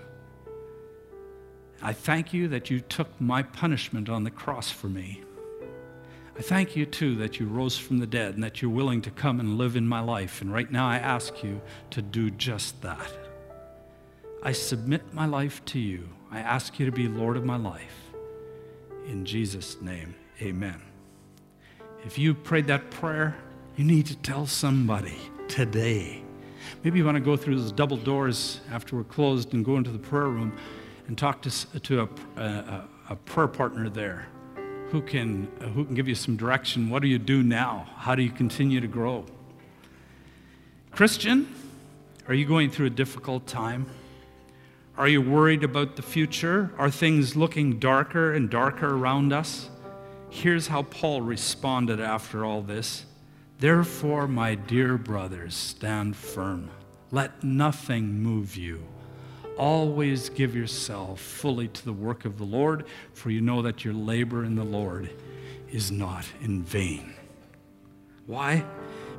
I 1.81 1.93
thank 1.93 2.33
you 2.33 2.47
that 2.49 2.69
you 2.69 2.79
took 2.79 3.09
my 3.19 3.43
punishment 3.43 4.09
on 4.09 4.23
the 4.23 4.31
cross 4.31 4.71
for 4.71 4.87
me. 4.87 5.23
I 6.37 6.41
thank 6.41 6.75
you 6.75 6.85
too 6.85 7.15
that 7.15 7.39
you 7.39 7.47
rose 7.47 7.79
from 7.79 7.97
the 7.97 8.05
dead 8.05 8.35
and 8.35 8.43
that 8.43 8.61
you're 8.61 8.69
willing 8.69 9.01
to 9.01 9.09
come 9.09 9.39
and 9.39 9.57
live 9.57 9.75
in 9.75 9.87
my 9.87 10.01
life. 10.01 10.39
And 10.39 10.53
right 10.53 10.71
now 10.71 10.87
I 10.87 10.97
ask 10.97 11.43
you 11.43 11.59
to 11.89 12.01
do 12.01 12.29
just 12.29 12.79
that. 12.83 13.11
I 14.43 14.51
submit 14.51 15.15
my 15.15 15.25
life 15.25 15.65
to 15.65 15.79
you. 15.79 16.07
I 16.29 16.39
ask 16.39 16.77
you 16.79 16.85
to 16.85 16.91
be 16.91 17.07
Lord 17.07 17.37
of 17.37 17.43
my 17.43 17.57
life. 17.57 18.11
In 19.07 19.25
Jesus' 19.25 19.81
name, 19.81 20.13
amen. 20.39 20.79
If 22.05 22.19
you 22.19 22.35
prayed 22.35 22.67
that 22.67 22.91
prayer, 22.91 23.35
you 23.75 23.83
need 23.83 24.05
to 24.05 24.15
tell 24.17 24.45
somebody 24.45 25.17
today. 25.47 26.21
Maybe 26.83 26.99
you 26.99 27.05
want 27.05 27.15
to 27.15 27.21
go 27.21 27.35
through 27.35 27.59
those 27.59 27.71
double 27.71 27.97
doors 27.97 28.61
after 28.71 28.95
we're 28.95 29.05
closed 29.05 29.55
and 29.55 29.65
go 29.65 29.77
into 29.77 29.89
the 29.89 29.97
prayer 29.97 30.27
room 30.27 30.55
and 31.07 31.17
talk 31.17 31.41
to, 31.43 31.79
to 31.79 32.01
a, 32.01 32.41
a, 32.41 32.87
a 33.09 33.15
prayer 33.15 33.47
partner 33.47 33.89
there 33.89 34.27
who 34.89 35.01
can, 35.01 35.47
uh, 35.61 35.65
who 35.65 35.85
can 35.85 35.95
give 35.95 36.07
you 36.07 36.15
some 36.15 36.37
direction. 36.37 36.89
What 36.89 37.01
do 37.01 37.07
you 37.07 37.19
do 37.19 37.43
now? 37.43 37.87
How 37.97 38.15
do 38.15 38.23
you 38.23 38.31
continue 38.31 38.79
to 38.79 38.87
grow? 38.87 39.25
Christian, 40.91 41.53
are 42.27 42.33
you 42.33 42.45
going 42.45 42.69
through 42.69 42.87
a 42.87 42.91
difficult 42.91 43.47
time? 43.47 43.85
Are 44.97 45.07
you 45.07 45.21
worried 45.21 45.63
about 45.63 45.95
the 45.95 46.01
future? 46.01 46.71
Are 46.77 46.89
things 46.89 47.35
looking 47.35 47.79
darker 47.79 48.33
and 48.33 48.49
darker 48.49 48.95
around 48.95 49.31
us? 49.31 49.69
Here's 50.29 50.67
how 50.67 50.83
Paul 50.83 51.21
responded 51.21 52.01
after 52.01 52.43
all 52.43 52.61
this. 52.61 53.05
Therefore, 53.59 54.27
my 54.27 54.55
dear 54.55 54.97
brothers, 54.97 55.55
stand 55.55 56.15
firm. 56.15 56.69
Let 57.11 57.43
nothing 57.43 58.21
move 58.21 58.55
you. 58.57 58.83
Always 59.57 60.29
give 60.29 60.55
yourself 60.55 61.19
fully 61.19 61.67
to 61.67 61.85
the 61.85 61.93
work 61.93 62.25
of 62.25 62.37
the 62.37 62.43
Lord, 62.43 62.85
for 63.13 63.31
you 63.31 63.41
know 63.41 63.61
that 63.63 63.83
your 63.83 63.93
labor 63.93 64.43
in 64.43 64.55
the 64.55 64.63
Lord 64.63 65.09
is 65.71 65.91
not 65.91 66.25
in 66.41 66.63
vain. 66.63 67.13
Why? 68.27 68.63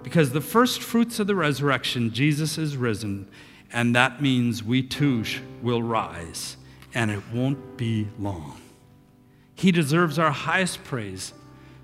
Because 0.03 0.31
the 0.31 0.41
first 0.41 0.81
fruits 0.81 1.19
of 1.19 1.27
the 1.27 1.35
resurrection, 1.35 2.13
Jesus 2.13 2.57
is 2.57 2.77
risen, 2.77 3.29
and 3.73 3.95
that 3.97 4.23
means 4.23 4.63
we 4.63 4.83
too 4.83 5.25
will 5.61 5.83
rise, 5.83 6.57
and 6.95 7.11
it 7.11 7.23
won't 7.33 7.77
be 7.77 8.07
long. 8.19 8.61
He 9.55 9.73
deserves 9.73 10.19
our 10.19 10.31
highest 10.31 10.85
praise, 10.85 11.35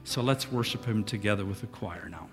so 0.05 0.23
let's 0.23 0.53
worship 0.53 0.85
him 0.85 1.03
together 1.03 1.45
with 1.45 1.61
the 1.61 1.67
choir 1.67 2.09
now. 2.09 2.29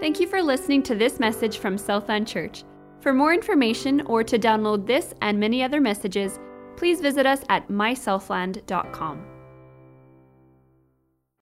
Thank 0.00 0.18
you 0.18 0.26
for 0.26 0.42
listening 0.42 0.82
to 0.84 0.94
this 0.94 1.20
message 1.20 1.58
from 1.58 1.78
Southland 1.78 2.26
Church. 2.26 2.64
For 3.00 3.12
more 3.12 3.32
information 3.32 4.00
or 4.02 4.24
to 4.24 4.38
download 4.38 4.86
this 4.86 5.14
and 5.22 5.38
many 5.38 5.62
other 5.62 5.80
messages, 5.80 6.38
please 6.76 7.00
visit 7.00 7.26
us 7.26 7.42
at 7.48 7.68
mysouthland.com. 7.68 9.35